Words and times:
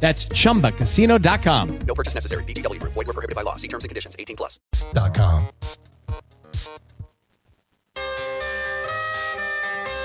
That's 0.00 0.26
chumbacasino.com. 0.26 1.78
No 1.80 1.94
purchase 1.94 2.14
necessary. 2.14 2.44
VGW 2.44 2.80
Group. 2.80 2.92
Void 2.94 3.08
were 3.08 3.12
prohibited 3.12 3.36
by 3.36 3.42
law. 3.42 3.56
See 3.56 3.68
terms 3.68 3.84
and 3.84 3.90
conditions. 3.90 4.16
18 4.18 4.36
plus. 4.36 4.58
Dot 4.94 5.12
com. 5.12 5.44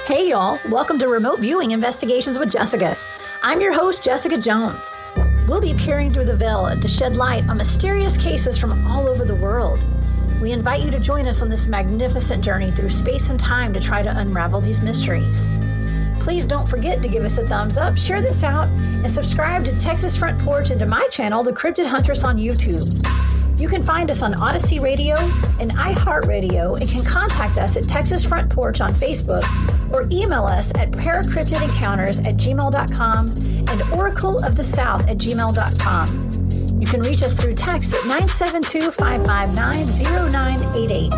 Hey, 0.06 0.30
y'all. 0.30 0.60
Welcome 0.70 1.00
to 1.00 1.08
Remote 1.08 1.40
Viewing 1.40 1.72
Investigations 1.72 2.38
with 2.38 2.52
Jessica. 2.52 2.98
I'm 3.42 3.62
your 3.62 3.74
host, 3.74 4.04
Jessica 4.04 4.38
Jones. 4.38 4.98
We'll 5.48 5.62
be 5.62 5.74
peering 5.74 6.12
through 6.12 6.26
the 6.26 6.36
veil 6.36 6.70
to 6.80 6.88
shed 6.88 7.16
light 7.16 7.48
on 7.50 7.58
mysterious 7.58 8.18
cases 8.18 8.60
from 8.60 8.86
all 8.88 9.08
over 9.08 9.26
the 9.26 9.36
world. 9.36 9.86
We 10.42 10.52
invite 10.52 10.82
you 10.82 10.92
to 10.92 11.00
join 11.00 11.28
us 11.28 11.42
on 11.42 11.50
this 11.50 11.68
magnificent 11.68 12.44
journey 12.44 12.70
through 12.72 12.90
space 12.90 13.30
and 13.30 13.40
time 13.40 13.74
to 13.74 13.80
try 13.80 14.02
to 14.02 14.18
unravel 14.18 14.60
these 14.62 14.82
mysteries. 14.82 15.52
Please 16.20 16.46
don't 16.46 16.68
forget 16.68 17.02
to 17.02 17.08
give 17.08 17.24
us 17.24 17.38
a 17.38 17.48
thumbs 17.48 17.78
up, 17.78 17.98
share 17.98 18.22
this 18.22 18.44
out, 18.44 18.68
and 18.68 19.10
subscribe 19.10 19.66
to 19.66 19.78
Texas 19.78 20.18
Front 20.18 20.40
Porch 20.40 20.72
and 20.72 20.80
to 20.80 20.86
my 20.86 21.08
channel, 21.12 21.44
The 21.44 21.52
Cryptid 21.52 21.86
Huntress, 21.86 22.24
on 22.24 22.38
YouTube. 22.38 22.88
You 23.60 23.68
can 23.68 23.84
find 23.84 24.10
us 24.10 24.24
on 24.24 24.34
Odyssey 24.42 24.80
Radio 24.80 25.16
and 25.60 25.72
iHeartRadio 25.72 26.80
and 26.80 26.90
can 26.90 27.04
contact 27.04 27.58
us 27.58 27.78
at 27.78 27.84
Texas 27.84 28.28
Front 28.28 28.50
Porch 28.50 28.82
on 28.82 28.90
Facebook 28.90 29.44
or 29.94 30.08
email 30.12 30.44
us 30.46 30.72
at 30.78 30.92
paracryptidencounters 30.92 32.28
at 32.28 32.36
gmail.com 32.36 33.26
and 33.70 33.94
oracle 33.94 34.44
of 34.44 34.58
the 34.58 34.64
south 34.64 35.08
at 35.08 35.18
gmail.com. 35.18 36.82
You 36.82 36.88
can 36.88 37.02
reach 37.02 37.24
us 37.24 37.40
through 37.40 37.54
text 37.54 37.94
at 37.94 38.06
972 38.08 38.92
559 38.92 40.32
0988. 40.32 41.14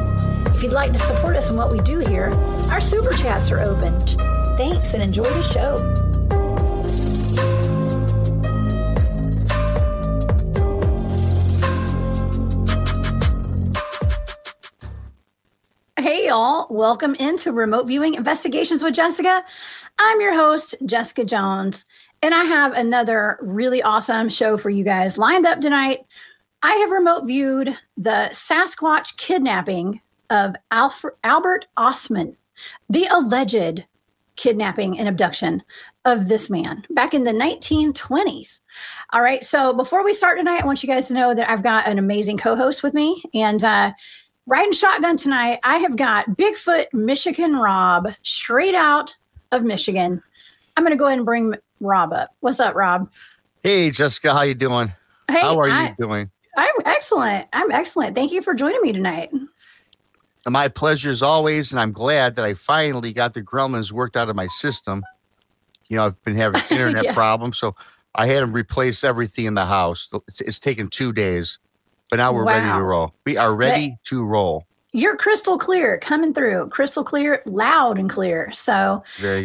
If 0.53 0.61
you'd 0.61 0.73
like 0.73 0.91
to 0.91 0.99
support 0.99 1.35
us 1.35 1.49
in 1.49 1.57
what 1.57 1.71
we 1.73 1.79
do 1.79 1.99
here, 1.99 2.25
our 2.71 2.81
super 2.81 3.13
chats 3.13 3.51
are 3.51 3.61
open. 3.61 3.93
Thanks 4.57 4.93
and 4.93 5.03
enjoy 5.03 5.23
the 5.23 5.41
show. 5.41 5.75
Hey, 15.99 16.27
y'all. 16.27 16.67
Welcome 16.69 17.15
into 17.15 17.51
Remote 17.51 17.85
Viewing 17.87 18.13
Investigations 18.13 18.81
with 18.81 18.95
Jessica. 18.95 19.43
I'm 19.99 20.21
your 20.21 20.33
host, 20.33 20.75
Jessica 20.85 21.25
Jones, 21.25 21.85
and 22.21 22.33
I 22.33 22.45
have 22.45 22.71
another 22.77 23.37
really 23.41 23.83
awesome 23.83 24.29
show 24.29 24.57
for 24.57 24.69
you 24.69 24.85
guys 24.85 25.17
lined 25.17 25.45
up 25.45 25.59
tonight. 25.59 26.05
I 26.63 26.71
have 26.75 26.91
remote 26.91 27.25
viewed 27.25 27.77
the 27.97 28.29
Sasquatch 28.31 29.17
kidnapping 29.17 29.99
of 30.29 30.55
Alfred, 30.71 31.15
Albert 31.25 31.65
Ostman, 31.77 32.37
the 32.89 33.05
alleged 33.11 33.83
kidnapping 34.35 34.97
and 34.99 35.07
abduction 35.07 35.63
of 36.05 36.27
this 36.27 36.49
man 36.49 36.85
back 36.91 37.13
in 37.13 37.23
the 37.23 37.31
1920s. 37.31 38.61
All 39.11 39.21
right. 39.21 39.43
So 39.43 39.73
before 39.73 40.03
we 40.03 40.13
start 40.13 40.37
tonight, 40.37 40.61
I 40.61 40.65
want 40.65 40.83
you 40.83 40.89
guys 40.89 41.07
to 41.07 41.13
know 41.13 41.33
that 41.33 41.49
I've 41.49 41.63
got 41.63 41.87
an 41.87 41.97
amazing 41.97 42.37
co 42.37 42.55
host 42.55 42.83
with 42.83 42.93
me. 42.93 43.23
And 43.33 43.63
uh, 43.63 43.93
riding 44.45 44.71
shotgun 44.71 45.17
tonight, 45.17 45.59
I 45.63 45.77
have 45.77 45.97
got 45.97 46.29
Bigfoot 46.29 46.93
Michigan 46.93 47.55
Rob 47.55 48.13
straight 48.21 48.75
out 48.75 49.15
of 49.51 49.63
Michigan. 49.63 50.21
I'm 50.77 50.83
going 50.83 50.95
to 50.95 50.99
go 50.99 51.05
ahead 51.05 51.17
and 51.17 51.25
bring 51.25 51.55
Rob 51.79 52.13
up. 52.13 52.35
What's 52.41 52.59
up, 52.59 52.75
Rob? 52.75 53.09
Hey, 53.63 53.89
Jessica, 53.89 54.33
how 54.33 54.43
you 54.43 54.53
doing? 54.53 54.93
Hey, 55.29 55.41
how 55.41 55.57
are 55.57 55.67
I, 55.67 55.87
you 55.99 56.05
doing? 56.05 56.29
I'm 56.57 56.75
excellent. 56.85 57.47
I'm 57.51 57.71
excellent. 57.71 58.15
Thank 58.15 58.31
you 58.31 58.41
for 58.41 58.53
joining 58.53 58.81
me 58.81 58.93
tonight. 58.93 59.31
My 60.47 60.67
pleasure 60.67 61.09
as 61.09 61.21
always, 61.23 61.71
and 61.71 61.79
I'm 61.79 61.91
glad 61.91 62.35
that 62.35 62.45
I 62.45 62.53
finally 62.53 63.13
got 63.13 63.33
the 63.33 63.41
gremlins 63.41 63.91
worked 63.91 64.15
out 64.15 64.29
of 64.29 64.35
my 64.35 64.45
system. 64.47 65.03
You 65.87 65.97
know, 65.97 66.05
I've 66.05 66.21
been 66.23 66.35
having 66.35 66.61
internet 66.71 67.05
Yeah. 67.05 67.13
problems, 67.13 67.57
so 67.57 67.75
I 68.13 68.27
had 68.27 68.43
them 68.43 68.53
replace 68.53 69.03
everything 69.03 69.45
in 69.45 69.55
the 69.55 69.65
house. 69.65 70.11
It's, 70.27 70.41
it's 70.41 70.59
taken 70.59 70.87
two 70.87 71.11
days, 71.13 71.59
but 72.11 72.17
now 72.17 72.31
we're 72.31 72.45
ready 72.45 72.67
to 72.77 72.83
roll. 72.83 73.13
We 73.25 73.37
are 73.37 73.55
ready 73.55 73.97
to 74.05 74.25
roll. 74.25 74.65
You're 74.93 75.17
crystal 75.17 75.57
clear 75.57 75.97
coming 75.97 76.33
through, 76.33 76.69
crystal 76.69 77.03
clear, 77.03 77.41
loud 77.45 77.97
and 77.97 78.09
clear. 78.09 78.51
So, 78.51 79.03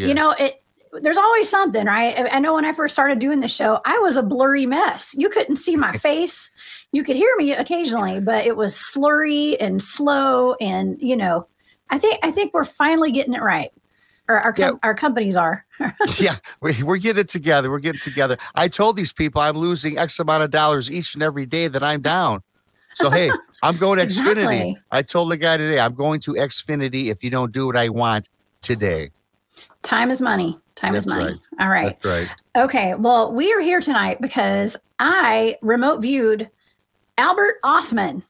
you 0.09 0.15
know, 0.15 0.32
it 0.38 0.62
there's 0.92 1.16
always 1.16 1.48
something, 1.48 1.86
right? 1.86 2.32
I- 2.32 2.40
know 2.40 2.54
when 2.54 2.64
I 2.64 2.72
first 2.72 2.94
started 2.94 3.18
doing 3.18 3.40
the 3.40 3.48
show, 3.48 3.80
I 3.84 3.98
was 3.98 4.16
a 4.16 4.22
blurry 4.22 4.66
mess. 4.66 5.14
You 5.16 5.28
couldn't 5.28 5.56
see 5.56 5.76
my 5.76 5.92
face. 5.92 6.50
You 6.92 7.04
could 7.04 7.16
hear 7.16 7.32
me 7.36 7.52
occasionally, 7.52 8.20
but 8.20 8.44
it 8.46 8.56
was 8.56 8.74
slurry 8.74 9.56
and 9.60 9.82
slow 9.82 10.54
and, 10.54 11.00
you 11.00 11.16
know, 11.16 11.46
I 11.90 11.98
think 11.98 12.18
I 12.22 12.30
think 12.30 12.54
we're 12.54 12.64
finally 12.64 13.12
getting 13.12 13.34
it 13.34 13.42
right. 13.42 13.70
Or 14.28 14.38
our 14.38 14.52
com- 14.52 14.78
our 14.84 14.94
companies 14.94 15.36
are. 15.36 15.66
yeah, 16.20 16.36
we, 16.60 16.80
we're 16.84 16.98
getting 16.98 17.20
it 17.20 17.28
together. 17.28 17.68
We're 17.68 17.80
getting 17.80 18.00
together. 18.00 18.38
I 18.54 18.68
told 18.68 18.96
these 18.96 19.12
people 19.12 19.40
I'm 19.42 19.56
losing 19.56 19.98
X 19.98 20.20
amount 20.20 20.44
of 20.44 20.50
dollars 20.50 20.90
each 20.90 21.14
and 21.14 21.22
every 21.22 21.46
day 21.46 21.66
that 21.66 21.82
I'm 21.82 22.00
down. 22.00 22.42
So 22.94 23.10
hey, 23.10 23.30
I'm 23.62 23.76
going 23.76 23.98
to 23.98 24.04
Xfinity. 24.04 24.28
Exactly. 24.30 24.78
I 24.92 25.02
told 25.02 25.32
the 25.32 25.36
guy 25.36 25.56
today 25.56 25.80
I'm 25.80 25.94
going 25.94 26.20
to 26.20 26.34
Xfinity 26.34 27.06
if 27.06 27.24
you 27.24 27.30
don't 27.30 27.52
do 27.52 27.66
what 27.66 27.76
I 27.76 27.88
want 27.88 28.28
today. 28.62 29.10
Time 29.82 30.10
is 30.10 30.20
money. 30.20 30.58
Time 30.74 30.94
is 30.94 31.06
money. 31.06 31.24
right. 31.24 31.38
All 31.60 31.68
right. 31.68 31.98
That's 32.02 32.28
right. 32.28 32.64
Okay, 32.64 32.94
well, 32.94 33.32
we 33.32 33.52
are 33.52 33.60
here 33.60 33.80
tonight 33.80 34.20
because 34.20 34.78
I 34.98 35.56
remote 35.62 36.00
viewed 36.00 36.48
Albert 37.18 37.56
Ostman 37.64 38.22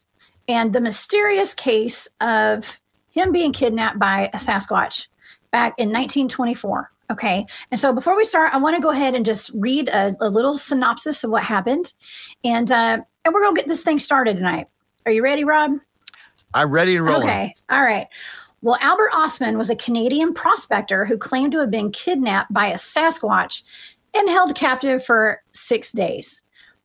and 0.48 0.72
the 0.72 0.80
mysterious 0.80 1.54
case 1.54 2.08
of 2.20 2.80
him 3.10 3.32
being 3.32 3.52
kidnapped 3.52 3.98
by 3.98 4.30
a 4.32 4.36
Sasquatch 4.36 5.08
back 5.50 5.74
in 5.78 5.88
1924. 5.88 6.90
Okay, 7.10 7.44
and 7.72 7.80
so 7.80 7.92
before 7.92 8.16
we 8.16 8.22
start, 8.24 8.54
I 8.54 8.58
want 8.58 8.76
to 8.76 8.82
go 8.82 8.90
ahead 8.90 9.14
and 9.14 9.24
just 9.24 9.50
read 9.54 9.88
a, 9.88 10.14
a 10.20 10.28
little 10.28 10.56
synopsis 10.56 11.24
of 11.24 11.30
what 11.30 11.42
happened, 11.42 11.92
and 12.44 12.70
uh, 12.70 13.00
and 13.24 13.34
we're 13.34 13.42
gonna 13.42 13.56
get 13.56 13.66
this 13.66 13.82
thing 13.82 13.98
started 13.98 14.36
tonight. 14.36 14.68
Are 15.06 15.12
you 15.12 15.22
ready, 15.22 15.42
Rob? 15.42 15.72
I'm 16.54 16.70
ready 16.70 16.96
and 16.96 17.04
rolling. 17.04 17.28
Okay. 17.28 17.54
All 17.68 17.82
right. 17.82 18.06
Well, 18.62 18.76
Albert 18.82 19.12
Ostman 19.14 19.56
was 19.56 19.70
a 19.70 19.76
Canadian 19.76 20.34
prospector 20.34 21.06
who 21.06 21.16
claimed 21.16 21.52
to 21.52 21.60
have 21.60 21.70
been 21.70 21.90
kidnapped 21.90 22.52
by 22.52 22.66
a 22.66 22.74
Sasquatch 22.74 23.62
and 24.14 24.28
held 24.28 24.54
captive 24.54 25.02
for 25.02 25.42
six 25.52 25.92
days. 25.92 26.42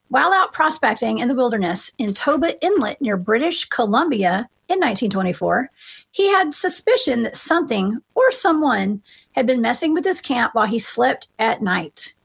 While 0.07 0.31
out 0.31 0.53
prospecting 0.53 1.17
in 1.17 1.27
the 1.27 1.35
wilderness 1.35 1.91
in 1.97 2.13
Toba 2.13 2.63
Inlet 2.63 3.01
near 3.01 3.17
British 3.17 3.65
Columbia 3.65 4.49
in 4.69 4.79
1924, 4.79 5.69
he 6.11 6.29
had 6.31 6.53
suspicion 6.53 7.23
that 7.23 7.35
something 7.35 7.99
or 8.13 8.31
someone 8.31 9.01
had 9.33 9.45
been 9.45 9.61
messing 9.61 9.93
with 9.93 10.05
his 10.05 10.21
camp 10.21 10.55
while 10.55 10.67
he 10.67 10.79
slept 10.79 11.28
at 11.37 11.61
night. 11.61 12.16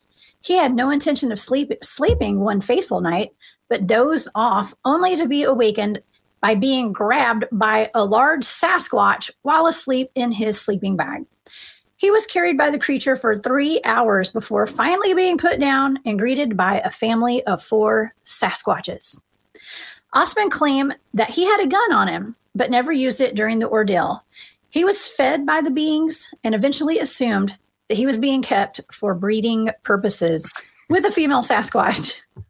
He 0.44 0.58
had 0.58 0.74
no 0.74 0.90
intention 0.90 1.32
of 1.32 1.40
sleep, 1.40 1.72
sleeping 1.82 2.38
one 2.38 2.60
faithful 2.60 3.00
night, 3.00 3.32
but 3.68 3.86
dozed 3.86 4.28
off 4.34 4.74
only 4.84 5.16
to 5.16 5.26
be 5.26 5.42
awakened 5.42 6.02
by 6.40 6.54
being 6.54 6.92
grabbed 6.92 7.44
by 7.52 7.90
a 7.94 8.04
large 8.04 8.42
Sasquatch 8.42 9.30
while 9.42 9.66
asleep 9.66 10.10
in 10.14 10.32
his 10.32 10.60
sleeping 10.60 10.96
bag. 10.96 11.24
He 11.96 12.10
was 12.10 12.26
carried 12.26 12.56
by 12.56 12.70
the 12.70 12.78
creature 12.78 13.14
for 13.14 13.36
three 13.36 13.80
hours 13.84 14.30
before 14.30 14.66
finally 14.66 15.12
being 15.12 15.36
put 15.36 15.60
down 15.60 15.98
and 16.06 16.18
greeted 16.18 16.56
by 16.56 16.80
a 16.80 16.88
family 16.88 17.44
of 17.44 17.62
four 17.62 18.14
Sasquatches. 18.24 19.20
Ostman 20.14 20.50
claimed 20.50 20.96
that 21.12 21.30
he 21.30 21.44
had 21.44 21.60
a 21.62 21.68
gun 21.68 21.92
on 21.92 22.08
him, 22.08 22.36
but 22.54 22.70
never 22.70 22.90
used 22.90 23.20
it 23.20 23.34
during 23.34 23.58
the 23.58 23.68
ordeal. 23.68 24.24
He 24.70 24.84
was 24.84 25.06
fed 25.06 25.44
by 25.44 25.60
the 25.60 25.70
beings 25.70 26.32
and 26.42 26.54
eventually 26.54 26.98
assumed 26.98 27.58
that 27.88 27.96
he 27.96 28.06
was 28.06 28.18
being 28.18 28.40
kept 28.40 28.80
for 28.90 29.14
breeding 29.14 29.70
purposes 29.82 30.50
with 30.88 31.04
a 31.04 31.10
female 31.10 31.42
Sasquatch. 31.42 32.20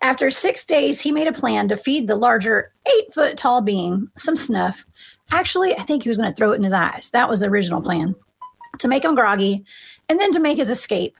After 0.00 0.30
six 0.30 0.64
days, 0.64 1.00
he 1.00 1.12
made 1.12 1.26
a 1.26 1.32
plan 1.32 1.68
to 1.68 1.76
feed 1.76 2.06
the 2.06 2.16
larger 2.16 2.72
eight 2.86 3.12
foot 3.12 3.36
tall 3.36 3.60
being, 3.60 4.08
some 4.16 4.36
snuff. 4.36 4.84
Actually, 5.30 5.74
I 5.74 5.82
think 5.82 6.02
he 6.02 6.08
was 6.08 6.18
going 6.18 6.30
to 6.30 6.34
throw 6.34 6.52
it 6.52 6.56
in 6.56 6.62
his 6.62 6.72
eyes. 6.72 7.10
That 7.12 7.28
was 7.28 7.40
the 7.40 7.48
original 7.48 7.82
plan 7.82 8.14
to 8.78 8.88
make 8.88 9.04
him 9.04 9.14
groggy 9.14 9.64
and 10.08 10.18
then 10.18 10.32
to 10.32 10.40
make 10.40 10.58
his 10.58 10.70
escape. 10.70 11.16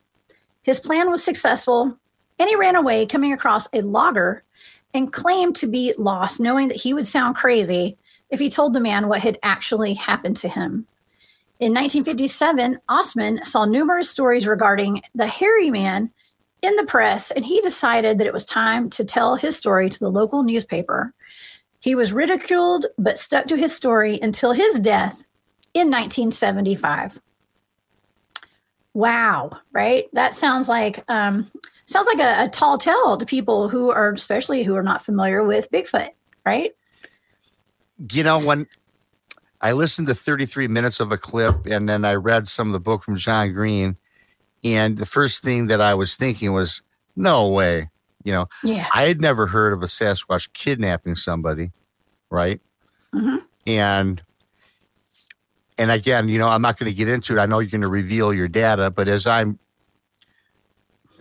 His 0.62 0.80
plan 0.80 1.10
was 1.10 1.24
successful 1.24 1.98
and 2.38 2.48
he 2.48 2.56
ran 2.56 2.76
away, 2.76 3.04
coming 3.04 3.32
across 3.32 3.68
a 3.72 3.80
logger 3.80 4.44
and 4.94 5.12
claimed 5.12 5.56
to 5.56 5.66
be 5.66 5.92
lost, 5.98 6.40
knowing 6.40 6.68
that 6.68 6.80
he 6.80 6.94
would 6.94 7.06
sound 7.06 7.34
crazy 7.34 7.98
if 8.30 8.38
he 8.38 8.48
told 8.48 8.72
the 8.72 8.80
man 8.80 9.08
what 9.08 9.22
had 9.22 9.38
actually 9.42 9.94
happened 9.94 10.36
to 10.36 10.48
him. 10.48 10.86
In 11.60 11.74
1957, 11.74 12.78
Ostman 12.88 13.44
saw 13.44 13.64
numerous 13.64 14.08
stories 14.08 14.46
regarding 14.46 15.02
the 15.14 15.26
hairy 15.26 15.70
man 15.70 16.12
in 16.62 16.74
the 16.76 16.86
press, 16.86 17.30
and 17.30 17.44
he 17.44 17.60
decided 17.60 18.18
that 18.18 18.26
it 18.26 18.32
was 18.32 18.44
time 18.44 18.90
to 18.90 19.04
tell 19.04 19.36
his 19.36 19.56
story 19.56 19.88
to 19.88 19.98
the 19.98 20.10
local 20.10 20.42
newspaper. 20.42 21.14
He 21.80 21.94
was 21.94 22.12
ridiculed, 22.12 22.86
but 22.98 23.18
stuck 23.18 23.46
to 23.46 23.56
his 23.56 23.74
story 23.74 24.18
until 24.20 24.52
his 24.52 24.80
death 24.80 25.26
in 25.74 25.90
1975. 25.90 27.20
Wow, 28.94 29.50
right? 29.72 30.06
That 30.12 30.34
sounds 30.34 30.68
like 30.68 31.04
um, 31.08 31.46
sounds 31.84 32.06
like 32.06 32.18
a, 32.18 32.44
a 32.44 32.48
tall 32.48 32.78
tale 32.78 33.16
to 33.16 33.24
people 33.24 33.68
who 33.68 33.90
are, 33.90 34.12
especially 34.12 34.64
who 34.64 34.74
are 34.74 34.82
not 34.82 35.04
familiar 35.04 35.44
with 35.44 35.70
Bigfoot, 35.70 36.10
right? 36.44 36.72
You 38.10 38.24
know, 38.24 38.38
when 38.40 38.66
I 39.60 39.72
listened 39.72 40.08
to 40.08 40.14
33 40.14 40.68
minutes 40.68 41.00
of 41.00 41.12
a 41.12 41.18
clip 41.18 41.66
and 41.66 41.88
then 41.88 42.04
I 42.04 42.14
read 42.14 42.48
some 42.48 42.68
of 42.68 42.72
the 42.72 42.80
book 42.80 43.04
from 43.04 43.16
John 43.16 43.52
Green, 43.52 43.96
and 44.64 44.98
the 44.98 45.06
first 45.06 45.42
thing 45.42 45.66
that 45.68 45.80
I 45.80 45.94
was 45.94 46.16
thinking 46.16 46.52
was, 46.52 46.82
no 47.16 47.48
way. 47.48 47.88
You 48.24 48.32
know, 48.32 48.46
Yeah. 48.62 48.88
I 48.94 49.04
had 49.04 49.20
never 49.20 49.46
heard 49.46 49.72
of 49.72 49.82
a 49.82 49.86
Sasquatch 49.86 50.52
kidnapping 50.52 51.14
somebody, 51.14 51.70
right? 52.30 52.60
Mhm. 53.14 53.38
And 53.66 54.22
and 55.78 55.90
again, 55.92 56.28
you 56.28 56.38
know, 56.40 56.48
I'm 56.48 56.60
not 56.62 56.76
going 56.78 56.90
to 56.90 56.96
get 56.96 57.08
into 57.08 57.36
it. 57.36 57.40
I 57.40 57.46
know 57.46 57.60
you're 57.60 57.70
going 57.70 57.82
to 57.82 57.88
reveal 57.88 58.34
your 58.34 58.48
data, 58.48 58.90
but 58.90 59.06
as 59.08 59.26
I'm 59.28 59.58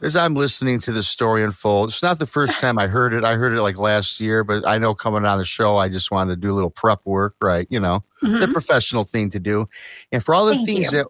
as 0.02 0.16
I'm 0.16 0.36
listening 0.36 0.80
to 0.82 0.92
this 0.92 1.08
story 1.08 1.44
unfold, 1.44 1.90
it's 1.90 2.04
not 2.04 2.20
the 2.20 2.28
first 2.28 2.60
time 2.62 2.78
I 2.78 2.86
heard 2.88 3.14
it. 3.14 3.24
I 3.24 3.34
heard 3.34 3.54
it 3.54 3.62
like 3.64 3.78
last 3.80 4.20
year, 4.20 4.44
but 4.44 4.66
I 4.68 4.78
know 4.78 4.94
coming 4.94 5.26
on 5.26 5.38
the 5.40 5.46
show, 5.46 5.78
I 5.78 5.90
just 5.90 6.12
wanted 6.12 6.36
to 6.36 6.48
do 6.48 6.52
a 6.54 6.56
little 6.56 6.70
prep 6.70 7.00
work, 7.06 7.36
right? 7.42 7.66
You 7.72 7.80
know, 7.80 8.04
the 8.22 8.48
professional 8.52 9.06
thing 9.06 9.32
to 9.32 9.40
do. 9.40 9.66
And 10.12 10.24
for 10.24 10.36
all 10.36 10.46
the 10.46 10.54
Mm-hmm. 10.54 10.66
Thank 10.66 10.78
things 10.78 10.92
you. 10.92 10.98
that 11.00 11.08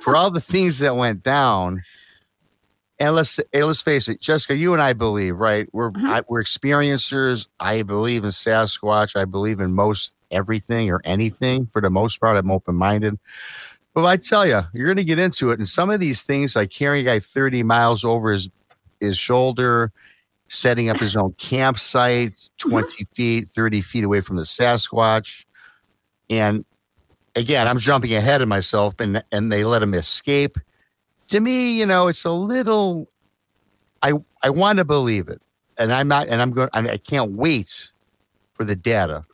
for 0.00 0.16
all 0.16 0.30
the 0.30 0.40
things 0.40 0.78
that 0.80 0.96
went 0.96 1.22
down, 1.22 1.82
and 2.98 3.14
let's 3.14 3.40
hey, 3.52 3.64
let's 3.64 3.82
face 3.82 4.08
it, 4.08 4.20
Jessica, 4.20 4.56
you 4.56 4.72
and 4.72 4.82
I 4.82 4.92
believe, 4.92 5.38
right? 5.38 5.68
We're 5.72 5.90
Mm-hmm. 5.90 6.06
I, 6.06 6.22
we're 6.28 6.42
experiencers. 6.42 7.46
I 7.60 7.82
believe 7.82 8.24
in 8.24 8.30
Sasquatch. 8.30 9.16
I 9.16 9.24
believe 9.24 9.60
in 9.60 9.74
most 9.74 10.14
everything 10.30 10.90
or 10.90 11.00
anything. 11.04 11.66
For 11.66 11.80
the 11.80 11.90
most 11.90 12.20
part, 12.20 12.36
I'm 12.36 12.50
open 12.50 12.74
minded. 12.74 13.18
But 13.94 14.04
I 14.06 14.16
tell 14.16 14.44
you, 14.46 14.60
you're 14.72 14.86
going 14.86 14.96
to 14.96 15.04
get 15.04 15.20
into 15.20 15.52
it, 15.52 15.58
and 15.58 15.68
some 15.68 15.90
of 15.90 16.00
these 16.00 16.24
things, 16.24 16.56
like 16.56 16.70
carrying 16.70 17.06
a 17.06 17.10
guy 17.12 17.18
30 17.20 17.62
miles 17.62 18.04
over 18.04 18.32
his 18.32 18.50
his 19.00 19.16
shoulder, 19.16 19.92
setting 20.48 20.88
up 20.88 20.98
his 20.98 21.16
own 21.16 21.32
campsite 21.34 22.50
20 22.58 23.06
feet, 23.14 23.46
30 23.46 23.80
feet 23.80 24.04
away 24.04 24.20
from 24.20 24.36
the 24.36 24.42
Sasquatch, 24.42 25.46
and 26.30 26.64
again, 27.36 27.68
I'm 27.68 27.78
jumping 27.78 28.14
ahead 28.14 28.42
of 28.42 28.48
myself, 28.48 28.94
and 29.00 29.22
and 29.32 29.50
they 29.52 29.64
let 29.64 29.82
him 29.82 29.94
escape. 29.94 30.56
To 31.28 31.40
me, 31.40 31.78
you 31.78 31.86
know, 31.86 32.08
it's 32.08 32.24
a 32.24 32.30
little. 32.30 33.08
I 34.02 34.12
I 34.42 34.50
want 34.50 34.78
to 34.78 34.84
believe 34.84 35.28
it, 35.28 35.40
and 35.78 35.92
I'm 35.92 36.08
not, 36.08 36.28
and 36.28 36.40
I'm 36.42 36.50
going. 36.50 36.68
I 36.72 36.80
I 36.90 36.96
can't 36.96 37.32
wait 37.32 37.92
for 38.54 38.64
the 38.64 38.76
data 38.76 39.24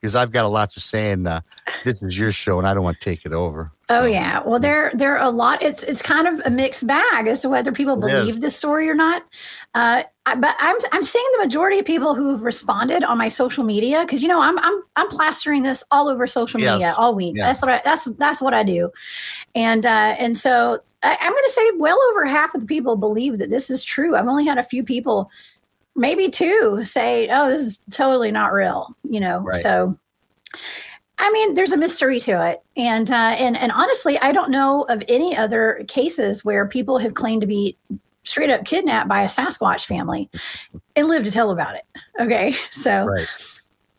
because 0.00 0.16
I've 0.16 0.32
got 0.32 0.44
a 0.44 0.48
lot 0.48 0.70
to 0.70 0.80
say, 0.80 1.10
and 1.10 1.28
uh, 1.28 1.40
this 1.84 2.00
is 2.02 2.18
your 2.18 2.32
show, 2.32 2.58
and 2.58 2.66
I 2.66 2.72
don't 2.74 2.82
want 2.84 2.98
to 3.00 3.04
take 3.04 3.26
it 3.26 3.32
over. 3.32 3.70
Oh 3.88 4.04
yeah. 4.04 4.40
Well, 4.44 4.60
there 4.60 4.92
there 4.94 5.18
are 5.18 5.26
a 5.26 5.30
lot. 5.30 5.62
It's 5.62 5.82
it's 5.82 6.00
kind 6.00 6.26
of 6.28 6.40
a 6.46 6.50
mixed 6.50 6.86
bag 6.86 7.26
as 7.26 7.42
to 7.42 7.48
whether 7.48 7.72
people 7.72 8.02
It 8.04 8.12
is. 8.12 8.20
believe 8.20 8.40
this 8.40 8.56
story 8.56 8.88
or 8.88 8.94
not. 8.94 9.22
Uh, 9.74 10.04
I, 10.26 10.34
but 10.36 10.54
I'm 10.60 10.76
I'm 10.92 11.02
seeing 11.04 11.26
the 11.32 11.44
majority 11.44 11.80
of 11.80 11.84
people 11.86 12.14
who've 12.14 12.42
responded 12.42 13.02
on 13.04 13.18
my 13.18 13.28
social 13.28 13.64
media 13.64 14.02
because 14.02 14.22
you 14.22 14.28
know 14.28 14.40
I'm 14.40 14.58
I'm 14.60 14.82
I'm 14.96 15.08
plastering 15.08 15.64
this 15.64 15.82
all 15.90 16.08
over 16.08 16.26
social 16.26 16.58
media 16.60 16.78
Yes. 16.78 16.98
all 16.98 17.14
week. 17.14 17.36
Yeah. 17.36 17.46
That's 17.46 17.60
what 17.62 17.70
I, 17.70 17.82
that's 17.84 18.04
that's 18.14 18.40
what 18.40 18.54
I 18.54 18.62
do, 18.62 18.90
and 19.54 19.84
uh, 19.84 20.14
and 20.18 20.36
so 20.36 20.78
I, 21.02 21.16
I'm 21.20 21.32
going 21.32 21.44
to 21.44 21.50
say 21.52 21.70
well 21.78 21.98
over 22.12 22.26
half 22.26 22.54
of 22.54 22.60
the 22.60 22.66
people 22.68 22.96
believe 22.96 23.38
that 23.38 23.50
this 23.50 23.70
is 23.70 23.84
true. 23.84 24.14
I've 24.16 24.28
only 24.28 24.44
had 24.46 24.58
a 24.58 24.62
few 24.62 24.84
people, 24.84 25.30
maybe 25.96 26.28
two, 26.28 26.80
say, 26.84 27.28
"Oh, 27.30 27.48
this 27.50 27.62
is 27.62 27.82
totally 27.92 28.30
not 28.30 28.52
real." 28.52 28.94
You 29.08 29.20
know, 29.20 29.40
Right. 29.40 29.60
so. 29.62 29.98
I 31.22 31.30
mean, 31.32 31.52
there's 31.52 31.72
a 31.72 31.76
mystery 31.76 32.18
to 32.20 32.46
it, 32.50 32.62
and 32.78 33.10
uh, 33.10 33.14
and 33.38 33.54
and 33.56 33.70
honestly, 33.72 34.18
I 34.20 34.32
don't 34.32 34.50
know 34.50 34.84
of 34.88 35.02
any 35.06 35.36
other 35.36 35.84
cases 35.86 36.44
where 36.46 36.66
people 36.66 36.96
have 36.98 37.12
claimed 37.12 37.42
to 37.42 37.46
be 37.46 37.76
straight 38.22 38.48
up 38.48 38.64
kidnapped 38.64 39.06
by 39.08 39.22
a 39.22 39.26
Sasquatch 39.26 39.84
family 39.84 40.30
and 40.96 41.08
live 41.08 41.24
to 41.24 41.30
tell 41.30 41.50
about 41.50 41.74
it. 41.76 41.82
Okay, 42.20 42.52
so 42.70 43.04
Right. 43.04 43.26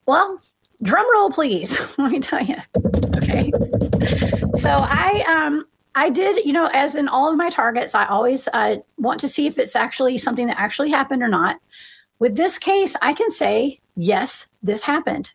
well, 0.07 0.39
drum 0.81 1.05
roll, 1.13 1.29
please. 1.29 1.95
Let 1.99 2.11
me 2.11 2.19
tell 2.19 2.43
you. 2.43 2.55
Okay, 3.17 3.51
so 4.55 4.69
I 4.81 5.23
um 5.47 5.65
I 5.95 6.09
did 6.09 6.45
you 6.45 6.53
know 6.53 6.69
as 6.73 6.95
in 6.95 7.07
all 7.07 7.29
of 7.29 7.37
my 7.37 7.49
targets, 7.49 7.95
I 7.95 8.05
always 8.07 8.47
uh, 8.53 8.77
want 8.97 9.19
to 9.21 9.27
see 9.27 9.47
if 9.47 9.57
it's 9.57 9.75
actually 9.75 10.17
something 10.17 10.47
that 10.47 10.59
actually 10.59 10.89
happened 10.89 11.23
or 11.23 11.27
not. 11.27 11.59
With 12.19 12.35
this 12.35 12.57
case, 12.57 12.95
I 13.01 13.13
can 13.13 13.29
say 13.29 13.81
yes, 13.95 14.47
this 14.61 14.83
happened. 14.83 15.33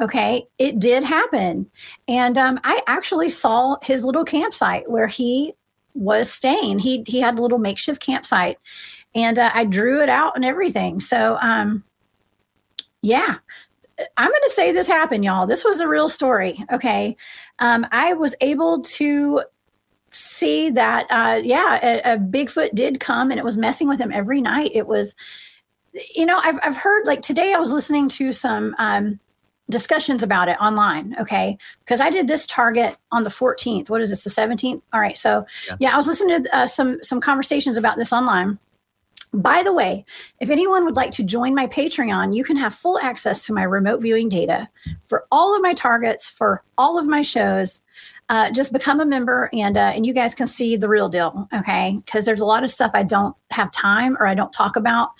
Okay, 0.00 0.46
it 0.58 0.78
did 0.78 1.02
happen. 1.02 1.70
And 2.06 2.36
um, 2.36 2.60
I 2.64 2.82
actually 2.86 3.30
saw 3.30 3.76
his 3.82 4.04
little 4.04 4.24
campsite 4.24 4.90
where 4.90 5.06
he 5.06 5.54
was 5.94 6.30
staying. 6.30 6.80
He 6.80 7.02
he 7.06 7.20
had 7.20 7.38
a 7.38 7.42
little 7.42 7.58
makeshift 7.58 8.02
campsite, 8.02 8.58
and 9.14 9.38
uh, 9.38 9.50
I 9.54 9.64
drew 9.64 10.02
it 10.02 10.10
out 10.10 10.36
and 10.36 10.44
everything. 10.44 11.00
So, 11.00 11.38
um, 11.40 11.82
yeah, 13.00 13.36
I'm 14.16 14.28
going 14.28 14.42
to 14.44 14.50
say 14.50 14.72
this 14.72 14.86
happened, 14.86 15.24
y'all. 15.24 15.46
This 15.46 15.64
was 15.64 15.80
a 15.80 15.88
real 15.88 16.08
story. 16.08 16.62
Okay, 16.70 17.16
um, 17.58 17.86
I 17.90 18.12
was 18.12 18.36
able 18.42 18.82
to 18.82 19.42
see 20.16 20.70
that. 20.70 21.06
Uh, 21.10 21.40
yeah, 21.42 21.78
a, 21.82 22.14
a 22.14 22.18
Bigfoot 22.18 22.74
did 22.74 23.00
come, 23.00 23.30
and 23.30 23.38
it 23.38 23.44
was 23.44 23.56
messing 23.56 23.88
with 23.88 24.00
him 24.00 24.12
every 24.12 24.40
night. 24.40 24.70
It 24.74 24.86
was, 24.86 25.14
you 26.14 26.26
know, 26.26 26.40
I've 26.42 26.58
I've 26.62 26.76
heard 26.76 27.06
like 27.06 27.22
today. 27.22 27.52
I 27.54 27.58
was 27.58 27.72
listening 27.72 28.08
to 28.10 28.32
some. 28.32 28.74
Um, 28.78 29.20
discussions 29.68 30.22
about 30.22 30.48
it 30.48 30.56
online 30.60 31.16
okay 31.18 31.58
because 31.80 32.00
i 32.00 32.08
did 32.08 32.28
this 32.28 32.46
target 32.46 32.96
on 33.10 33.24
the 33.24 33.30
14th 33.30 33.90
what 33.90 34.00
is 34.00 34.10
this 34.10 34.22
the 34.22 34.30
17th 34.30 34.80
all 34.92 35.00
right 35.00 35.18
so 35.18 35.44
yeah, 35.80 35.92
i 35.92 35.96
was 35.96 36.06
listening 36.06 36.44
to 36.44 36.56
uh, 36.56 36.66
some 36.68 37.02
some 37.02 37.20
conversations 37.20 37.76
about 37.76 37.96
this 37.96 38.12
online 38.12 38.60
by 39.34 39.64
the 39.64 39.72
way 39.72 40.04
if 40.40 40.50
anyone 40.50 40.84
would 40.84 40.94
like 40.94 41.10
to 41.10 41.24
join 41.24 41.52
my 41.52 41.66
patreon 41.66 42.32
you 42.32 42.44
can 42.44 42.56
have 42.56 42.76
full 42.76 42.96
access 43.00 43.44
to 43.44 43.52
my 43.52 43.64
remote 43.64 44.00
viewing 44.00 44.28
data 44.28 44.68
for 45.04 45.26
all 45.32 45.56
of 45.56 45.62
my 45.62 45.74
targets 45.74 46.30
for 46.30 46.62
all 46.78 46.96
of 46.96 47.08
my 47.08 47.22
shows 47.22 47.82
uh, 48.28 48.50
just 48.50 48.72
become 48.72 49.00
a 49.00 49.06
member 49.06 49.48
and 49.52 49.76
uh, 49.76 49.92
and 49.94 50.04
you 50.04 50.12
guys 50.12 50.34
can 50.34 50.46
see 50.46 50.76
the 50.76 50.88
real 50.88 51.08
deal 51.08 51.48
okay? 51.54 51.96
Because 52.04 52.24
there's 52.24 52.40
a 52.40 52.46
lot 52.46 52.64
of 52.64 52.70
stuff 52.70 52.90
i 52.94 53.02
don't 53.02 53.36
have 53.50 53.70
time 53.72 54.16
or 54.18 54.26
i 54.26 54.34
don't 54.34 54.52
talk 54.52 54.76
about. 54.76 55.10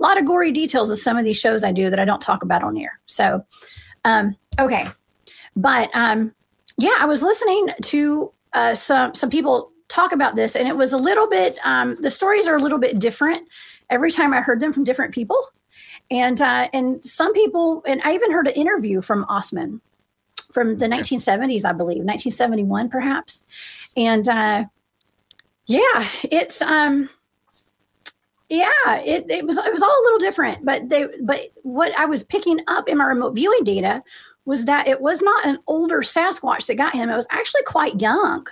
A 0.00 0.04
lot 0.04 0.16
of 0.16 0.26
gory 0.26 0.52
details 0.52 0.90
of 0.90 0.98
some 0.98 1.16
of 1.16 1.24
these 1.24 1.38
shows 1.38 1.64
i 1.64 1.72
do 1.72 1.90
that 1.90 1.98
i 1.98 2.04
don't 2.04 2.20
talk 2.20 2.42
about 2.42 2.62
on 2.62 2.76
air 2.76 3.00
so 3.06 3.44
um, 4.04 4.36
okay, 4.58 4.84
but 5.56 5.94
um, 5.94 6.34
yeah, 6.78 6.96
I 6.98 7.06
was 7.06 7.22
listening 7.22 7.68
to 7.82 8.32
uh, 8.52 8.74
some 8.74 9.14
some 9.14 9.30
people 9.30 9.72
talk 9.88 10.12
about 10.12 10.34
this, 10.34 10.56
and 10.56 10.68
it 10.68 10.76
was 10.76 10.92
a 10.92 10.98
little 10.98 11.28
bit. 11.28 11.58
Um, 11.64 11.96
the 12.00 12.10
stories 12.10 12.46
are 12.46 12.56
a 12.56 12.60
little 12.60 12.78
bit 12.78 12.98
different 12.98 13.48
every 13.90 14.10
time 14.10 14.32
I 14.32 14.40
heard 14.40 14.60
them 14.60 14.72
from 14.72 14.84
different 14.84 15.12
people, 15.12 15.36
and 16.10 16.40
uh, 16.40 16.68
and 16.72 17.04
some 17.04 17.32
people, 17.34 17.82
and 17.86 18.00
I 18.04 18.14
even 18.14 18.32
heard 18.32 18.46
an 18.46 18.54
interview 18.54 19.02
from 19.02 19.24
Ostman 19.26 19.80
from 20.52 20.78
the 20.78 20.86
1970s, 20.86 21.64
I 21.64 21.72
believe, 21.72 22.04
1971 22.04 22.88
perhaps, 22.88 23.44
and 23.96 24.28
uh, 24.28 24.64
yeah, 25.66 26.06
it's 26.30 26.62
um 26.62 27.10
yeah 28.50 28.70
it, 28.88 29.30
it 29.30 29.44
was 29.44 29.58
it 29.58 29.72
was 29.72 29.82
all 29.82 29.90
a 29.90 30.04
little 30.04 30.18
different 30.18 30.64
but 30.64 30.88
they 30.88 31.06
but 31.20 31.52
what 31.64 31.92
i 31.98 32.06
was 32.06 32.24
picking 32.24 32.58
up 32.66 32.88
in 32.88 32.96
my 32.96 33.04
remote 33.04 33.34
viewing 33.34 33.62
data 33.62 34.02
was 34.46 34.64
that 34.64 34.88
it 34.88 35.02
was 35.02 35.20
not 35.20 35.44
an 35.44 35.58
older 35.66 35.98
sasquatch 35.98 36.66
that 36.66 36.76
got 36.76 36.94
him. 36.94 37.10
It 37.10 37.14
was 37.14 37.26
actually 37.30 37.62
quite 37.66 38.00
young 38.00 38.46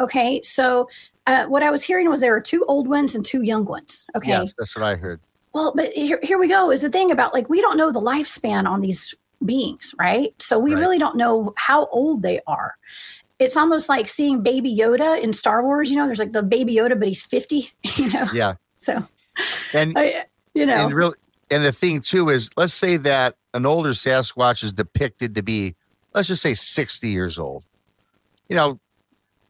okay? 0.00 0.40
So 0.42 0.88
uh, 1.26 1.46
what 1.46 1.62
i 1.62 1.70
was 1.70 1.84
hearing 1.84 2.08
was 2.08 2.20
there 2.20 2.32
were 2.32 2.40
two 2.40 2.64
old 2.68 2.88
ones 2.88 3.14
and 3.14 3.24
two 3.24 3.42
young 3.42 3.64
ones 3.64 4.06
okay? 4.16 4.30
Yes, 4.30 4.54
that's 4.58 4.76
what 4.76 4.84
I 4.84 4.96
heard. 4.96 5.20
well, 5.52 5.72
but 5.74 5.92
here, 5.92 6.20
here 6.22 6.38
we 6.38 6.48
go 6.48 6.70
is 6.70 6.82
the 6.82 6.90
thing 6.90 7.10
about 7.10 7.32
like 7.32 7.48
we 7.48 7.60
don't 7.60 7.76
know 7.76 7.92
the 7.92 8.00
lifespan 8.00 8.66
on 8.66 8.80
these 8.80 9.14
beings, 9.44 9.94
right? 9.98 10.34
So 10.40 10.58
we 10.58 10.74
Right. 10.74 10.80
really 10.80 10.98
don't 10.98 11.16
know 11.16 11.52
how 11.56 11.86
old 11.86 12.22
they 12.22 12.40
are. 12.46 12.76
It's 13.38 13.56
almost 13.56 13.88
like 13.88 14.06
seeing 14.06 14.42
Baby 14.42 14.74
Yoda 14.76 15.20
in 15.20 15.32
Star 15.32 15.62
Wars. 15.64 15.90
You 15.90 15.96
know, 15.96 16.06
there's 16.06 16.18
like 16.20 16.32
the 16.32 16.42
Baby 16.42 16.76
Yoda, 16.76 16.98
but 16.98 17.08
he's 17.08 17.24
50. 17.24 17.72
You 17.96 18.12
know, 18.12 18.28
Yeah, 18.32 18.54
so 18.76 19.06
and 19.74 19.94
I, 19.98 20.24
you 20.54 20.66
know, 20.66 20.86
and 20.86 20.94
really 20.94 21.16
and 21.50 21.64
the 21.64 21.72
thing 21.72 22.00
too 22.00 22.28
is, 22.28 22.50
let's 22.56 22.72
say 22.74 22.96
that 22.98 23.36
an 23.54 23.66
older 23.66 23.90
Sasquatch 23.90 24.62
is 24.62 24.72
depicted 24.72 25.34
to 25.34 25.42
be, 25.42 25.74
let's 26.14 26.28
just 26.28 26.42
say, 26.42 26.54
sixty 26.54 27.10
years 27.10 27.38
old. 27.38 27.64
You 28.48 28.56
know, 28.56 28.80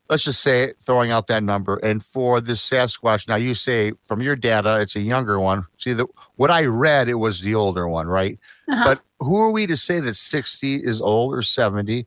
let's 0.08 0.24
just 0.24 0.40
say 0.40 0.72
throwing 0.80 1.10
out 1.10 1.26
that 1.28 1.42
number. 1.42 1.76
And 1.82 2.02
for 2.02 2.40
this 2.40 2.68
Sasquatch, 2.68 3.28
now 3.28 3.36
you 3.36 3.54
say 3.54 3.92
from 4.04 4.22
your 4.22 4.36
data, 4.36 4.78
it's 4.80 4.96
a 4.96 5.00
younger 5.00 5.38
one. 5.38 5.66
See, 5.76 5.92
the 5.92 6.06
what 6.36 6.50
I 6.50 6.64
read, 6.66 7.08
it 7.08 7.14
was 7.14 7.40
the 7.42 7.54
older 7.54 7.86
one, 7.88 8.06
right? 8.08 8.38
Uh-huh. 8.68 8.82
But 8.84 9.00
who 9.24 9.36
are 9.40 9.52
we 9.52 9.66
to 9.66 9.76
say 9.76 10.00
that 10.00 10.14
60 10.14 10.74
is 10.76 11.00
old 11.00 11.34
or 11.34 11.42
70? 11.42 12.06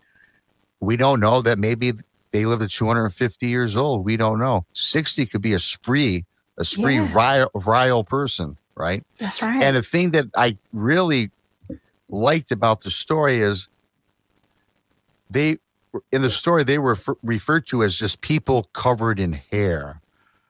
We 0.80 0.98
don't 0.98 1.20
know 1.20 1.42
that 1.42 1.58
maybe 1.58 1.94
they 2.32 2.46
live 2.46 2.60
to 2.60 2.68
250 2.68 3.48
years 3.48 3.78
old. 3.78 4.04
We 4.06 4.18
don't 4.18 4.40
know. 4.40 4.66
60 4.74 5.26
could 5.28 5.42
be 5.42 5.54
a 5.54 5.60
spree, 5.60 6.26
a 6.58 6.66
spree 6.66 6.96
Yeah. 6.96 7.08
vile, 7.08 7.52
vile 7.56 8.04
person, 8.04 8.58
right? 8.76 9.04
That's 9.18 9.42
right. 9.42 9.64
And 9.64 9.76
the 9.76 9.82
thing 9.82 10.12
that 10.12 10.26
I 10.36 10.58
really 10.74 11.32
liked 12.10 12.52
about 12.52 12.82
the 12.82 12.92
story 12.92 13.40
is 13.40 13.70
they, 15.30 15.58
in 16.12 16.22
the 16.22 16.30
story, 16.30 16.64
they 16.64 16.78
were 16.78 16.92
refer- 16.92 17.16
referred 17.24 17.66
to 17.68 17.84
as 17.84 17.98
just 17.98 18.22
people 18.22 18.70
covered 18.74 19.20
in 19.20 19.34
hair. 19.52 20.02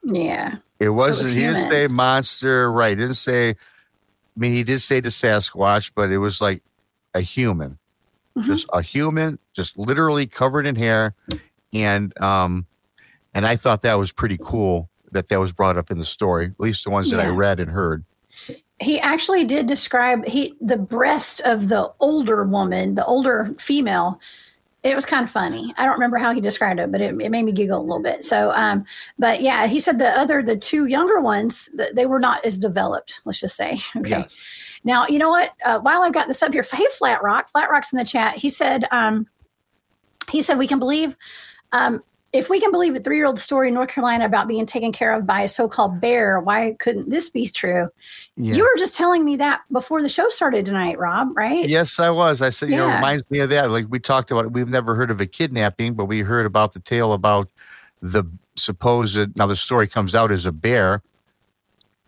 yeah. 0.02 0.56
It 0.78 0.90
wasn't. 0.90 1.28
was 1.28 1.34
he 1.34 1.40
didn't 1.40 1.70
say 1.70 1.86
monster, 1.90 2.70
right? 2.70 2.90
He 2.90 2.96
didn't 2.96 3.14
say. 3.14 3.54
I 4.36 4.40
mean, 4.40 4.52
he 4.52 4.62
did 4.64 4.80
say 4.80 5.00
the 5.00 5.08
Sasquatch, 5.08 5.92
but 5.94 6.10
it 6.10 6.18
was 6.18 6.40
like 6.40 6.62
a 7.14 7.20
human, 7.20 7.78
Mhm. 8.36 8.44
just 8.44 8.68
a 8.72 8.82
human, 8.82 9.38
just 9.54 9.78
literally 9.78 10.26
covered 10.26 10.66
in 10.66 10.76
hair, 10.76 11.14
and 11.72 12.12
um, 12.22 12.66
and 13.34 13.46
I 13.46 13.56
thought 13.56 13.82
that 13.82 13.98
was 13.98 14.12
pretty 14.12 14.38
cool 14.40 14.90
that 15.12 15.28
that 15.28 15.40
was 15.40 15.52
brought 15.52 15.78
up 15.78 15.90
in 15.90 15.98
the 15.98 16.04
story. 16.04 16.46
At 16.46 16.60
least 16.60 16.84
the 16.84 16.90
ones 16.90 17.10
that 17.10 17.20
I 17.20 17.28
read 17.28 17.60
and 17.60 17.70
heard. 17.70 18.04
he 18.78 19.00
actually 19.00 19.42
did 19.44 19.66
describe 19.66 20.26
he 20.26 20.54
the 20.60 20.76
breast 20.76 21.40
of 21.46 21.70
the 21.70 21.90
older 21.98 22.44
woman 22.44 22.94
the 22.94 23.04
older 23.06 23.54
female 23.58 24.20
it 24.86 24.94
was 24.94 25.04
kind 25.04 25.24
of 25.24 25.30
funny. 25.30 25.74
I 25.76 25.84
don't 25.84 25.94
remember 25.94 26.16
how 26.16 26.32
he 26.32 26.40
described 26.40 26.78
it 26.80 26.92
but 26.92 27.00
it, 27.00 27.20
it 27.20 27.30
made 27.30 27.44
me 27.44 27.52
giggle 27.52 27.80
a 27.80 27.82
little 27.82 28.02
bit. 28.02 28.24
So 28.24 28.52
um 28.52 28.84
but 29.18 29.42
yeah 29.42 29.66
he 29.66 29.80
said 29.80 29.98
the 29.98 30.08
other 30.08 30.42
the 30.42 30.56
two 30.56 30.86
younger 30.86 31.20
ones 31.20 31.68
th- 31.76 31.94
they 31.94 32.06
were 32.06 32.20
not 32.20 32.44
as 32.44 32.58
developed 32.58 33.22
let's 33.24 33.40
just 33.40 33.56
say. 33.56 33.78
Okay. 33.96 34.10
Yes. 34.10 34.38
now 34.84 35.06
you 35.08 35.18
know 35.18 35.30
what? 35.30 35.52
Uh, 35.64 35.80
while 35.80 36.02
i've 36.02 36.12
got 36.12 36.28
this 36.28 36.42
up 36.42 36.52
here 36.52 36.64
hey 36.72 36.86
flat 36.98 37.22
rock 37.22 37.48
flat 37.48 37.70
rock's 37.70 37.92
in 37.92 37.98
the 37.98 38.04
chat. 38.04 38.36
He 38.36 38.48
said 38.48 38.86
um 38.90 39.26
he 40.30 40.40
said 40.42 40.58
we 40.58 40.66
can 40.68 40.78
believe 40.78 41.16
um 41.72 42.02
if 42.36 42.50
we 42.50 42.60
can 42.60 42.70
believe 42.70 42.94
a 42.94 43.00
three-year-old 43.00 43.38
story 43.38 43.68
in 43.68 43.74
North 43.74 43.88
Carolina 43.88 44.26
about 44.26 44.46
being 44.48 44.66
taken 44.66 44.92
care 44.92 45.14
of 45.14 45.26
by 45.26 45.42
a 45.42 45.48
so-called 45.48 46.00
bear, 46.00 46.38
why 46.40 46.76
couldn't 46.78 47.10
this 47.10 47.30
be 47.30 47.46
true? 47.46 47.88
Yeah. 48.36 48.54
You 48.54 48.62
were 48.62 48.78
just 48.78 48.96
telling 48.96 49.24
me 49.24 49.36
that 49.36 49.62
before 49.72 50.02
the 50.02 50.08
show 50.08 50.28
started 50.28 50.66
tonight, 50.66 50.98
Rob, 50.98 51.36
right? 51.36 51.68
Yes, 51.68 51.98
I 51.98 52.10
was. 52.10 52.42
I 52.42 52.50
said, 52.50 52.68
you 52.68 52.76
know, 52.76 52.88
it 52.90 52.94
reminds 52.96 53.30
me 53.30 53.40
of 53.40 53.50
that. 53.50 53.70
Like 53.70 53.86
we 53.88 53.98
talked 53.98 54.30
about, 54.30 54.52
we've 54.52 54.68
never 54.68 54.94
heard 54.94 55.10
of 55.10 55.20
a 55.20 55.26
kidnapping, 55.26 55.94
but 55.94 56.04
we 56.04 56.20
heard 56.20 56.46
about 56.46 56.72
the 56.72 56.80
tale 56.80 57.12
about 57.12 57.48
the 58.02 58.24
supposed. 58.56 59.36
Now 59.36 59.46
the 59.46 59.56
story 59.56 59.86
comes 59.86 60.14
out 60.14 60.30
as 60.30 60.46
a 60.46 60.52
bear 60.52 61.02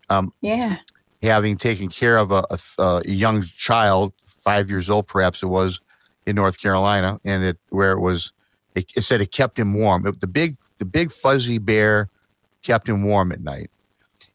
um, 0.09 0.33
Yeah. 0.41 0.77
having 1.21 1.57
taken 1.57 1.89
care 1.89 2.17
of 2.17 2.31
a, 2.31 2.45
a, 2.49 2.59
a 3.05 3.09
young 3.09 3.43
child, 3.43 4.13
five 4.25 4.69
years 4.69 4.89
old, 4.89 5.07
perhaps 5.07 5.43
it 5.43 5.47
was, 5.47 5.81
in 6.25 6.35
North 6.35 6.61
Carolina, 6.61 7.19
and 7.25 7.43
it 7.43 7.57
where 7.69 7.91
it 7.91 7.99
was, 7.99 8.33
it, 8.75 8.91
it 8.95 9.01
said 9.01 9.21
it 9.21 9.31
kept 9.31 9.57
him 9.57 9.73
warm. 9.73 10.05
It- 10.05 10.19
the 10.19 10.27
big, 10.27 10.57
the 10.77 10.85
big 10.85 11.11
fuzzy 11.11 11.57
bear 11.57 12.09
kept 12.61 12.87
him 12.87 13.03
warm 13.03 13.31
at 13.31 13.41
night. 13.41 13.71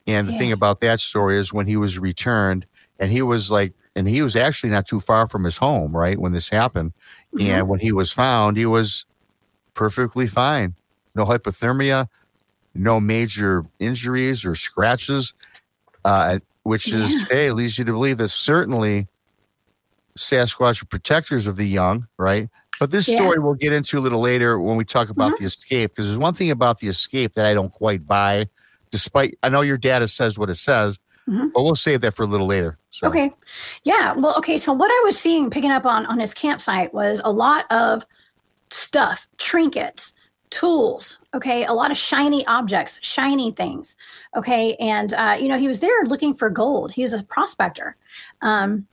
And 0.07 0.29
the 0.29 0.37
thing 0.37 0.53
about 0.53 0.81
that 0.81 1.01
story 1.01 1.39
is 1.39 1.53
when 1.53 1.67
he 1.67 1.77
was 1.77 1.99
returned, 1.99 2.67
and 2.99 3.11
he 3.11 3.23
was 3.23 3.51
like, 3.51 3.73
and 3.97 4.09
he 4.09 4.23
was 4.23 4.37
actually 4.37 4.71
not 4.71 4.87
too 4.87 5.01
far 5.01 5.27
from 5.27 5.45
his 5.45 5.57
home, 5.57 5.97
right, 5.97 6.19
when 6.19 6.33
this 6.33 6.51
happened. 6.51 6.93
Mm-hmm. 7.35 7.51
And 7.51 7.69
when 7.69 7.81
he 7.81 7.93
was 7.93 8.13
found, 8.13 8.57
he 8.57 8.67
was 8.67 9.07
perfectly 9.73 10.27
fine. 10.27 10.75
No 11.15 11.25
hypothermia, 11.25 12.09
no 12.75 13.01
major 13.01 13.65
injuries 13.79 14.45
or 14.45 14.55
scratches, 14.55 15.33
uh, 16.05 16.41
which 16.65 16.93
is, 16.93 17.27
hey, 17.29 17.51
leads 17.53 17.79
you 17.79 17.85
to 17.85 17.93
believe 17.93 18.19
that 18.19 18.29
certainly 18.29 19.07
Sasquatch 20.19 20.83
are 20.83 20.87
protectors 20.87 21.47
of 21.47 21.57
the 21.57 21.67
young, 21.67 22.09
right? 22.19 22.49
But 22.81 22.91
this 22.91 23.09
Yeah. 23.09 23.17
story 23.17 23.39
we'll 23.39 23.55
get 23.55 23.73
into 23.73 23.99
a 23.99 24.01
little 24.01 24.21
later 24.21 24.59
when 24.59 24.77
we 24.77 24.85
talk 24.85 25.09
about 25.09 25.39
the 25.39 25.45
escape, 25.45 25.93
because 25.93 26.07
there's 26.07 26.19
one 26.19 26.35
thing 26.35 26.51
about 26.51 26.81
the 26.81 26.89
escape 26.89 27.35
that 27.35 27.47
I 27.47 27.55
don't 27.55 27.73
quite 27.73 28.07
buy, 28.07 28.49
despite 28.91 29.39
I 29.43 29.49
know 29.49 29.61
your 29.61 29.79
data 29.79 30.09
says 30.09 30.39
what 30.39 30.51
it 30.51 30.57
says, 30.57 30.99
Mhm. 31.29 31.53
but 31.55 31.63
we'll 31.63 31.77
save 31.77 32.01
that 32.03 32.15
for 32.15 32.25
a 32.25 32.27
little 32.27 32.47
later. 32.47 32.79
So, 32.91 33.09
Okay. 33.09 33.33
Yeah. 33.85 34.13
Well, 34.13 34.35
okay. 34.39 34.59
So 34.59 34.73
what 34.73 34.91
I 34.91 35.03
was 35.05 35.19
seeing 35.19 35.51
picking 35.51 35.71
up 35.71 35.87
on 35.87 36.05
on 36.07 36.19
his 36.19 36.35
campsite 36.35 36.93
was 36.93 37.21
a 37.25 37.33
lot 37.33 37.71
of 37.71 38.05
stuff, 38.71 39.29
trinkets, 39.39 40.15
tools. 40.51 41.19
Okay, 41.35 41.65
a 41.65 41.73
lot 41.73 41.91
of 41.91 41.97
shiny 41.97 42.47
objects, 42.47 43.01
shiny 43.03 43.51
things. 43.51 43.97
Okay, 44.37 44.75
and 44.77 45.13
uh, 45.15 45.37
you 45.41 45.49
know 45.49 45.59
he 45.59 45.67
was 45.67 45.81
there 45.81 46.05
looking 46.05 46.33
for 46.35 46.49
gold. 46.51 46.93
He 46.93 47.03
was 47.03 47.13
a 47.13 47.23
prospector. 47.25 47.97
Um, 48.43 48.87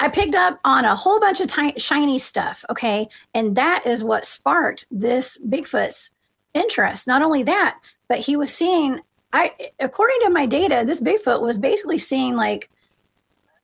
I 0.00 0.08
picked 0.08 0.34
up 0.34 0.60
on 0.64 0.84
a 0.84 0.94
whole 0.94 1.18
bunch 1.18 1.40
of 1.40 1.50
shiny 1.76 2.18
stuff. 2.18 2.64
Okay, 2.70 3.08
and 3.34 3.56
that 3.56 3.84
is 3.86 4.04
what 4.04 4.26
sparked 4.26 4.86
this 4.90 5.38
Bigfoot's 5.46 6.14
interest. 6.54 7.06
Not 7.06 7.22
only 7.22 7.42
that, 7.44 7.78
but 8.08 8.20
he 8.20 8.36
was 8.36 8.52
seeing. 8.52 9.00
I, 9.30 9.52
according 9.78 10.20
to 10.22 10.30
my 10.30 10.46
data, 10.46 10.84
this 10.86 11.02
Bigfoot 11.02 11.42
was 11.42 11.58
basically 11.58 11.98
seeing 11.98 12.34
like 12.34 12.70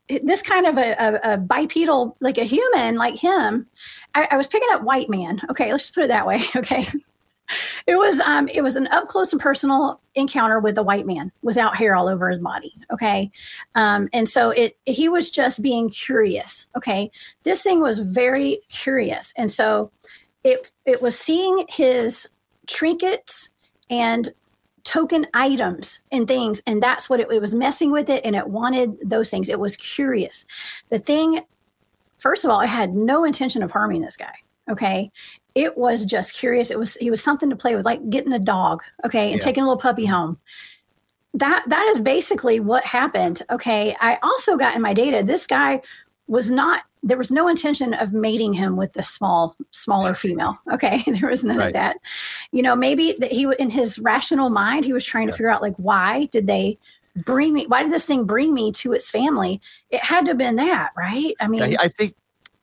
this 0.09 0.43
kind 0.43 0.67
of 0.67 0.77
a, 0.77 0.93
a, 0.99 1.35
a 1.35 1.39
bipedal, 1.39 2.17
like 2.21 2.37
a 2.37 2.45
human 2.45 2.97
like 2.97 3.17
him. 3.17 3.67
I, 4.15 4.29
I 4.33 4.37
was 4.37 4.47
picking 4.47 4.69
up 4.73 4.83
white 4.83 5.09
man. 5.09 5.41
Okay, 5.51 5.73
let's 5.73 5.85
just 5.85 5.95
put 5.95 6.05
it 6.05 6.09
that 6.09 6.27
way. 6.27 6.43
Okay. 6.57 6.87
It 7.87 7.97
was 7.97 8.19
um 8.21 8.49
it 8.49 8.63
was 8.63 8.77
an 8.77 8.89
up 8.93 9.09
close 9.09 9.33
and 9.35 9.43
personal 9.43 10.01
encounter 10.15 10.59
with 10.59 10.79
a 10.79 10.83
white 10.83 11.07
man 11.07 11.31
without 11.43 11.77
hair 11.77 11.95
all 11.95 12.09
over 12.09 12.31
his 12.31 12.41
body. 12.41 12.73
Okay. 12.91 13.31
Um, 13.75 14.09
and 14.15 14.27
so 14.27 14.51
it 14.51 14.79
he 14.87 15.11
was 15.11 15.31
just 15.31 15.63
being 15.63 15.91
curious. 15.91 16.69
Okay. 16.75 17.11
This 17.43 17.63
thing 17.63 17.83
was 17.83 17.99
very 17.99 18.61
curious. 18.71 19.35
And 19.37 19.51
so 19.51 19.91
it 20.45 20.73
it 20.87 21.03
was 21.03 21.19
seeing 21.19 21.67
his 21.69 22.29
trinkets 22.67 23.51
and 23.91 24.31
token 24.85 25.27
items 25.33 26.03
and 26.13 26.29
things 26.29 26.63
and 26.67 26.83
that's 26.83 27.09
what 27.09 27.19
it, 27.19 27.31
it 27.31 27.41
was 27.41 27.55
messing 27.55 27.91
with 27.91 28.11
it 28.11 28.25
and 28.25 28.37
it 28.37 28.49
wanted 28.49 28.97
those 29.03 29.31
things 29.31 29.49
it 29.49 29.59
was 29.59 29.77
curious 29.77 30.45
the 30.91 30.99
thing 30.99 31.41
first 32.19 32.45
of 32.45 32.51
all 32.51 32.61
it 32.61 32.67
had 32.67 32.95
no 32.95 33.25
intention 33.25 33.63
of 33.63 33.71
harming 33.71 34.03
this 34.03 34.17
guy 34.17 34.35
okay 34.71 35.11
it 35.55 35.79
was 35.79 36.05
just 36.05 36.35
curious. 36.35 36.71
It 36.71 36.79
was 36.79 36.97
he 36.97 37.11
was 37.11 37.23
something 37.23 37.49
to 37.51 37.57
play 37.57 37.77
with 37.77 37.85
like 37.85 38.11
getting 38.11 38.33
a 38.33 38.39
dog 38.39 38.83
okay 39.05 39.33
and 39.33 39.41
Yeah. 39.41 39.45
taking 39.45 39.63
a 39.63 39.67
little 39.67 39.81
puppy 39.81 40.05
mm-hmm. 40.05 40.13
home. 40.13 40.39
That 41.35 41.65
that 41.69 41.85
is 41.95 42.01
basically 42.01 42.61
what 42.61 42.85
happened 42.85 43.43
okay. 43.51 43.97
I 44.01 44.19
also 44.23 44.57
got 44.57 44.75
in 44.77 44.83
my 44.83 44.95
data 44.95 45.23
this 45.23 45.47
guy 45.47 45.83
was 46.27 46.51
not 46.51 46.83
there 47.03 47.19
was 47.19 47.31
no 47.31 47.49
intention 47.49 47.93
of 47.93 48.15
mating 48.15 48.55
him 48.55 48.77
with 48.77 48.95
the 48.95 49.03
small 49.03 49.55
smaller 49.73 50.15
female 50.15 50.59
okay 50.73 51.03
there 51.21 51.29
was 51.29 51.45
none 51.45 51.59
Right. 51.59 51.67
of 51.69 51.73
that. 51.75 51.97
You 52.51 52.63
know 52.63 52.75
maybe 52.75 53.15
that 53.19 53.31
he 53.31 53.47
in 53.59 53.71
his 53.71 53.99
rational 53.99 54.51
mind 54.51 54.85
he 54.85 54.93
was 54.93 55.05
trying 55.05 55.27
to 55.27 55.33
figure 55.33 55.51
out 55.51 55.63
like 55.63 55.77
why 55.77 56.27
did 56.27 56.47
they 56.47 56.79
bring 57.17 57.53
me 57.55 57.67
why 57.67 57.83
did 57.85 57.93
this 57.93 58.07
thing 58.07 58.25
bring 58.25 58.53
me 58.55 58.73
to 58.73 58.93
its 58.93 59.09
family? 59.11 59.61
It 59.91 60.01
had 60.01 60.25
to 60.25 60.31
have 60.33 60.39
been 60.39 60.57
that 60.57 60.91
right? 60.97 61.35
I 61.41 61.47
mean 61.47 61.63
I, 61.63 61.77
I 61.81 61.89
think, 61.89 62.15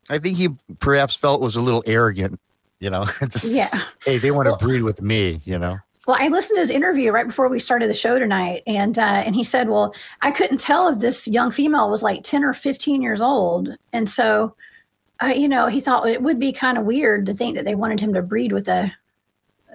I 0.10 0.18
think 0.18 0.38
he 0.38 0.50
perhaps 0.80 1.16
felt 1.16 1.40
was 1.40 1.56
a 1.56 1.62
little 1.62 1.84
arrogant. 1.86 2.40
You 2.82 2.90
know, 2.90 3.06
Just, 3.22 3.54
yeah 3.56 3.84
Hey, 4.04 4.18
they 4.18 4.32
want 4.32 4.48
to 4.48 4.52
Well- 4.52 4.60
breed 4.60 4.82
with 4.84 5.02
me. 5.02 5.40
You 5.46 5.58
know. 5.58 5.78
Well, 6.08 6.18
I 6.20 6.30
listened 6.30 6.58
to 6.58 6.62
his 6.62 6.72
interview 6.72 7.12
right 7.12 7.28
before 7.28 7.48
we 7.48 7.60
started 7.60 7.88
the 7.88 7.94
show 7.94 8.18
tonight, 8.18 8.64
and 8.66 8.98
uh, 8.98 9.22
and 9.26 9.36
he 9.36 9.44
said, 9.44 9.70
"Well, 9.70 9.94
I 10.24 10.32
couldn't 10.32 10.58
tell 10.60 10.88
if 10.90 10.98
this 11.00 11.28
young 11.28 11.52
female 11.52 11.92
was 11.92 12.02
like 12.02 12.24
ten 12.24 12.44
or 12.44 12.54
fifteen 12.54 13.04
years 13.04 13.22
old, 13.22 13.70
and 13.94 14.10
so, 14.10 14.56
uh, 15.22 15.28
you 15.28 15.48
know, 15.48 15.68
he 15.68 15.80
thought 15.80 16.08
it 16.08 16.24
would 16.24 16.40
be 16.40 16.52
kind 16.52 16.80
of 16.80 16.86
weird 16.86 17.28
to 17.28 17.36
think 17.36 17.56
that 17.56 17.66
they 17.66 17.76
wanted 17.76 18.00
him 18.00 18.16
to 18.16 18.24
breed 18.24 18.52
with 18.52 18.68
a, 18.68 18.92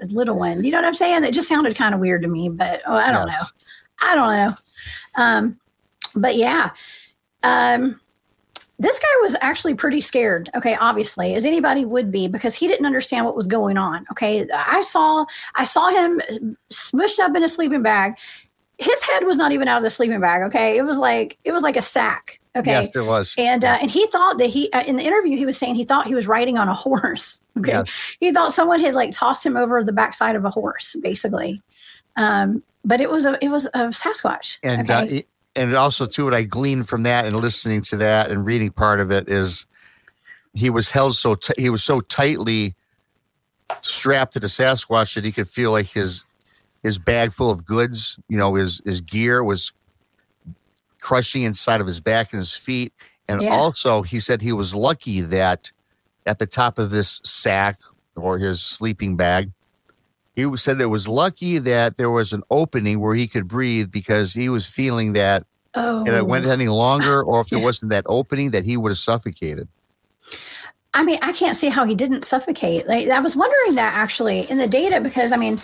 a 0.02 0.06
little 0.06 0.36
one. 0.36 0.64
You 0.64 0.72
know 0.72 0.78
what 0.78 0.84
I'm 0.88 0.94
saying? 0.94 1.22
It 1.22 1.32
just 1.32 1.48
sounded 1.48 1.76
kind 1.76 1.94
of 1.94 2.00
weird 2.00 2.22
to 2.22 2.28
me, 2.28 2.48
but 2.48 2.82
oh, 2.88 2.96
I 2.96 3.12
don't 3.12 3.28
Yes. 3.28 3.40
know, 3.40 3.46
I 4.08 4.14
don't 4.16 4.34
know. 4.36 4.54
Um, 5.22 5.58
but 6.16 6.34
yeah, 6.34 6.70
um, 7.44 8.00
this 8.78 8.98
guy 8.98 9.22
was 9.22 9.36
actually 9.40 9.74
pretty 9.74 10.00
scared. 10.00 10.50
Okay, 10.54 10.76
obviously, 10.78 11.34
as 11.34 11.46
anybody 11.46 11.84
would 11.84 12.10
be, 12.12 12.28
because 12.28 12.54
he 12.54 12.66
didn't 12.68 12.86
understand 12.86 13.24
what 13.24 13.34
was 13.36 13.46
going 13.46 13.78
on. 13.78 14.06
Okay, 14.10 14.46
I 14.54 14.82
saw 14.82 15.24
I 15.54 15.64
saw 15.64 15.88
him 15.90 16.20
smushed 16.70 17.18
up 17.18 17.34
in 17.34 17.42
a 17.42 17.48
sleeping 17.48 17.82
bag. 17.82 18.14
His 18.78 19.02
head 19.04 19.24
was 19.24 19.38
not 19.38 19.52
even 19.52 19.68
out 19.68 19.78
of 19.78 19.82
the 19.82 19.90
sleeping 19.90 20.20
bag. 20.20 20.42
Okay, 20.42 20.76
it 20.76 20.82
was 20.84 20.98
like 20.98 21.38
it 21.44 21.52
was 21.52 21.62
like 21.62 21.76
a 21.76 21.82
sack. 21.82 22.38
Okay, 22.54 22.70
Yes, 22.70 22.88
it 22.94 23.04
was. 23.04 23.34
and 23.38 23.64
uh, 23.64 23.78
and 23.80 23.90
he 23.90 24.06
thought 24.06 24.38
that 24.38 24.46
he 24.48 24.70
uh, 24.72 24.82
in 24.84 24.96
the 24.96 25.02
interview 25.02 25.36
he 25.36 25.44
was 25.46 25.56
saying 25.58 25.74
he 25.74 25.84
thought 25.84 26.06
he 26.06 26.14
was 26.14 26.26
riding 26.28 26.58
on 26.58 26.68
a 26.68 26.74
horse. 26.86 27.42
Okay, 27.58 27.72
Yes. 27.72 28.16
he 28.20 28.32
thought 28.32 28.52
someone 28.52 28.80
had 28.80 28.94
like 28.94 29.12
tossed 29.12 29.44
him 29.44 29.56
over 29.56 29.82
the 29.84 29.92
backside 29.92 30.36
of 30.36 30.44
a 30.44 30.50
horse, 30.50 30.96
basically. 31.02 31.62
Um, 32.16 32.62
but 32.84 33.00
it 33.00 33.10
was 33.10 33.26
a 33.26 33.42
it 33.44 33.48
was 33.50 33.66
a 33.74 33.88
Sasquatch. 33.88 34.58
and 34.62 34.90
okay? 34.90 35.18
uh, 35.18 35.22
and 35.56 35.74
also 35.74 36.06
too, 36.06 36.24
what 36.24 36.34
I 36.34 36.42
gleaned 36.42 36.88
from 36.88 37.02
that 37.04 37.26
and 37.26 37.36
listening 37.36 37.80
to 37.82 37.96
that 37.98 38.30
and 38.30 38.44
reading 38.46 38.70
part 38.70 39.00
of 39.00 39.10
it 39.10 39.28
is 39.28 39.66
he 40.54 40.70
was 40.70 40.90
held 40.90 41.14
so 41.14 41.34
t- 41.34 41.54
he 41.58 41.70
was 41.70 41.82
so 41.84 42.00
tightly 42.00 42.74
strapped 43.80 44.32
to 44.34 44.40
the 44.40 44.46
Sasquatch 44.46 45.14
that 45.14 45.24
he 45.24 45.32
could 45.32 45.48
feel 45.48 45.72
like 45.72 45.86
his 45.86 46.24
his 46.82 46.98
bag 46.98 47.32
full 47.32 47.50
of 47.50 47.64
goods, 47.64 48.18
you 48.28 48.36
know, 48.36 48.54
his 48.54 48.80
his 48.84 49.00
gear 49.00 49.42
was 49.42 49.72
crushing 51.00 51.42
inside 51.42 51.80
of 51.80 51.86
his 51.86 52.00
back 52.00 52.32
and 52.32 52.40
his 52.40 52.54
feet. 52.54 52.92
And 53.28 53.42
Yeah. 53.42 53.50
also, 53.54 54.02
he 54.02 54.20
said 54.20 54.40
he 54.42 54.52
was 54.52 54.74
lucky 54.74 55.20
that 55.20 55.72
at 56.26 56.38
the 56.38 56.46
top 56.46 56.78
of 56.78 56.90
this 56.90 57.20
sack 57.24 57.78
or 58.14 58.38
his 58.38 58.62
sleeping 58.62 59.16
bag, 59.16 59.50
he 60.36 60.56
said 60.56 60.80
it 60.80 60.86
was 60.86 61.08
lucky 61.08 61.58
that 61.58 61.96
there 61.96 62.10
was 62.10 62.32
an 62.32 62.42
opening 62.50 63.00
where 63.00 63.14
he 63.14 63.26
could 63.26 63.48
breathe 63.48 63.90
because 63.90 64.34
he 64.34 64.48
was 64.48 64.66
feeling 64.66 65.14
that 65.14 65.44
Oh, 65.74 66.06
if 66.06 66.12
it 66.12 66.26
went 66.26 66.46
any 66.46 66.68
longer 66.68 67.22
or 67.24 67.40
if 67.40 67.48
there 67.48 67.58
wasn't 67.58 67.90
that 67.90 68.04
opening 68.06 68.52
that 68.52 68.64
he 68.64 68.76
would 68.76 68.90
have 68.90 68.98
suffocated. 68.98 69.68
I 70.94 71.04
mean, 71.04 71.18
I 71.20 71.32
can't 71.32 71.56
see 71.56 71.68
how 71.68 71.84
he 71.84 71.94
didn't 71.94 72.24
suffocate. 72.24 72.86
Like, 72.86 73.08
I 73.08 73.20
was 73.20 73.36
wondering 73.36 73.74
that 73.74 73.92
actually 73.94 74.50
in 74.50 74.56
the 74.56 74.66
data 74.66 75.00
because 75.00 75.32
I 75.32 75.36
mean, 75.36 75.58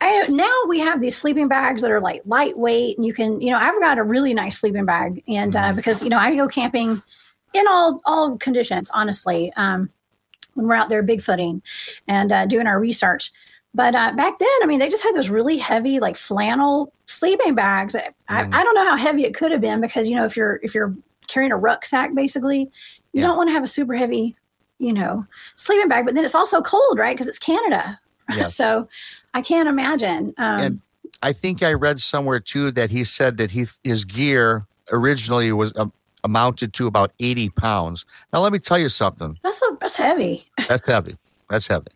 I 0.00 0.26
now 0.30 0.62
we 0.66 0.80
have 0.80 1.00
these 1.00 1.16
sleeping 1.16 1.48
bags 1.48 1.82
that 1.82 1.90
are 1.90 2.00
like 2.00 2.22
lightweight, 2.24 2.96
and 2.96 3.06
you 3.06 3.12
can, 3.12 3.40
you 3.40 3.50
know, 3.50 3.58
I've 3.58 3.78
got 3.80 3.98
a 3.98 4.02
really 4.02 4.32
nice 4.32 4.58
sleeping 4.58 4.86
bag, 4.86 5.22
and 5.28 5.54
uh, 5.54 5.74
because 5.76 6.02
you 6.02 6.08
know 6.08 6.18
I 6.18 6.34
go 6.34 6.48
camping 6.48 7.02
in 7.52 7.64
all 7.68 8.00
all 8.06 8.38
conditions, 8.38 8.90
honestly, 8.94 9.52
um, 9.58 9.90
when 10.54 10.66
we're 10.66 10.74
out 10.74 10.88
there 10.88 11.02
bigfooting 11.02 11.60
and 12.08 12.32
uh, 12.32 12.46
doing 12.46 12.66
our 12.66 12.80
research. 12.80 13.32
But 13.74 13.94
uh, 13.94 14.12
back 14.14 14.38
then, 14.38 14.48
I 14.62 14.66
mean, 14.66 14.78
they 14.80 14.88
just 14.88 15.04
had 15.04 15.14
those 15.14 15.28
really 15.30 15.58
heavy, 15.58 16.00
like 16.00 16.16
flannel 16.16 16.92
sleeping 17.06 17.54
bags. 17.54 17.94
I, 17.94 18.10
I 18.28 18.64
don't 18.64 18.74
know 18.74 18.84
how 18.84 18.96
heavy 18.96 19.24
it 19.24 19.34
could 19.34 19.52
have 19.52 19.60
been 19.60 19.80
because 19.80 20.08
you 20.08 20.16
know 20.16 20.24
if 20.24 20.36
you're 20.36 20.58
if 20.62 20.74
you're 20.74 20.94
carrying 21.28 21.52
a 21.52 21.56
rucksack, 21.56 22.14
basically, 22.14 22.60
you 23.12 23.20
Yeah. 23.20 23.28
don't 23.28 23.36
want 23.36 23.48
to 23.48 23.52
have 23.52 23.62
a 23.62 23.68
super 23.68 23.94
heavy, 23.94 24.36
you 24.78 24.92
know, 24.92 25.24
sleeping 25.54 25.88
bag. 25.88 26.04
But 26.04 26.14
then 26.14 26.24
it's 26.24 26.34
also 26.34 26.60
cold, 26.60 26.98
right? 26.98 27.14
Because 27.14 27.28
it's 27.28 27.38
Canada. 27.38 28.00
Yes. 28.36 28.54
so 28.54 28.88
I 29.34 29.42
can't 29.42 29.68
imagine. 29.68 30.34
Um, 30.38 30.60
And 30.60 30.80
I 31.20 31.32
think 31.32 31.64
I 31.64 31.72
read 31.72 31.98
somewhere 31.98 32.38
too 32.38 32.70
that 32.72 32.90
he 32.90 33.02
said 33.02 33.38
that 33.38 33.50
he 33.50 33.66
his 33.82 34.04
gear 34.04 34.66
originally 34.92 35.50
was 35.52 35.76
um, 35.76 35.92
amounted 36.22 36.72
to 36.74 36.86
about 36.86 37.10
80 37.18 37.50
pounds. 37.50 38.04
Now 38.32 38.38
let 38.40 38.52
me 38.52 38.60
tell 38.60 38.78
you 38.78 38.88
something. 38.88 39.36
that's 39.42 39.60
a, 39.62 39.76
that's 39.80 39.96
heavy. 39.96 40.48
That's 40.68 40.86
heavy. 40.86 41.16
That's 41.48 41.66
heavy. 41.66 41.90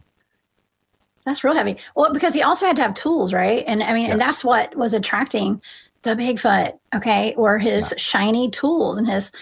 That's 1.24 1.42
real 1.42 1.54
heavy. 1.54 1.78
Well, 1.94 2.12
because 2.12 2.34
he 2.34 2.42
also 2.42 2.66
had 2.66 2.76
to 2.76 2.82
have 2.82 2.94
tools, 2.94 3.32
right? 3.32 3.64
And 3.66 3.82
I 3.82 3.94
mean, 3.94 4.10
and 4.10 4.20
that's 4.20 4.44
what 4.44 4.76
was 4.76 4.92
attracting 4.92 5.62
the 6.02 6.14
Bigfoot, 6.14 6.78
okay, 6.94 7.34
or 7.36 7.58
his 7.58 7.94
shiny 7.96 8.50
tools 8.50 8.98
and 8.98 9.08
his 9.08 9.32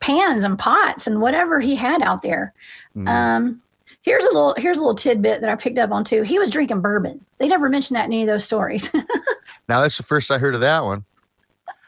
pans 0.00 0.44
and 0.44 0.58
pots 0.58 1.06
and 1.06 1.20
whatever 1.20 1.60
he 1.60 1.76
had 1.76 2.02
out 2.02 2.22
there. 2.22 2.54
Mhm. 2.96 3.08
Um, 3.08 3.62
here's 4.02 4.24
a 4.24 4.32
little 4.32 4.54
here's 4.56 4.78
a 4.78 4.80
little 4.80 4.94
tidbit 4.94 5.40
that 5.42 5.50
I 5.50 5.54
picked 5.56 5.78
up 5.78 5.90
on 5.90 6.04
too. 6.04 6.22
He 6.22 6.38
was 6.38 6.50
drinking 6.50 6.80
bourbon. 6.80 7.24
They 7.38 7.48
never 7.48 7.68
mentioned 7.68 7.96
that 7.96 8.06
in 8.06 8.12
any 8.12 8.22
of 8.22 8.28
those 8.28 8.44
stories. 8.44 8.92
now 9.68 9.80
that's 9.82 9.98
the 9.98 10.02
first 10.02 10.30
I 10.30 10.38
heard 10.38 10.54
of 10.54 10.62
that 10.62 10.84
one. 10.84 11.04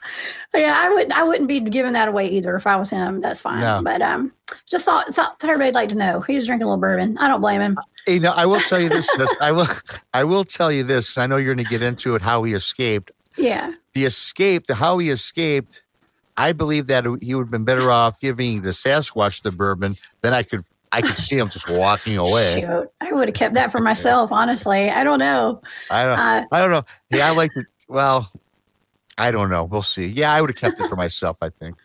yeah, 0.55 0.75
I 0.77 0.89
wouldn't 0.89 1.13
I 1.13 1.23
wouldn't 1.23 1.47
be 1.47 1.59
giving 1.59 1.93
that 1.93 2.07
away 2.07 2.27
either 2.29 2.55
if 2.55 2.67
I 2.67 2.75
was 2.75 2.89
him. 2.89 3.21
That's 3.21 3.41
fine. 3.41 3.61
No. 3.61 3.81
But 3.83 4.01
um, 4.01 4.31
just 4.65 4.85
thought, 4.85 5.13
thought 5.13 5.37
everybody'd 5.43 5.75
like 5.75 5.89
to 5.89 5.97
know. 5.97 6.21
He 6.21 6.35
was 6.35 6.47
drinking 6.47 6.63
a 6.63 6.67
little 6.67 6.81
bourbon. 6.81 7.17
I 7.17 7.27
don't 7.27 7.41
blame 7.41 7.61
him. 7.61 7.77
You 8.07 8.19
know, 8.19 8.33
I 8.35 8.45
will 8.45 8.59
tell 8.59 8.79
you 8.79 8.89
this. 8.89 9.13
this 9.17 9.35
I 9.41 9.51
will. 9.51 9.67
I 10.13 10.23
will 10.23 10.43
tell 10.43 10.71
you 10.71 10.83
this. 10.83 11.17
I 11.17 11.27
know 11.27 11.37
you're 11.37 11.53
going 11.53 11.65
to 11.65 11.69
get 11.69 11.83
into 11.83 12.15
it. 12.15 12.21
How 12.21 12.43
he 12.43 12.53
escaped. 12.53 13.11
Yeah. 13.37 13.73
The 13.93 14.05
escape. 14.05 14.65
The 14.65 14.75
how 14.75 14.97
he 14.97 15.09
escaped. 15.09 15.83
I 16.37 16.53
believe 16.53 16.87
that 16.87 17.05
he 17.21 17.35
would 17.35 17.43
have 17.43 17.51
been 17.51 17.65
better 17.65 17.91
off 17.91 18.19
giving 18.19 18.61
the 18.61 18.69
Sasquatch 18.69 19.43
the 19.43 19.51
bourbon 19.51 19.95
than 20.21 20.33
I 20.33 20.43
could. 20.43 20.61
I 20.93 21.01
could 21.01 21.15
see 21.15 21.37
him 21.37 21.47
just 21.47 21.69
walking 21.69 22.17
away. 22.17 22.61
Shoot, 22.61 22.91
I 22.99 23.13
would 23.13 23.29
have 23.29 23.35
kept 23.35 23.53
that 23.53 23.71
for 23.71 23.79
myself. 23.79 24.31
Honestly, 24.31 24.89
I 24.89 25.03
don't 25.03 25.19
know. 25.19 25.61
I 25.89 26.05
don't. 26.05 26.19
Uh, 26.19 26.45
I 26.51 26.59
don't 26.59 26.71
know. 26.71 26.83
Yeah, 27.11 27.29
I 27.29 27.35
like 27.35 27.51
it. 27.55 27.65
Well, 27.87 28.29
I 29.17 29.31
don't 29.31 29.49
know. 29.49 29.63
We'll 29.65 29.81
see. 29.81 30.07
Yeah, 30.07 30.33
I 30.33 30.41
would 30.41 30.49
have 30.49 30.57
kept 30.57 30.79
it 30.79 30.87
for 30.89 30.95
myself. 30.95 31.37
I 31.41 31.49
think 31.49 31.75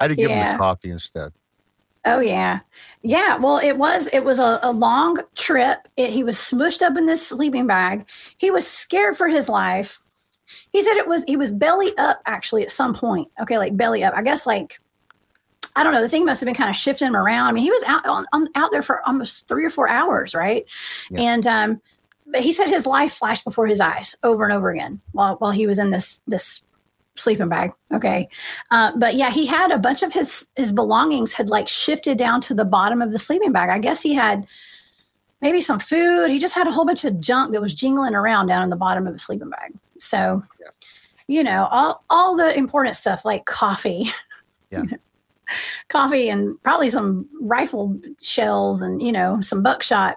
I'd 0.00 0.10
have 0.10 0.16
given 0.18 0.32
him 0.32 0.38
Yeah. 0.38 0.52
the 0.52 0.58
coffee 0.58 0.90
instead. 0.90 1.32
Oh 2.04 2.18
yeah, 2.18 2.60
yeah. 3.02 3.36
Well, 3.36 3.58
it 3.58 3.78
was 3.78 4.08
it 4.12 4.24
was 4.24 4.40
a, 4.40 4.58
a 4.64 4.72
long 4.72 5.18
trip. 5.36 5.86
It, 5.96 6.10
he 6.10 6.24
was 6.24 6.36
smushed 6.36 6.82
up 6.82 6.96
in 6.96 7.06
this 7.06 7.24
sleeping 7.24 7.66
bag. 7.68 8.08
He 8.38 8.50
was 8.50 8.66
scared 8.66 9.16
for 9.16 9.28
his 9.28 9.48
life. 9.48 9.98
He 10.72 10.82
said 10.82 10.96
it 10.96 11.06
was 11.06 11.22
he 11.24 11.36
was 11.36 11.52
belly 11.52 11.92
up 11.98 12.20
actually 12.26 12.64
at 12.64 12.72
some 12.72 12.92
point. 12.94 13.28
Okay, 13.40 13.56
like 13.56 13.76
belly 13.76 14.02
up. 14.02 14.14
I 14.16 14.22
guess 14.22 14.46
like 14.48 14.80
I 15.76 15.84
don't 15.84 15.94
know. 15.94 16.02
The 16.02 16.08
thing 16.08 16.24
must 16.24 16.40
have 16.40 16.46
been 16.46 16.56
kind 16.56 16.68
of 16.70 16.74
shifting 16.76 17.06
him 17.06 17.16
around. 17.16 17.46
I 17.46 17.52
mean, 17.52 17.62
he 17.62 17.70
was 17.70 17.84
out 17.86 18.04
on, 18.04 18.26
on 18.32 18.48
out 18.56 18.72
there 18.72 18.82
for 18.82 19.06
almost 19.06 19.46
three 19.46 19.64
or 19.64 19.70
four 19.70 19.88
hours, 19.88 20.34
right? 20.34 20.64
Yeah. 21.08 21.20
And 21.20 21.46
um, 21.46 21.80
but 22.26 22.40
he 22.40 22.50
said 22.50 22.66
his 22.68 22.84
life 22.84 23.12
flashed 23.12 23.44
before 23.44 23.68
his 23.68 23.80
eyes 23.80 24.16
over 24.24 24.42
and 24.42 24.52
over 24.52 24.70
again 24.70 25.00
while 25.12 25.36
while 25.36 25.52
he 25.52 25.68
was 25.68 25.78
in 25.78 25.90
this 25.90 26.20
this 26.26 26.64
sleeping 27.22 27.48
bag. 27.48 27.72
Okay. 27.92 28.28
Uh, 28.70 28.92
but 28.96 29.14
yeah, 29.14 29.30
he 29.30 29.46
had 29.46 29.70
a 29.70 29.78
bunch 29.78 30.02
of 30.02 30.12
his 30.12 30.48
his 30.56 30.72
belongings 30.72 31.34
had 31.34 31.48
like 31.48 31.68
shifted 31.68 32.18
down 32.18 32.40
to 32.42 32.54
the 32.54 32.64
bottom 32.64 33.00
of 33.02 33.12
the 33.12 33.18
sleeping 33.18 33.52
bag. 33.52 33.70
I 33.70 33.78
guess 33.78 34.02
he 34.02 34.14
had 34.14 34.46
maybe 35.40 35.60
some 35.60 35.78
food. 35.78 36.28
He 36.30 36.38
just 36.38 36.54
had 36.54 36.66
a 36.66 36.72
whole 36.72 36.84
bunch 36.84 37.04
of 37.04 37.20
junk 37.20 37.52
that 37.52 37.60
was 37.60 37.74
jingling 37.74 38.14
around 38.14 38.46
down 38.48 38.62
in 38.62 38.70
the 38.70 38.76
bottom 38.76 39.06
of 39.06 39.12
the 39.12 39.18
sleeping 39.18 39.50
bag. 39.50 39.72
So, 39.98 40.42
you 41.28 41.42
know, 41.44 41.68
all 41.70 42.04
all 42.10 42.36
the 42.36 42.56
important 42.56 42.96
stuff 42.96 43.24
like 43.24 43.44
coffee. 43.44 44.10
Yeah. 44.70 44.84
coffee 45.88 46.28
and 46.30 46.60
probably 46.62 46.88
some 46.88 47.28
rifle 47.40 47.98
shells 48.22 48.80
and 48.82 49.02
you 49.02 49.12
know 49.12 49.40
some 49.40 49.62
buckshot. 49.62 50.16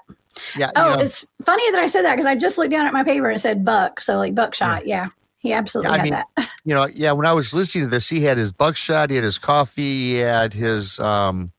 Yeah. 0.58 0.68
you 0.68 0.72
Oh, 0.76 0.96
know, 0.96 1.02
it's 1.02 1.26
funny 1.44 1.70
that 1.72 1.80
I 1.80 1.88
said 1.88 2.04
that 2.04 2.13
because 2.13 2.26
I 2.26 2.36
just 2.36 2.58
looked 2.58 2.72
down 2.72 2.86
at 2.86 2.94
my 2.94 3.04
paper 3.04 3.30
and 3.30 3.38
it 3.38 3.39
said 3.39 3.63
buck, 3.65 4.00
so 4.02 4.18
like 4.18 4.36
buckshot. 4.36 4.86
Yeah, 4.88 5.10
he 5.45 5.53
absolutely 5.53 5.89
Yeah, 5.89 5.93
I 5.93 5.97
had 5.97 6.03
mean, 6.03 6.23
that. 6.38 6.49
you 6.65 6.73
know, 6.73 6.88
yeah, 6.93 7.12
when 7.12 7.25
I 7.27 7.34
was 7.34 7.53
listening 7.53 7.86
to 7.86 7.89
this, 7.89 8.10
he 8.10 8.21
had 8.21 8.38
his 8.38 8.51
buckshot, 8.51 9.12
he 9.12 9.15
had 9.15 9.23
his 9.23 9.38
coffee, 9.38 10.13
he 10.13 10.13
had 10.15 10.53
his 10.53 10.99
um 10.99 11.51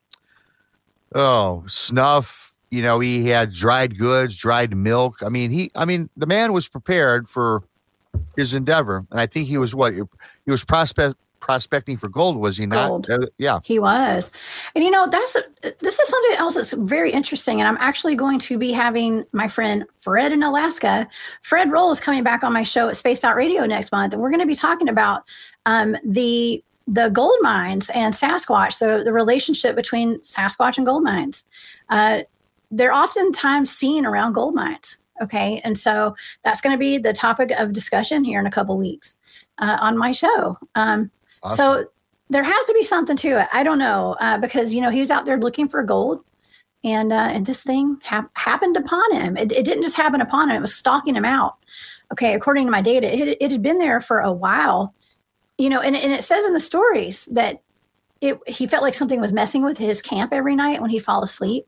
oh, 1.14 1.62
snuff, 1.68 2.58
you 2.70 2.82
know, 2.82 2.98
he 2.98 3.28
had 3.28 3.52
dried 3.52 3.96
goods, 3.96 4.38
dried 4.38 4.76
milk. 4.76 5.18
I 5.24 5.28
mean, 5.28 5.52
he 5.52 5.70
I 5.76 5.84
mean, 5.84 6.10
the 6.16 6.26
man 6.26 6.52
was 6.52 6.68
prepared 6.68 7.28
for 7.28 7.62
his 8.36 8.54
endeavor. 8.54 9.06
And 9.10 9.20
I 9.20 9.26
think 9.26 9.46
he 9.46 9.56
was 9.56 9.74
what 9.74 9.94
he 9.94 10.50
was 10.50 10.64
prospect 10.64 11.14
prospecting 11.46 11.96
for 11.96 12.08
gold, 12.08 12.36
was 12.36 12.56
he 12.56 12.66
not? 12.66 12.88
Gold. 12.88 13.10
Uh, 13.10 13.18
yeah. 13.38 13.60
He 13.62 13.78
was. 13.78 14.32
And 14.74 14.82
you 14.82 14.90
know, 14.90 15.08
that's 15.08 15.36
this 15.62 15.98
is 15.98 16.08
something 16.08 16.38
else 16.38 16.56
that's 16.56 16.72
very 16.72 17.12
interesting. 17.12 17.60
And 17.60 17.68
I'm 17.68 17.76
actually 17.78 18.16
going 18.16 18.40
to 18.40 18.58
be 18.58 18.72
having 18.72 19.24
my 19.30 19.46
friend 19.46 19.84
Fred 19.94 20.32
in 20.32 20.42
Alaska. 20.42 21.08
Fred 21.42 21.70
Roll 21.70 21.92
is 21.92 22.00
coming 22.00 22.24
back 22.24 22.42
on 22.42 22.52
my 22.52 22.64
show 22.64 22.88
at 22.88 22.96
Space 22.96 23.22
Out 23.22 23.36
Radio 23.36 23.64
next 23.64 23.92
month. 23.92 24.12
And 24.12 24.20
we're 24.20 24.30
going 24.30 24.40
to 24.40 24.46
be 24.46 24.56
talking 24.56 24.88
about 24.88 25.22
um, 25.66 25.96
the 26.04 26.62
the 26.88 27.10
gold 27.10 27.38
mines 27.40 27.90
and 27.90 28.12
Sasquatch, 28.12 28.72
so 28.72 29.02
the 29.02 29.12
relationship 29.12 29.76
between 29.76 30.18
Sasquatch 30.20 30.78
and 30.78 30.86
gold 30.86 31.04
mines. 31.04 31.44
Uh, 31.88 32.22
they're 32.72 32.92
oftentimes 32.92 33.70
seen 33.70 34.04
around 34.04 34.32
gold 34.32 34.54
mines. 34.54 34.98
Okay. 35.22 35.60
And 35.64 35.78
so 35.78 36.16
that's 36.42 36.60
going 36.60 36.74
to 36.74 36.78
be 36.78 36.98
the 36.98 37.12
topic 37.12 37.50
of 37.52 37.72
discussion 37.72 38.24
here 38.24 38.40
in 38.40 38.46
a 38.46 38.50
couple 38.50 38.76
weeks 38.76 39.16
uh, 39.58 39.78
on 39.80 39.96
my 39.96 40.12
show. 40.12 40.58
Um, 40.74 41.10
Awesome. 41.42 41.56
so 41.56 41.84
there 42.30 42.42
has 42.44 42.66
to 42.66 42.72
be 42.74 42.82
something 42.82 43.16
to 43.18 43.40
it. 43.42 43.48
I 43.52 43.62
don't 43.62 43.78
know 43.78 44.16
uh, 44.20 44.38
because 44.38 44.74
you 44.74 44.80
know 44.80 44.90
he 44.90 44.98
was 45.00 45.10
out 45.10 45.24
there 45.26 45.38
looking 45.38 45.68
for 45.68 45.82
gold, 45.82 46.24
and 46.84 47.12
uh, 47.12 47.28
and 47.32 47.46
this 47.46 47.62
thing 47.62 48.00
hap- 48.02 48.36
happened 48.36 48.76
upon 48.76 49.14
him. 49.14 49.36
It, 49.36 49.52
it 49.52 49.64
didn't 49.64 49.82
just 49.82 49.96
happen 49.96 50.20
upon 50.20 50.50
him; 50.50 50.56
it 50.56 50.60
was 50.60 50.74
stalking 50.74 51.14
him 51.16 51.24
out. 51.24 51.56
Okay, 52.12 52.34
according 52.34 52.66
to 52.66 52.70
my 52.70 52.82
data, 52.82 53.12
it, 53.12 53.36
it 53.40 53.50
had 53.50 53.62
been 53.62 53.78
there 53.78 54.00
for 54.00 54.20
a 54.20 54.32
while. 54.32 54.94
You 55.58 55.70
know, 55.70 55.80
and, 55.80 55.96
and 55.96 56.12
it 56.12 56.22
says 56.22 56.44
in 56.44 56.52
the 56.52 56.60
stories 56.60 57.26
that 57.26 57.62
it 58.20 58.38
he 58.46 58.66
felt 58.66 58.82
like 58.82 58.94
something 58.94 59.20
was 59.20 59.32
messing 59.32 59.64
with 59.64 59.78
his 59.78 60.02
camp 60.02 60.32
every 60.32 60.54
night 60.56 60.80
when 60.80 60.90
he'd 60.90 61.00
fall 61.00 61.22
asleep. 61.22 61.66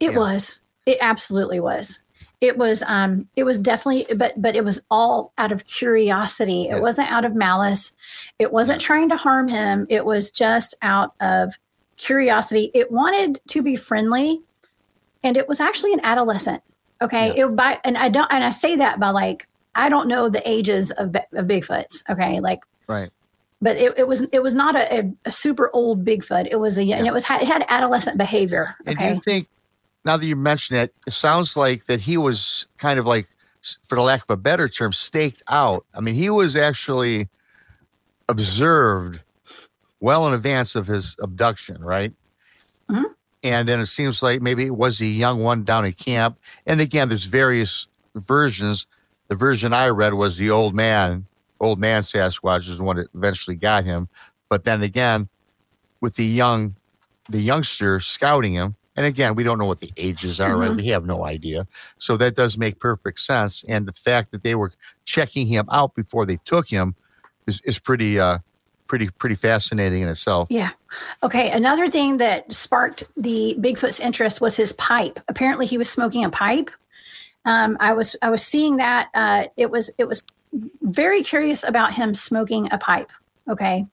It 0.00 0.12
Yeah. 0.12 0.18
was. 0.18 0.60
It 0.86 0.98
absolutely 1.00 1.60
was. 1.60 2.00
It 2.44 2.58
was 2.58 2.82
um 2.86 3.26
it 3.36 3.44
was 3.44 3.58
definitely 3.58 4.04
but 4.16 4.34
but 4.40 4.54
it 4.54 4.64
was 4.64 4.84
all 4.90 5.32
out 5.38 5.50
of 5.50 5.64
curiosity. 5.66 6.64
It 6.68 6.76
Yeah. 6.76 6.80
wasn't 6.80 7.10
out 7.10 7.24
of 7.24 7.34
malice. 7.34 7.92
It 8.38 8.52
wasn't 8.52 8.80
trying 8.82 9.08
to 9.08 9.16
harm 9.16 9.48
him. 9.48 9.86
It 9.88 10.04
was 10.04 10.30
just 10.30 10.76
out 10.82 11.14
of 11.20 11.54
curiosity. 11.96 12.70
It 12.74 12.90
wanted 12.92 13.40
to 13.48 13.62
be 13.62 13.76
friendly 13.76 14.42
and 15.22 15.36
it 15.38 15.48
was 15.48 15.58
actually 15.60 15.94
an 15.94 16.00
adolescent. 16.02 16.62
Okay. 17.00 17.34
It 17.38 17.56
by 17.56 17.80
and 17.82 17.96
I 17.96 18.08
don't 18.10 18.30
and 18.30 18.44
I 18.44 18.50
say 18.50 18.76
that 18.76 19.00
by 19.00 19.08
like 19.10 19.48
I 19.74 19.88
don't 19.88 20.06
know 20.06 20.28
the 20.28 20.46
ages 20.48 20.90
of, 20.92 21.16
of 21.32 21.46
Bigfoots. 21.46 22.02
Okay. 22.10 22.40
Like 22.40 22.60
Right. 22.86 23.08
but 23.62 23.76
it, 23.78 23.94
it 23.98 24.06
was 24.06 24.22
it 24.32 24.42
was 24.42 24.54
not 24.54 24.76
a, 24.76 24.98
a, 25.00 25.12
a 25.24 25.32
super 25.32 25.70
old 25.72 26.04
Bigfoot. 26.04 26.46
It 26.50 26.60
was 26.60 26.78
a 26.78 26.82
and 26.92 27.06
it 27.06 27.12
was 27.14 27.24
it 27.24 27.44
had 27.48 27.64
adolescent 27.70 28.18
behavior. 28.18 28.76
And 28.84 28.96
Okay. 28.98 29.14
you 29.14 29.20
think 29.20 29.48
now 30.04 30.16
that 30.16 30.26
you 30.26 30.36
mention 30.36 30.76
it, 30.76 30.94
it 31.06 31.12
sounds 31.12 31.56
like 31.56 31.86
that 31.86 32.00
he 32.00 32.16
was 32.16 32.66
kind 32.78 32.98
of 32.98 33.06
like, 33.06 33.26
for 33.82 33.94
the 33.94 34.02
lack 34.02 34.22
of 34.22 34.30
a 34.30 34.36
better 34.36 34.68
term, 34.68 34.92
staked 34.92 35.42
out. 35.48 35.86
I 35.94 36.00
mean, 36.00 36.14
he 36.14 36.28
was 36.28 36.54
actually 36.56 37.28
observed 38.28 39.22
well 40.00 40.26
in 40.28 40.34
advance 40.34 40.76
of 40.76 40.86
his 40.86 41.16
abduction, 41.22 41.82
right? 41.82 42.12
Mhm. 42.90 43.04
And 43.42 43.68
then 43.68 43.80
it 43.80 43.86
seems 43.86 44.22
like 44.22 44.42
maybe 44.42 44.64
it 44.64 44.76
was 44.76 44.98
the 44.98 45.08
young 45.08 45.42
one 45.42 45.64
down 45.64 45.84
at 45.86 45.96
camp. 45.96 46.38
And 46.66 46.80
again, 46.80 47.08
there's 47.08 47.26
various 47.26 47.88
versions. 48.14 48.86
The 49.28 49.34
version 49.34 49.72
I 49.72 49.88
read 49.88 50.14
was 50.14 50.36
the 50.36 50.50
old 50.50 50.74
man, 50.74 51.26
old 51.60 51.78
man 51.78 52.02
Sasquatch 52.02 52.68
is 52.68 52.78
the 52.78 52.84
one 52.84 52.96
that 52.96 53.08
eventually 53.14 53.56
got 53.56 53.84
him. 53.84 54.08
But 54.48 54.64
then 54.64 54.82
again, 54.82 55.28
with 56.00 56.16
the 56.16 56.24
young, 56.24 56.76
the 57.30 57.40
youngster 57.40 58.00
scouting 58.00 58.52
him, 58.52 58.76
and 58.96 59.06
again, 59.06 59.34
we 59.34 59.42
don't 59.42 59.58
know 59.58 59.66
what 59.66 59.80
the 59.80 59.92
ages 59.96 60.40
are, 60.40 60.56
right? 60.56 60.70
We 60.70 60.86
have 60.88 61.04
no 61.04 61.24
idea. 61.24 61.66
So 61.98 62.16
that 62.18 62.36
does 62.36 62.56
make 62.56 62.78
perfect 62.78 63.20
sense. 63.20 63.64
And 63.68 63.86
the 63.86 63.92
fact 63.92 64.30
that 64.30 64.42
they 64.42 64.54
were 64.54 64.72
checking 65.04 65.46
him 65.46 65.66
out 65.70 65.94
before 65.94 66.26
they 66.26 66.38
took 66.44 66.68
him 66.68 66.94
is, 67.46 67.60
is 67.64 67.78
pretty, 67.78 68.20
uh, 68.20 68.38
pretty, 68.86 69.08
pretty 69.18 69.34
fascinating 69.34 70.02
in 70.02 70.08
itself. 70.08 70.48
Yeah. 70.50 70.70
Okay. 71.22 71.50
Another 71.50 71.88
thing 71.88 72.18
that 72.18 72.52
sparked 72.52 73.02
the 73.16 73.56
Bigfoot's 73.58 73.98
interest 73.98 74.40
was 74.40 74.56
his 74.56 74.72
pipe. 74.72 75.18
Apparently, 75.28 75.66
he 75.66 75.78
was 75.78 75.90
smoking 75.90 76.24
a 76.24 76.30
pipe. 76.30 76.70
Um, 77.44 77.76
I 77.80 77.92
was 77.92 78.16
I 78.22 78.30
was 78.30 78.42
seeing 78.42 78.76
that. 78.76 79.10
Uh, 79.12 79.46
it 79.56 79.70
was 79.70 79.90
it 79.98 80.08
was 80.08 80.22
very 80.82 81.22
curious 81.22 81.64
about 81.66 81.94
him 81.94 82.14
smoking 82.14 82.68
a 82.72 82.78
pipe. 82.78 83.10
Okay. 83.48 83.86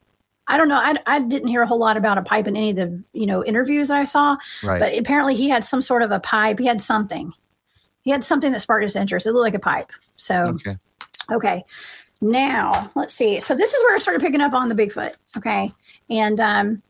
I 0.54 0.58
don't 0.58 0.68
know. 0.70 0.76
I, 0.76 0.96
I 1.08 1.20
didn't 1.22 1.48
hear 1.48 1.62
a 1.62 1.68
whole 1.68 1.80
lot 1.80 1.98
about 1.98 2.18
a 2.18 2.22
pipe 2.22 2.48
in 2.48 2.56
any 2.56 2.72
of 2.72 2.76
the 2.76 3.04
you 3.14 3.26
know 3.26 3.44
interviews 3.44 3.90
I 3.90 4.06
saw, 4.06 4.38
Right. 4.64 4.80
but 4.80 4.98
apparently 4.98 5.36
he 5.36 5.50
had 5.50 5.64
some 5.64 5.82
sort 5.82 6.02
of 6.04 6.12
a 6.12 6.20
pipe. 6.20 6.60
He 6.60 6.66
had 6.66 6.82
something. 6.82 7.34
He 8.02 8.12
had 8.12 8.24
something 8.24 8.52
that 8.52 8.60
sparked 8.62 8.84
his 8.84 8.96
interest. 8.96 9.28
It 9.28 9.32
looked 9.34 9.44
like 9.46 9.54
a 9.56 9.60
pipe. 9.60 9.92
So 10.18 10.50
okay. 10.56 10.78
Okay. 11.32 11.64
Now 12.20 12.72
let's 12.96 13.14
see. 13.14 13.40
So 13.40 13.56
this 13.56 13.74
is 13.74 13.84
where 13.84 13.96
I 13.96 14.00
started 14.00 14.22
picking 14.22 14.42
up 14.42 14.54
on 14.54 14.70
the 14.70 14.76
Bigfoot. 14.76 15.14
Okay. 15.38 15.72
And 16.10 16.40
um 16.40 16.82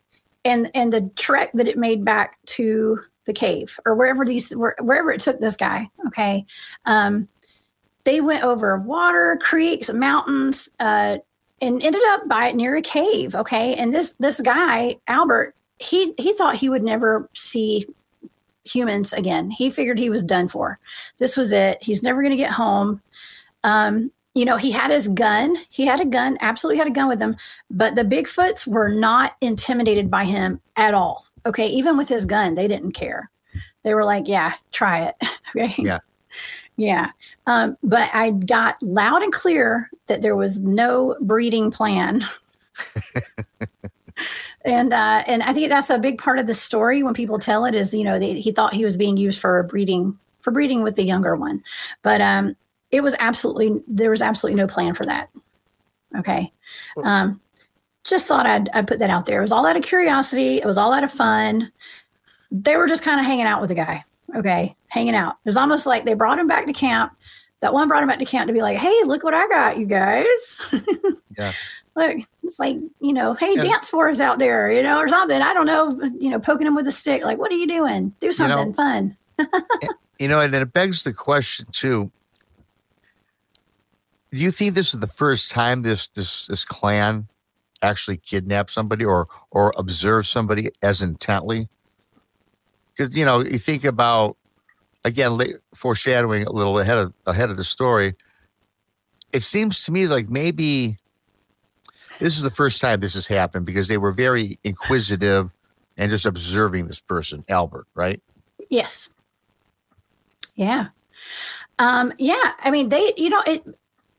and 0.43 0.69
and 0.74 0.91
the 0.91 1.10
trek 1.15 1.52
that 1.54 1.67
it 1.67 1.78
made 1.78 2.04
back 2.04 2.38
to 2.58 3.02
the 3.26 3.34
cave 3.34 3.80
or 3.86 3.93
wherever 3.95 4.26
these 4.26 4.52
where, 4.56 4.76
wherever 4.80 5.12
it 5.12 5.21
took 5.21 5.39
this 5.39 5.56
guy. 5.56 5.89
Okay. 6.08 6.45
Um 6.86 7.28
they 8.04 8.19
went 8.19 8.43
over 8.43 8.76
water, 8.78 9.38
creeks, 9.41 9.93
mountains, 9.93 10.69
uh, 10.80 11.17
and 11.62 11.82
ended 11.82 12.02
up 12.08 12.28
by 12.28 12.52
near 12.52 12.76
a 12.76 12.82
cave. 12.82 13.36
Okay. 13.36 13.76
And 13.76 13.93
this 13.93 14.13
this 14.13 14.41
guy, 14.41 14.97
Albert, 15.08 15.56
he 15.80 16.13
he 16.17 16.34
thought 16.34 16.56
he 16.56 16.69
would 16.69 16.84
never 16.84 17.30
see 17.34 17.86
humans 18.63 19.13
again. 19.13 19.52
He 19.52 19.69
figured 19.69 20.00
he 20.00 20.10
was 20.10 20.24
done 20.24 20.47
for. 20.47 20.80
This 21.17 21.38
was 21.38 21.54
it. 21.54 21.82
He's 21.82 22.04
never 22.04 22.21
going 22.21 22.32
to 22.32 22.38
get 22.38 22.52
home. 22.52 23.02
Um, 23.63 24.12
you 24.34 24.45
know, 24.45 24.58
he 24.58 24.71
had 24.71 24.91
his 24.91 25.08
gun. 25.10 25.58
He 25.69 25.86
had 25.86 26.00
a 26.00 26.06
gun, 26.06 26.38
absolutely 26.39 26.78
had 26.78 26.88
a 26.88 26.91
gun 26.91 27.10
with 27.10 27.19
him, 27.19 27.36
but 27.69 27.95
the 27.95 28.04
Bigfoots 28.04 28.65
were 28.65 28.88
not 28.88 29.36
intimidated 29.41 30.10
by 30.10 30.24
him 30.24 30.62
at 30.78 30.93
all. 30.93 31.26
Okay. 31.45 31.67
Even 31.67 31.97
with 31.97 32.08
his 32.08 32.26
gun, 32.26 32.54
they 32.54 32.67
didn't 32.67 32.93
care. 32.93 33.30
They 33.84 33.93
were 33.93 34.06
like, 34.06 34.28
yeah, 34.28 34.54
try 34.71 35.06
it. 35.06 35.15
okay. 35.56 35.74
Yeah. 35.78 36.00
Yeah. 36.82 37.12
Um, 37.46 37.78
but 37.84 38.10
I 38.12 38.32
got 38.32 38.82
loud 38.82 39.22
and 39.22 39.32
clear 39.32 39.91
that 40.08 40.24
there 40.24 40.36
was 40.36 40.62
no 40.62 41.15
breeding 41.22 41.70
plan. 41.70 42.24
and 44.65 44.91
uh, 44.91 45.24
and 45.28 45.44
I 45.44 45.54
think 45.54 45.70
that's 45.70 45.91
a 45.91 46.00
big 46.00 46.17
part 46.17 46.39
of 46.39 46.48
the 46.48 46.56
story 46.56 47.04
when 47.04 47.13
people 47.13 47.38
tell 47.38 47.65
it 47.65 47.76
is 47.76 47.94
you 47.94 48.04
know 48.04 48.17
they, 48.17 48.41
he 48.41 48.52
thought 48.52 48.74
he 48.74 48.84
was 48.84 48.98
being 48.98 49.15
used 49.15 49.39
for 49.39 49.62
breeding 49.62 50.17
for 50.39 50.50
breeding 50.50 50.82
with 50.82 50.96
the 50.96 51.04
younger 51.04 51.36
one, 51.36 51.63
but 52.02 52.20
um, 52.20 52.56
it 52.89 53.02
was 53.02 53.15
absolutely 53.20 53.80
there 53.88 54.10
was 54.10 54.24
absolutely 54.24 54.60
no 54.60 54.65
plan 54.65 54.96
for 54.96 55.06
that. 55.06 55.30
Okay, 56.17 56.52
um, 57.04 57.39
just 58.04 58.26
thought 58.26 58.48
I'd 58.48 58.70
I'd 58.70 58.88
put 58.88 58.98
that 58.98 59.12
out 59.12 59.28
there. 59.28 59.38
It 59.38 59.44
was 59.44 59.52
all 59.52 59.67
out 59.67 59.78
of 59.78 59.84
curiosity. 59.84 60.58
It 60.58 60.65
was 60.65 60.80
all 60.80 60.94
out 60.94 61.04
of 61.04 61.12
fun. 61.12 61.72
They 62.50 62.76
were 62.76 62.88
just 62.88 63.04
kind 63.04 63.20
of 63.20 63.28
hanging 63.28 63.46
out 63.46 63.62
with 63.62 63.70
the 63.70 63.76
guy. 63.76 64.04
Okay, 64.36 64.76
hanging 64.88 65.15
out. 65.15 65.34
It 65.46 65.50
was 65.50 65.58
almost 65.58 65.86
like 65.86 66.06
they 66.06 66.13
brought 66.13 66.39
him 66.39 66.48
back 66.48 66.65
to 66.65 66.74
camp. 66.74 67.13
That 67.62 67.74
one 67.74 67.88
brought 67.88 68.02
him 68.02 68.10
back 68.10 68.20
to 68.20 68.26
camp 68.26 68.48
to 68.48 68.54
be 68.54 68.62
like, 68.62 68.78
"Hey, 68.78 68.94
look 69.06 69.24
what 69.24 69.34
I 69.34 69.48
got, 69.48 69.78
you 69.78 69.86
guys." 69.86 70.74
Yeah. 71.38 71.54
look, 71.96 72.17
it's 72.44 72.60
like, 72.60 72.76
you 73.00 73.13
know, 73.13 73.34
hey, 73.36 73.56
Yeah. 73.56 73.62
dance 73.62 73.89
for 73.89 74.10
us 74.10 74.20
out 74.20 74.38
there, 74.38 74.70
you 74.70 74.84
know, 74.84 75.00
or 75.00 75.08
something. 75.08 75.41
I 75.41 75.54
don't 75.54 75.65
know, 75.65 76.12
you 76.20 76.30
know, 76.30 76.39
poking 76.39 76.67
him 76.67 76.76
with 76.76 76.86
a 76.88 76.91
stick. 76.91 77.24
Like, 77.24 77.38
what 77.38 77.52
are 77.54 77.56
you 77.56 77.67
doing? 77.67 78.13
Do 78.20 78.34
something 78.34 78.67
know, 78.67 78.74
fun. 78.74 79.17
You 80.20 80.28
know, 80.28 80.41
and 80.41 80.54
it 80.54 80.74
begs 80.74 81.04
the 81.04 81.13
question 81.13 81.65
too. 81.72 82.12
Do 84.32 84.38
you 84.38 84.52
think 84.52 84.76
this 84.76 84.94
is 84.94 85.00
the 85.00 85.08
first 85.08 85.52
time 85.52 85.82
this 85.84 86.08
this 86.10 86.46
this 86.48 86.63
clan 86.65 87.28
actually 87.82 88.17
kidnapped 88.17 88.70
somebody 88.72 89.04
or 89.04 89.28
or 89.50 89.74
observed 89.78 90.28
somebody 90.28 90.70
as 90.82 91.02
intently? 91.02 91.70
Because 93.02 93.18
you 93.18 93.26
know, 93.26 93.40
you 93.40 93.58
think 93.58 93.84
about 93.84 94.38
again, 95.04 95.40
foreshadowing 95.74 96.44
a 96.44 96.52
little 96.52 96.78
ahead 96.78 97.00
of 97.00 97.14
ahead 97.26 97.50
of 97.50 97.58
the 97.58 97.64
story. 97.64 98.14
It 99.34 99.42
seems 99.42 99.84
to 99.86 99.92
me 99.92 100.06
like 100.06 100.30
maybe 100.30 100.98
this 102.20 102.38
is 102.38 102.44
the 102.44 102.52
first 102.52 102.80
time 102.80 103.00
this 103.00 103.16
has 103.16 103.26
happened 103.26 103.66
because 103.66 103.88
they 103.88 103.98
were 103.98 104.12
very 104.12 104.60
inquisitive 104.64 105.52
and 105.98 106.12
just 106.12 106.28
observing 106.28 106.86
this 106.86 107.02
person, 107.02 107.44
Albert, 107.50 107.88
right? 107.96 108.22
Yes. 108.70 109.12
Yeah. 110.56 110.88
Um, 111.80 112.14
yeah. 112.20 112.52
I 112.60 112.70
mean, 112.70 112.90
they, 112.90 113.14
you 113.18 113.32
know, 113.32 113.42
it 113.48 113.66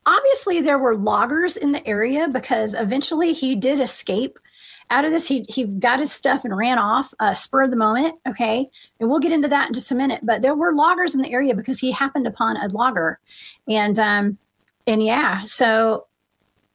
obviously 0.05 0.59
there 0.59 0.77
were 0.77 0.97
loggers 0.97 1.55
in 1.55 1.71
the 1.71 1.87
area 1.87 2.27
because 2.27 2.75
eventually 2.75 3.31
he 3.31 3.55
did 3.55 3.79
escape 3.79 4.37
out 4.89 5.05
of 5.05 5.11
this. 5.11 5.27
He 5.27 5.45
he 5.49 5.65
got 5.65 5.99
his 5.99 6.11
stuff 6.11 6.45
and 6.45 6.55
ran 6.55 6.77
off, 6.77 7.13
uh, 7.19 7.33
spur 7.33 7.63
of 7.63 7.71
the 7.71 7.77
moment. 7.77 8.15
Okay. 8.27 8.69
And 8.99 9.09
we'll 9.09 9.19
get 9.19 9.31
into 9.31 9.47
that 9.47 9.67
in 9.67 9.73
just 9.73 9.91
a 9.91 9.95
minute. 9.95 10.21
But 10.23 10.41
there 10.41 10.55
were 10.55 10.73
loggers 10.73 11.15
in 11.15 11.21
the 11.21 11.31
area 11.31 11.55
because 11.55 11.79
he 11.79 11.91
happened 11.91 12.27
upon 12.27 12.57
a 12.57 12.67
logger. 12.67 13.19
And 13.67 13.97
um, 13.99 14.37
and 14.85 15.03
yeah, 15.03 15.43
so 15.45 16.07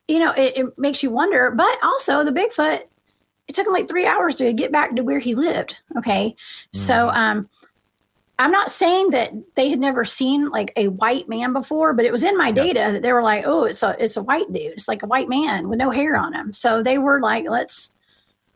you 0.07 0.18
know, 0.18 0.33
it, 0.33 0.57
it 0.57 0.79
makes 0.79 1.03
you 1.03 1.11
wonder, 1.11 1.51
but 1.51 1.79
also 1.83 2.25
the 2.25 2.33
Bigfoot, 2.33 2.81
it 3.47 3.55
took 3.55 3.66
him 3.66 3.75
like 3.75 3.88
three 3.88 4.07
hours 4.07 4.35
to 4.37 4.53
get 4.55 4.73
back 4.73 4.97
to 4.97 5.03
where 5.03 5.18
he 5.18 5.35
lived. 5.35 5.81
Okay. 5.97 6.35
So 6.73 7.11
um 7.11 7.49
I'm 8.40 8.53
not 8.53 8.71
saying 8.71 9.11
that 9.11 9.33
they 9.57 9.68
had 9.68 9.81
never 9.81 10.05
seen 10.05 10.49
like 10.51 10.73
a 10.77 10.88
white 10.88 11.29
man 11.29 11.53
before, 11.53 11.92
but 11.92 12.05
it 12.05 12.12
was 12.12 12.23
in 12.23 12.37
my 12.37 12.53
data 12.53 12.90
that 12.92 13.03
they 13.03 13.12
were 13.12 13.23
like, 13.23 13.42
"Oh, 13.44 13.64
it's 13.64 13.83
a 13.83 13.97
it's 13.99 14.16
a 14.16 14.23
white 14.23 14.53
dude. 14.53 14.73
It's 14.73 14.87
like 14.87 15.03
a 15.03 15.07
white 15.07 15.29
man 15.29 15.68
with 15.68 15.79
no 15.79 15.90
hair 15.90 16.16
on 16.16 16.35
him." 16.35 16.53
So 16.53 16.83
they 16.83 16.99
were 16.99 17.21
like, 17.21 17.47
"Let's." 17.49 17.92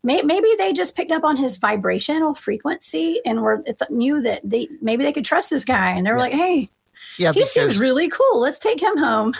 May, 0.03 0.21
maybe 0.21 0.47
they 0.57 0.73
just 0.73 0.95
picked 0.95 1.11
up 1.11 1.23
on 1.23 1.37
his 1.37 1.57
vibrational 1.57 2.33
frequency 2.35 3.21
and 3.25 3.41
were 3.41 3.63
knew 3.89 4.21
that 4.21 4.41
they 4.43 4.67
maybe 4.81 5.03
they 5.03 5.13
could 5.13 5.25
trust 5.25 5.49
this 5.49 5.63
guy, 5.65 5.91
and 5.91 6.05
they 6.05 6.11
were 6.11 6.19
like, 6.19 6.33
"Hey, 6.33 6.69
Yeah, 7.17 7.31
he 7.31 7.45
seems 7.45 7.79
really 7.79 8.09
cool. 8.09 8.39
Let's 8.41 8.59
take 8.59 8.81
him 8.81 8.97
home." 8.97 9.33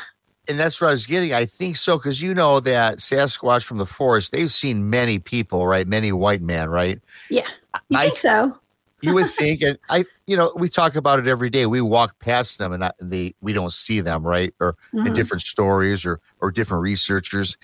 and 0.49 0.59
that's 0.59 0.81
what 0.81 0.87
I 0.89 0.91
was 0.91 1.05
getting. 1.05 1.33
I 1.33 1.45
think 1.45 1.77
so 1.77 1.97
because 1.97 2.21
you 2.21 2.33
know 2.33 2.59
that 2.61 2.97
Sasquatch 2.97 3.63
from 3.63 3.77
the 3.77 3.85
forest, 3.85 4.33
they've 4.33 4.51
seen 4.51 4.89
many 4.89 5.17
people, 5.17 5.65
right? 5.67 5.87
Many 5.87 6.11
white 6.11 6.41
men, 6.41 6.69
right? 6.69 6.99
Yeah, 7.29 7.47
you 7.89 7.97
I- 7.97 8.03
think 8.07 8.17
so? 8.17 8.57
You 9.01 9.13
would 9.15 9.27
think, 9.29 9.61
and 9.61 9.77
I, 9.89 10.05
you 10.27 10.37
know, 10.37 10.53
we 10.55 10.69
talk 10.69 10.95
about 10.95 11.19
it 11.19 11.27
every 11.27 11.49
day. 11.49 11.65
We 11.65 11.81
walk 11.81 12.19
past 12.19 12.57
them, 12.57 12.71
and 12.71 12.85
I, 12.85 12.91
they, 13.01 13.33
we 13.41 13.51
don't 13.51 13.73
see 13.73 13.99
them, 13.99 14.25
right? 14.25 14.53
Or 14.61 14.77
in 14.93 14.99
Mhm. 15.03 15.13
different 15.13 15.41
stories, 15.41 16.05
or 16.05 16.21
or 16.39 16.51
different 16.51 16.83
researchers. 16.83 17.57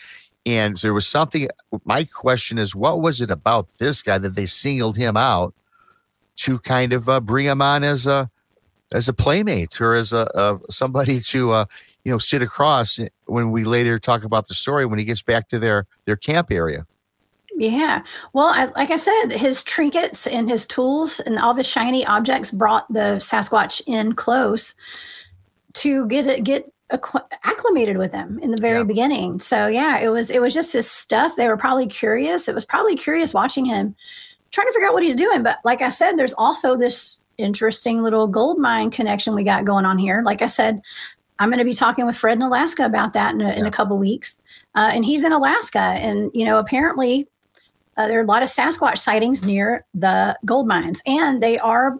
And 0.45 0.75
there 0.77 0.93
was 0.93 1.07
something. 1.07 1.47
My 1.83 2.05
question 2.05 2.57
is, 2.57 2.75
what 2.75 3.01
was 3.01 3.21
it 3.21 3.29
about 3.29 3.67
this 3.79 4.01
guy 4.01 4.17
that 4.17 4.35
they 4.35 4.45
singled 4.45 4.97
him 4.97 5.17
out 5.17 5.53
to 6.37 6.59
kind 6.59 6.93
of 6.93 7.09
uh, 7.09 7.19
bring 7.19 7.45
him 7.45 7.61
on 7.61 7.83
as 7.83 8.07
a 8.07 8.29
as 8.91 9.07
a 9.07 9.13
playmate 9.13 9.79
or 9.79 9.93
as 9.93 10.13
a, 10.13 10.29
a 10.33 10.59
somebody 10.71 11.19
to 11.19 11.51
uh, 11.51 11.65
you 12.03 12.11
know 12.11 12.17
sit 12.17 12.41
across 12.41 12.99
when 13.25 13.51
we 13.51 13.63
later 13.63 13.99
talk 13.99 14.23
about 14.23 14.47
the 14.47 14.53
story 14.53 14.85
when 14.85 14.99
he 14.99 15.05
gets 15.05 15.21
back 15.21 15.47
to 15.49 15.59
their 15.59 15.85
their 16.05 16.15
camp 16.15 16.51
area. 16.51 16.85
Yeah. 17.55 18.03
Well, 18.31 18.47
I, 18.55 18.65
like 18.77 18.89
I 18.89 18.95
said, 18.95 19.31
his 19.31 19.65
trinkets 19.65 20.25
and 20.25 20.49
his 20.49 20.65
tools 20.65 21.19
and 21.19 21.37
all 21.37 21.53
the 21.53 21.63
shiny 21.63 22.05
objects 22.05 22.51
brought 22.51 22.87
the 22.91 23.17
Sasquatch 23.19 23.81
in 23.85 24.13
close 24.13 24.75
to 25.73 26.07
get 26.07 26.25
it 26.25 26.43
get 26.45 26.71
acqu- 26.91 27.25
acclimated 27.43 27.97
with 27.97 28.13
him 28.13 28.39
in 28.41 28.51
the 28.51 28.57
very 28.61 28.77
Yeah. 28.79 28.83
beginning. 28.83 29.39
So 29.39 29.67
yeah, 29.67 29.99
it 29.99 30.09
was 30.09 30.29
it 30.31 30.41
was 30.41 30.53
just 30.53 30.73
his 30.73 30.89
stuff. 30.89 31.35
They 31.35 31.47
were 31.47 31.57
probably 31.57 31.87
curious. 31.87 32.47
It 32.47 32.55
was 32.55 32.65
probably 32.65 32.95
curious 32.95 33.33
watching 33.33 33.65
him, 33.65 33.95
trying 34.51 34.67
to 34.67 34.73
figure 34.73 34.87
out 34.87 34.93
what 34.93 35.03
he's 35.03 35.15
doing. 35.15 35.43
But 35.43 35.59
like 35.63 35.81
I 35.81 35.89
said, 35.89 36.13
there's 36.17 36.33
also 36.33 36.75
this 36.75 37.19
interesting 37.37 38.01
little 38.03 38.27
gold 38.27 38.59
mine 38.59 38.91
connection 38.91 39.33
we 39.33 39.43
got 39.43 39.65
going 39.65 39.85
on 39.85 39.97
here. 39.97 40.21
Like 40.25 40.41
I 40.41 40.47
said, 40.47 40.81
I'm 41.39 41.49
going 41.49 41.59
to 41.59 41.65
be 41.65 41.73
talking 41.73 42.05
with 42.05 42.17
Fred 42.17 42.37
in 42.37 42.41
Alaska 42.41 42.83
about 42.85 43.13
that 43.13 43.33
in 43.33 43.41
a, 43.41 43.51
in 43.51 43.65
a 43.65 43.71
couple 43.71 43.97
weeks. 43.97 44.41
Uh, 44.75 44.91
and 44.93 45.05
he's 45.05 45.23
in 45.23 45.31
Alaska, 45.31 45.79
and 45.79 46.29
you 46.33 46.45
know 46.45 46.59
apparently 46.59 47.27
uh, 47.97 48.07
there 48.07 48.19
are 48.19 48.23
a 48.23 48.27
lot 48.27 48.43
of 48.43 48.49
Sasquatch 48.49 48.97
sightings 48.97 49.45
near 49.45 49.85
the 49.93 50.37
gold 50.45 50.67
mines, 50.67 51.01
and 51.05 51.41
they 51.41 51.57
are 51.59 51.99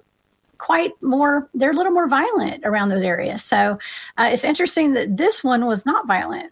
quite 0.59 0.91
more, 1.01 1.49
they're 1.55 1.71
a 1.71 1.75
little 1.75 1.91
more 1.91 2.07
violent 2.07 2.63
around 2.65 2.89
those 2.89 3.01
areas. 3.03 3.43
So 3.43 3.79
uh, 4.17 4.29
it's 4.31 4.43
interesting 4.43 4.93
that 4.93 5.17
this 5.17 5.43
one 5.43 5.65
was 5.65 5.85
not 5.85 6.05
violent, 6.05 6.51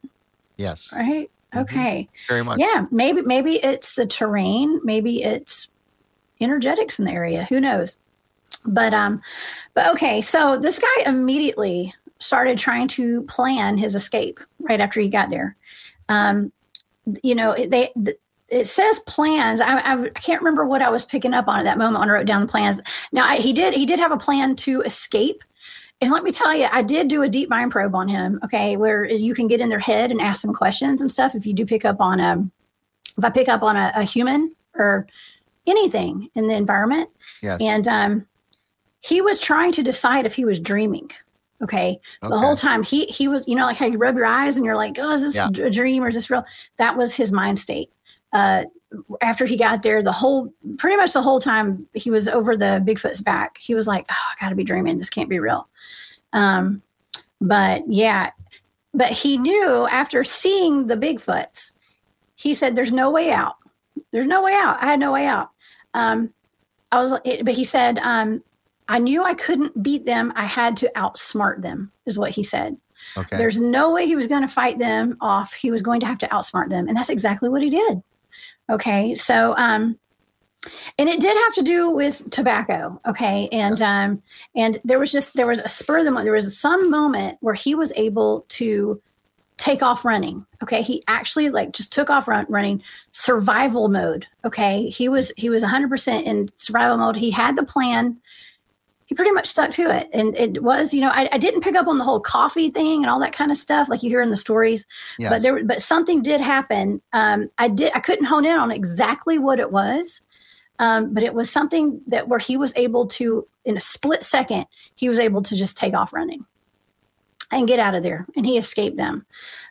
Yes. 0.58 0.92
right? 0.92 1.30
Okay. 1.56 2.10
Very 2.28 2.44
much. 2.44 2.58
Yeah, 2.60 2.88
maybe 2.92 3.22
maybe 3.22 3.64
it's 3.64 3.96
the 3.96 4.06
terrain, 4.08 4.82
maybe 4.84 5.24
it's 5.24 5.70
energetics 6.42 7.00
in 7.00 7.06
the 7.06 7.12
area. 7.12 7.46
Who 7.50 7.60
knows? 7.60 8.00
But 8.66 8.94
um, 8.94 9.22
but 9.74 9.92
okay. 9.94 10.20
So 10.22 10.58
this 10.58 10.80
guy 10.80 11.10
immediately 11.10 11.94
started 12.20 12.58
trying 12.58 12.88
to 12.90 13.22
plan 13.24 13.78
his 13.78 13.96
escape 13.96 14.40
right 14.60 14.82
after 14.82 15.00
he 15.00 15.08
got 15.10 15.30
there. 15.30 15.56
Um, 16.10 16.52
you 17.24 17.36
know, 17.36 17.54
they. 17.56 17.92
th- 18.04 18.18
it 18.50 18.66
says 18.66 19.00
plans. 19.02 19.60
I, 19.62 19.78
I, 19.80 20.02
I 20.04 20.10
can't 20.10 20.42
remember 20.42 20.66
what 20.66 20.82
I 20.82 20.90
was 20.90 21.04
picking 21.06 21.34
up 21.34 21.48
on 21.48 21.60
at 21.60 21.64
that 21.66 21.78
moment 21.78 22.00
when 22.00 22.10
I 22.10 22.14
wrote 22.14 22.26
down 22.28 22.42
the 22.42 22.48
plans. 22.48 22.82
Now 23.12 23.26
I, 23.26 23.38
he 23.38 23.54
did 23.54 23.74
he 23.74 23.86
did 23.86 24.00
have 24.00 24.12
a 24.12 24.18
plan 24.18 24.56
to 24.58 24.82
escape, 24.82 25.44
and 26.02 26.12
let 26.12 26.24
me 26.24 26.32
tell 26.32 26.56
you, 26.56 26.68
I 26.72 26.82
did 26.82 27.08
do 27.08 27.24
a 27.24 27.30
deep 27.30 27.50
mind 27.50 27.72
probe 27.72 27.96
on 27.96 28.08
him. 28.08 28.40
Okay, 28.44 28.78
where 28.78 29.06
you 29.06 29.34
can 29.34 29.48
get 29.48 29.62
in 29.62 29.70
their 29.70 29.80
head 29.80 30.12
and 30.12 30.22
ask 30.22 30.42
them 30.42 30.54
questions 30.54 31.02
and 31.02 31.12
stuff. 31.12 31.36
If 31.36 31.46
you 31.46 31.54
do 31.54 31.66
pick 31.66 31.84
up 31.86 32.00
on 32.00 32.20
a, 32.20 32.48
if 33.18 33.24
I 33.26 33.30
pick 33.30 33.50
up 33.50 33.64
on 33.64 33.76
a, 33.76 33.92
a 33.96 34.04
human 34.04 34.54
or 34.76 35.08
anything 35.66 36.30
in 36.36 36.48
the 36.48 36.56
environment, 36.56 37.10
Yes. 37.42 37.58
and 37.62 37.88
um, 37.88 38.28
he 39.02 39.22
was 39.22 39.40
trying 39.40 39.72
to 39.74 39.84
decide 39.84 40.26
if 40.26 40.36
he 40.36 40.46
was 40.46 40.60
dreaming. 40.60 41.12
Okay. 41.62 42.00
The 42.22 42.38
whole 42.38 42.56
time 42.56 42.84
he 42.84 43.06
he 43.08 43.28
was, 43.28 43.48
you 43.48 43.56
know, 43.56 43.66
like 43.66 43.78
how 43.78 43.88
you 43.88 43.98
rub 43.98 44.16
your 44.16 44.28
eyes 44.28 44.56
and 44.58 44.66
you're 44.66 44.76
like, 44.76 44.98
oh, 45.00 45.12
is 45.12 45.22
this 45.22 45.36
Yeah. 45.36 45.66
a 45.66 45.70
dream 45.72 46.04
or 46.04 46.08
is 46.08 46.16
this 46.16 46.30
real? 46.30 46.46
That 46.78 46.96
was 46.98 47.16
his 47.16 47.32
mind 47.32 47.58
state. 47.58 47.90
Uh, 48.34 48.66
after 49.22 49.46
he 49.46 49.58
got 49.58 49.84
there, 49.84 50.02
the 50.02 50.12
whole 50.12 50.54
pretty 50.78 50.98
much 50.98 51.14
the 51.14 51.22
whole 51.22 51.40
time 51.40 51.88
he 51.94 52.10
was 52.10 52.28
over 52.28 52.56
the 52.56 52.84
Bigfoot's 52.86 53.22
back, 53.22 53.58
he 53.58 53.76
was 53.76 53.88
like, 53.88 54.06
oh, 54.10 54.16
I 54.16 54.44
got 54.44 54.50
to 54.50 54.56
be 54.56 54.64
dreaming. 54.64 54.98
This 54.98 55.10
can't 55.10 55.30
be 55.30 55.40
real. 55.40 55.68
Um, 56.34 56.82
but 57.40 57.84
yeah, 57.88 58.32
but 58.94 59.12
he 59.12 59.38
knew 59.38 59.88
after 59.92 60.24
seeing 60.24 60.88
the 60.88 60.98
Bigfoots, 60.98 61.74
he 62.36 62.54
said, 62.54 62.76
"There's 62.76 62.92
no 62.92 63.12
way 63.12 63.32
out. 63.32 63.56
There's 64.12 64.28
no 64.28 64.42
way 64.42 64.54
out. 64.54 64.82
I 64.82 64.88
had 64.88 65.00
no 65.00 65.12
way 65.12 65.28
out." 65.28 65.52
Um, 65.94 66.34
I 66.92 67.02
was, 67.02 67.20
but 67.44 67.54
he 67.54 67.64
said, 67.64 68.00
um, 68.00 68.44
"I 68.88 69.00
knew 69.00 69.24
I 69.24 69.34
couldn't 69.34 69.84
beat 69.84 70.06
them. 70.06 70.34
I 70.36 70.46
had 70.46 70.78
to 70.78 70.92
outsmart 70.96 71.62
them." 71.62 71.92
Is 72.06 72.18
what 72.18 72.32
he 72.32 72.44
said. 72.44 72.78
Okay. 73.16 73.38
There's 73.38 73.60
no 73.60 73.92
way 73.92 74.06
he 74.06 74.16
was 74.16 74.28
going 74.28 74.42
to 74.42 74.48
fight 74.48 74.80
them 74.80 75.18
off. 75.22 75.54
He 75.54 75.72
was 75.72 75.82
going 75.82 76.00
to 76.02 76.08
have 76.08 76.20
to 76.20 76.28
outsmart 76.28 76.70
them, 76.70 76.88
and 76.88 76.98
that's 76.98 77.10
exactly 77.10 77.50
what 77.50 77.62
he 77.62 77.70
did. 77.70 78.02
Okay, 78.70 79.16
so 79.16 79.56
um, 79.58 79.98
and 80.98 81.08
it 81.10 81.20
did 81.20 81.36
have 81.46 81.54
to 81.56 81.62
do 81.62 81.90
with 81.90 82.30
tobacco. 82.30 83.00
Okay, 83.08 83.48
and 83.52 83.82
um, 83.82 84.22
and 84.56 84.78
there 84.84 85.00
was 85.00 85.12
just 85.12 85.36
there 85.36 85.48
was 85.48 85.60
a 85.60 85.70
spur 85.70 86.00
of 86.00 86.06
the 86.06 86.12
moment. 86.12 86.26
There 86.26 86.34
was 86.34 86.58
some 86.58 86.90
moment 86.90 87.38
where 87.42 87.54
he 87.54 87.76
was 87.76 87.94
able 87.96 88.46
to 88.50 89.02
take 89.58 89.82
off 89.82 90.06
running. 90.06 90.46
Okay, 90.62 90.82
he 90.82 91.04
actually 91.08 91.50
like 91.50 91.74
just 91.74 91.92
took 91.94 92.10
off 92.10 92.28
run, 92.28 92.46
running 92.50 92.82
survival 93.12 93.90
mode. 93.90 94.28
Okay, 94.46 94.90
he 94.90 95.08
was 95.10 95.32
he 95.38 95.50
was 95.50 95.62
100 95.62 95.90
percent 95.90 96.28
in 96.28 96.50
survival 96.58 96.98
mode. 96.98 97.16
He 97.16 97.32
had 97.32 97.56
the 97.56 97.64
plan 97.64 98.18
he 99.08 99.16
pretty 99.16 99.32
much 99.32 99.48
stuck 99.48 99.72
to 99.72 99.84
it. 99.84 100.10
And 100.14 100.36
it 100.36 100.62
was, 100.62 100.94
you 100.94 101.02
know, 101.02 101.10
I, 101.10 101.28
I 101.32 101.38
didn't 101.38 101.62
pick 101.62 101.76
up 101.76 101.88
on 101.88 101.98
the 101.98 102.04
whole 102.04 102.20
coffee 102.20 102.70
thing 102.70 103.04
and 103.04 103.10
all 103.10 103.20
that 103.22 103.34
kind 103.34 103.52
of 103.52 103.58
stuff 103.58 103.90
like 103.90 104.04
you 104.04 104.10
hear 104.10 104.22
in 104.22 104.30
the 104.30 104.36
stories. 104.36 104.86
Yes. 105.18 105.32
But 105.32 105.42
there, 105.42 105.64
but 105.64 105.82
something 105.82 106.22
did 106.22 106.42
happen. 106.42 107.02
Um, 107.14 107.50
I 107.58 107.70
did, 107.70 107.92
I 107.96 108.02
couldn't 108.02 108.26
hone 108.26 108.46
in 108.46 108.60
on 108.60 108.70
exactly 108.70 109.40
what 109.40 109.60
it 109.60 109.72
was, 109.72 110.22
um, 110.80 111.14
but 111.14 111.24
it 111.24 111.34
was 111.34 111.50
something 111.50 112.02
that 112.08 112.28
where 112.28 112.40
he 112.40 112.58
was 112.58 112.76
able 112.76 113.08
to, 113.08 113.48
in 113.64 113.78
a 113.78 113.82
split 113.82 114.24
second, 114.24 114.68
he 114.96 115.10
was 115.10 115.20
able 115.20 115.42
to 115.42 115.56
just 115.56 115.78
take 115.78 115.94
off 115.94 116.14
running 116.14 116.46
and 117.52 117.68
get 117.68 117.80
out 117.80 117.96
of 117.96 118.04
there, 118.04 118.28
and 118.36 118.46
he 118.46 118.58
escaped 118.58 118.98
them. 118.98 119.26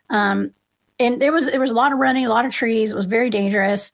Um, 0.09 0.53
and 0.99 1.21
there 1.21 1.31
was 1.31 1.51
there 1.51 1.59
was 1.59 1.71
a 1.71 1.75
lot 1.75 1.91
of 1.91 1.99
running, 1.99 2.25
a 2.25 2.29
lot 2.29 2.45
of 2.45 2.51
trees. 2.51 2.91
It 2.91 2.95
was 2.95 3.05
very 3.05 3.29
dangerous. 3.29 3.93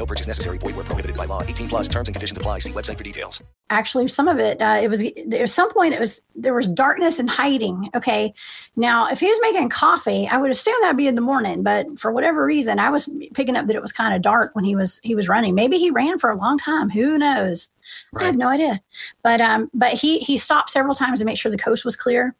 No 0.00 0.06
purchase 0.06 0.26
necessary. 0.26 0.56
Void 0.56 0.76
where 0.76 0.84
prohibited 0.84 1.14
by 1.14 1.26
law. 1.26 1.42
18 1.42 1.68
plus 1.68 1.86
terms 1.86 2.08
and 2.08 2.14
conditions 2.14 2.38
apply. 2.38 2.60
See 2.60 2.72
website 2.72 2.96
for 2.96 3.04
details. 3.04 3.42
actually 3.70 4.08
some 4.08 4.28
of 4.28 4.38
it 4.38 4.60
uh, 4.60 4.78
it 4.82 4.88
was 4.88 5.04
at 5.04 5.48
some 5.48 5.70
point 5.72 5.94
it 5.94 6.00
was 6.00 6.22
there 6.34 6.54
was 6.54 6.66
darkness 6.66 7.20
and 7.20 7.30
hiding 7.30 7.88
okay 7.94 8.34
now 8.76 9.08
if 9.08 9.20
he 9.20 9.26
was 9.26 9.38
making 9.42 9.68
coffee 9.68 10.26
i 10.26 10.36
would 10.36 10.50
assume 10.50 10.74
that'd 10.80 10.96
be 10.96 11.06
in 11.06 11.14
the 11.14 11.20
morning 11.20 11.62
but 11.62 11.86
for 11.96 12.10
whatever 12.10 12.44
reason 12.44 12.80
i 12.80 12.90
was 12.90 13.08
picking 13.32 13.56
up 13.56 13.66
that 13.68 13.76
it 13.76 13.82
was 13.82 13.92
kind 13.92 14.12
of 14.12 14.20
dark 14.22 14.54
when 14.56 14.64
he 14.64 14.74
was 14.74 15.00
he 15.04 15.14
was 15.14 15.28
running 15.28 15.54
maybe 15.54 15.78
he 15.78 15.90
ran 15.90 16.18
for 16.18 16.30
a 16.30 16.36
long 16.36 16.58
time 16.58 16.90
who 16.90 17.16
knows 17.16 17.70
i 18.18 18.24
have 18.24 18.36
no 18.36 18.48
idea 18.48 18.80
but 19.22 19.40
um 19.40 19.70
but 19.72 19.92
he 19.92 20.18
he 20.18 20.36
stopped 20.36 20.70
several 20.70 20.94
times 20.94 21.20
to 21.20 21.24
make 21.24 21.38
sure 21.38 21.52
the 21.52 21.58
coast 21.58 21.84
was 21.84 21.94
clear 21.94 22.34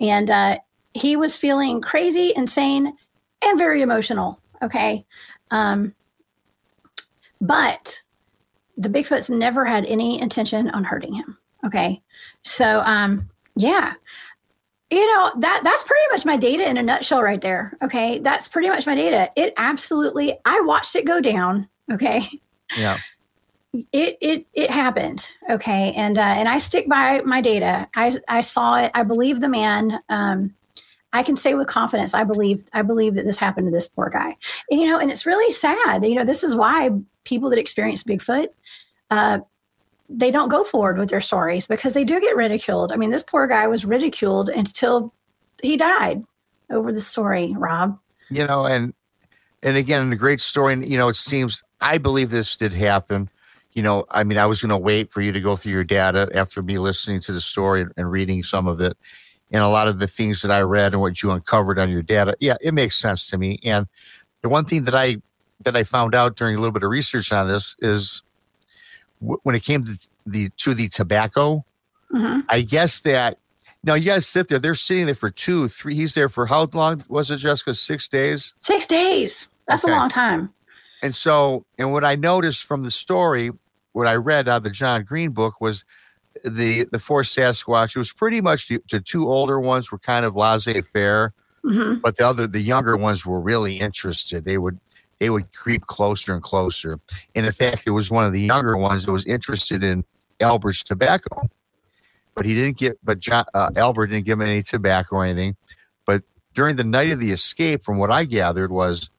and 0.00 0.30
uh 0.30 0.56
he 0.92 1.16
was 1.16 1.36
feeling 1.36 1.80
crazy 1.80 2.32
insane 2.36 2.96
and 3.42 3.58
very 3.58 3.82
emotional 3.82 4.38
okay 4.62 5.04
um 5.50 5.94
but 7.46 8.02
the 8.76 8.88
Bigfoots 8.88 9.30
never 9.30 9.64
had 9.64 9.84
any 9.86 10.20
intention 10.20 10.70
on 10.70 10.84
hurting 10.84 11.14
him. 11.14 11.38
Okay. 11.64 12.02
So 12.42 12.82
um 12.84 13.30
yeah. 13.56 13.94
You 14.90 15.06
know, 15.14 15.32
that 15.40 15.60
that's 15.62 15.84
pretty 15.84 16.04
much 16.10 16.26
my 16.26 16.36
data 16.36 16.68
in 16.68 16.76
a 16.76 16.82
nutshell 16.82 17.22
right 17.22 17.40
there. 17.40 17.76
Okay. 17.82 18.18
That's 18.18 18.48
pretty 18.48 18.68
much 18.68 18.86
my 18.86 18.94
data. 18.94 19.30
It 19.36 19.52
absolutely 19.56 20.36
I 20.44 20.60
watched 20.64 20.96
it 20.96 21.06
go 21.06 21.20
down. 21.20 21.68
Okay. 21.90 22.28
Yeah. 22.76 22.98
It 23.92 24.18
it 24.20 24.46
it 24.52 24.70
happened. 24.70 25.36
Okay. 25.50 25.92
And 25.94 26.18
uh 26.18 26.22
and 26.22 26.48
I 26.48 26.58
stick 26.58 26.88
by 26.88 27.20
my 27.22 27.40
data. 27.40 27.88
I 27.94 28.12
I 28.28 28.40
saw 28.40 28.78
it. 28.78 28.90
I 28.94 29.02
believe 29.02 29.40
the 29.40 29.48
man. 29.48 30.00
Um 30.08 30.54
I 31.12 31.22
can 31.22 31.36
say 31.36 31.54
with 31.54 31.68
confidence, 31.68 32.12
I 32.12 32.24
believe, 32.24 32.64
I 32.72 32.82
believe 32.82 33.14
that 33.14 33.24
this 33.24 33.38
happened 33.38 33.68
to 33.68 33.70
this 33.70 33.86
poor 33.86 34.10
guy. 34.10 34.36
And, 34.68 34.80
you 34.80 34.88
know, 34.88 34.98
and 34.98 35.12
it's 35.12 35.24
really 35.24 35.52
sad. 35.52 36.04
You 36.04 36.16
know, 36.16 36.24
this 36.24 36.42
is 36.42 36.56
why 36.56 36.90
people 37.24 37.50
that 37.50 37.58
experience 37.58 38.04
Bigfoot, 38.04 38.48
uh, 39.10 39.40
they 40.08 40.30
don't 40.30 40.50
go 40.50 40.64
forward 40.64 40.98
with 40.98 41.10
their 41.10 41.20
stories 41.20 41.66
because 41.66 41.94
they 41.94 42.04
do 42.04 42.20
get 42.20 42.36
ridiculed. 42.36 42.92
I 42.92 42.96
mean, 42.96 43.10
this 43.10 43.22
poor 43.22 43.46
guy 43.46 43.66
was 43.66 43.84
ridiculed 43.84 44.48
until 44.48 45.12
he 45.62 45.76
died 45.76 46.24
over 46.70 46.92
the 46.92 47.00
story, 47.00 47.54
Rob. 47.56 47.98
you 48.30 48.46
know 48.46 48.66
and 48.66 48.94
and 49.62 49.76
again 49.76 50.12
a 50.12 50.16
great 50.16 50.40
story 50.40 50.72
and 50.72 50.86
you 50.86 50.98
know 50.98 51.08
it 51.08 51.16
seems 51.16 51.62
i 51.80 51.98
believe 51.98 52.30
this 52.30 52.56
did 52.56 52.72
happen 52.72 53.28
you 53.72 53.82
know 53.82 54.04
i 54.10 54.24
mean 54.24 54.38
i 54.38 54.46
was 54.46 54.62
going 54.62 54.70
to 54.70 54.78
wait 54.78 55.12
for 55.12 55.20
you 55.20 55.32
to 55.32 55.40
go 55.40 55.56
through 55.56 55.72
your 55.72 55.84
data 55.84 56.28
after 56.34 56.62
me 56.62 56.78
listening 56.78 57.20
to 57.20 57.32
the 57.32 57.40
story 57.40 57.84
and 57.96 58.10
reading 58.10 58.42
some 58.42 58.66
of 58.66 58.80
it 58.80 58.96
and 59.50 59.62
a 59.62 59.68
lot 59.68 59.88
of 59.88 59.98
the 59.98 60.06
things 60.06 60.42
that 60.42 60.50
i 60.50 60.60
read 60.60 60.92
and 60.92 61.00
what 61.00 61.22
you 61.22 61.30
uncovered 61.30 61.78
on 61.78 61.90
your 61.90 62.02
data 62.02 62.34
yeah 62.40 62.56
it 62.60 62.72
makes 62.72 62.96
sense 62.96 63.28
to 63.28 63.38
me 63.38 63.58
and 63.64 63.86
the 64.42 64.48
one 64.48 64.64
thing 64.64 64.84
that 64.84 64.94
i 64.94 65.16
that 65.60 65.76
i 65.76 65.82
found 65.84 66.14
out 66.14 66.36
during 66.36 66.54
a 66.56 66.58
little 66.58 66.72
bit 66.72 66.82
of 66.82 66.90
research 66.90 67.32
on 67.32 67.48
this 67.48 67.76
is 67.80 68.22
w- 69.20 69.38
when 69.44 69.54
it 69.54 69.62
came 69.62 69.82
to 69.82 69.98
the 70.26 70.48
to 70.56 70.74
the 70.74 70.88
tobacco 70.88 71.64
Mhm. 72.12 72.44
i 72.48 72.60
guess 72.60 73.00
that 73.00 73.38
now 73.82 73.94
you 73.94 74.04
guys 74.06 74.26
sit 74.26 74.48
there 74.48 74.58
they're 74.58 74.74
sitting 74.74 75.06
there 75.06 75.14
for 75.14 75.30
two 75.30 75.68
three 75.68 75.94
he's 75.94 76.14
there 76.14 76.28
for 76.28 76.46
how 76.46 76.68
long 76.72 77.04
was 77.08 77.30
it 77.30 77.38
jessica 77.38 77.74
six 77.74 78.08
days 78.08 78.54
Six 78.58 78.86
days. 78.86 79.48
That's 79.68 79.84
Okay. 79.84 79.92
a 79.92 79.96
long 79.96 80.08
time. 80.10 80.52
and 81.02 81.14
so, 81.14 81.64
and 81.78 81.90
what 81.92 82.04
I 82.04 82.14
noticed 82.16 82.64
from 82.66 82.82
the 82.84 82.90
story, 82.90 83.50
what 83.92 84.06
I 84.06 84.14
read 84.14 84.46
out 84.48 84.58
of 84.58 84.64
the 84.64 84.70
John 84.70 85.04
Green 85.04 85.30
book 85.32 85.58
was 85.60 85.84
the 86.44 86.84
the 86.92 86.98
four 86.98 87.22
Sasquatch. 87.22 87.94
It 87.96 87.98
was 87.98 88.12
pretty 88.12 88.40
much 88.42 88.68
the, 88.68 88.78
the 88.90 89.00
two 89.00 89.26
older 89.28 89.58
ones 89.58 89.90
were 89.90 89.98
kind 89.98 90.24
of 90.26 90.34
laissez 90.36 90.82
faire, 90.82 91.32
hmm 91.62 91.94
but 92.02 92.16
the 92.18 92.26
other 92.26 92.46
the 92.46 92.60
younger 92.60 92.94
ones 92.96 93.24
were 93.24 93.40
really 93.40 93.78
interested. 93.80 94.44
They 94.44 94.58
would 94.58 94.78
they 95.18 95.30
would 95.30 95.52
creep 95.52 95.82
closer 95.82 96.32
and 96.34 96.42
closer. 96.42 96.98
And 97.34 97.46
in 97.46 97.52
fact, 97.52 97.84
there 97.84 97.94
was 97.94 98.10
one 98.10 98.24
of 98.24 98.32
the 98.32 98.40
younger 98.42 98.76
ones 98.76 99.04
that 99.06 99.12
was 99.12 99.24
interested 99.26 99.82
in 99.84 100.04
Albert's 100.40 100.82
tobacco, 100.82 101.48
but 102.34 102.44
he 102.44 102.54
didn't 102.54 102.78
get. 102.78 102.98
But 103.04 103.20
John, 103.20 103.44
uh, 103.54 103.70
Albert 103.76 104.08
didn't 104.08 104.26
give 104.26 104.40
him 104.40 104.46
any 104.46 104.62
tobacco 104.62 105.16
or 105.16 105.24
anything. 105.24 105.56
But 106.06 106.22
during 106.52 106.76
the 106.76 106.84
night 106.84 107.10
of 107.12 107.20
the 107.20 107.30
escape, 107.30 107.82
from 107.82 107.98
what 107.98 108.10
I 108.10 108.24
gathered, 108.24 108.70
was 108.70 109.10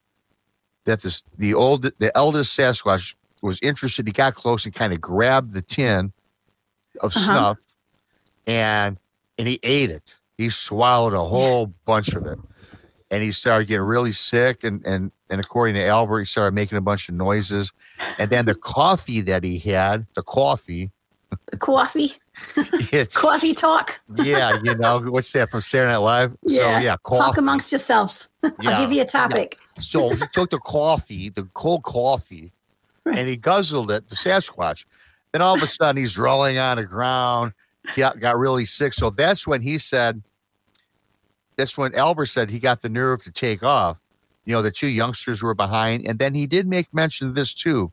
that 0.85 1.01
this 1.01 1.23
the 1.37 1.53
old 1.53 1.83
the 1.99 2.11
eldest 2.15 2.57
Sasquatch 2.57 3.15
was 3.41 3.59
interested. 3.61 4.07
He 4.07 4.13
got 4.13 4.35
close 4.35 4.65
and 4.65 4.73
kind 4.73 4.93
of 4.93 4.99
grabbed 5.01 5.51
the 5.53 5.61
tin 5.61 6.11
of 7.01 7.15
Uh-huh. 7.15 7.25
snuff, 7.25 7.57
and 8.45 8.97
and 9.37 9.47
he 9.47 9.59
ate 9.63 9.89
it. 9.89 10.15
He 10.37 10.49
swallowed 10.49 11.13
a 11.13 11.23
whole 11.23 11.67
bunch 11.85 12.13
of 12.13 12.25
it. 12.25 12.37
and 13.11 13.23
he 13.23 13.31
started 13.31 13.67
getting 13.67 13.85
really 13.85 14.11
sick. 14.11 14.63
And 14.63 14.85
and 14.85 15.11
and 15.29 15.39
according 15.41 15.75
to 15.75 15.85
Albert, 15.85 16.19
he 16.19 16.25
started 16.25 16.53
making 16.53 16.77
a 16.77 16.81
bunch 16.81 17.09
of 17.09 17.15
noises. 17.15 17.73
And 18.19 18.29
then 18.29 18.45
the 18.45 18.55
coffee 18.61 19.21
that 19.21 19.43
he 19.43 19.57
had, 19.59 20.05
the 20.15 20.21
coffee, 20.23 20.91
The 21.51 21.57
coffee, 21.57 22.13
yeah, 22.93 23.05
coffee 23.05 23.53
talk. 23.53 23.99
yeah, 24.23 24.59
you 24.63 24.75
know 24.75 24.99
what's 25.09 25.31
that 25.33 25.49
from 25.49 25.61
Saturday 25.61 25.91
Night 25.91 25.97
Live? 25.97 26.35
Yeah. 26.43 26.79
So 26.79 26.83
yeah, 26.83 26.95
Talk 27.17 27.37
amongst 27.37 27.71
yourselves. 27.71 28.31
I'll 28.43 28.51
Yeah. 28.61 28.79
give 28.81 28.91
you 28.91 29.01
a 29.01 29.05
topic. 29.05 29.57
So 29.79 30.09
he 30.11 30.23
took 30.31 30.49
the 30.51 30.59
coffee, 30.59 31.29
the 31.29 31.43
cold 31.53 31.83
coffee, 31.83 32.51
and 33.05 33.27
he 33.27 33.35
guzzled 33.35 33.91
it, 33.91 34.07
the 34.09 34.15
Sasquatch. 34.15 34.85
Then 35.33 35.41
all 35.41 35.55
of 35.55 35.61
a 35.63 35.67
sudden 35.67 35.97
he's 36.01 36.17
rolling 36.17 36.57
on 36.57 36.77
the 36.77 36.85
ground. 36.85 37.51
He 37.93 37.99
got, 38.01 38.19
got 38.19 38.37
really 38.37 38.63
sick. 38.65 38.93
So 38.93 39.09
that's 39.09 39.45
when 39.45 39.61
he 39.61 39.77
said, 39.77 40.23
that's 41.57 41.77
when 41.77 41.93
Albert 41.95 42.27
said 42.27 42.49
he 42.49 42.59
got 42.59 42.81
the 42.81 42.89
nerve 42.89 43.21
to 43.23 43.31
take 43.31 43.63
off. 43.63 43.99
You 44.45 44.53
know, 44.53 44.61
the 44.61 44.71
two 44.71 44.87
youngsters 44.87 45.41
were 45.41 45.55
behind. 45.55 46.07
And 46.07 46.19
then 46.19 46.33
he 46.33 46.45
did 46.47 46.67
make 46.67 46.93
mention 46.93 47.27
of 47.27 47.35
this 47.35 47.53
too, 47.53 47.91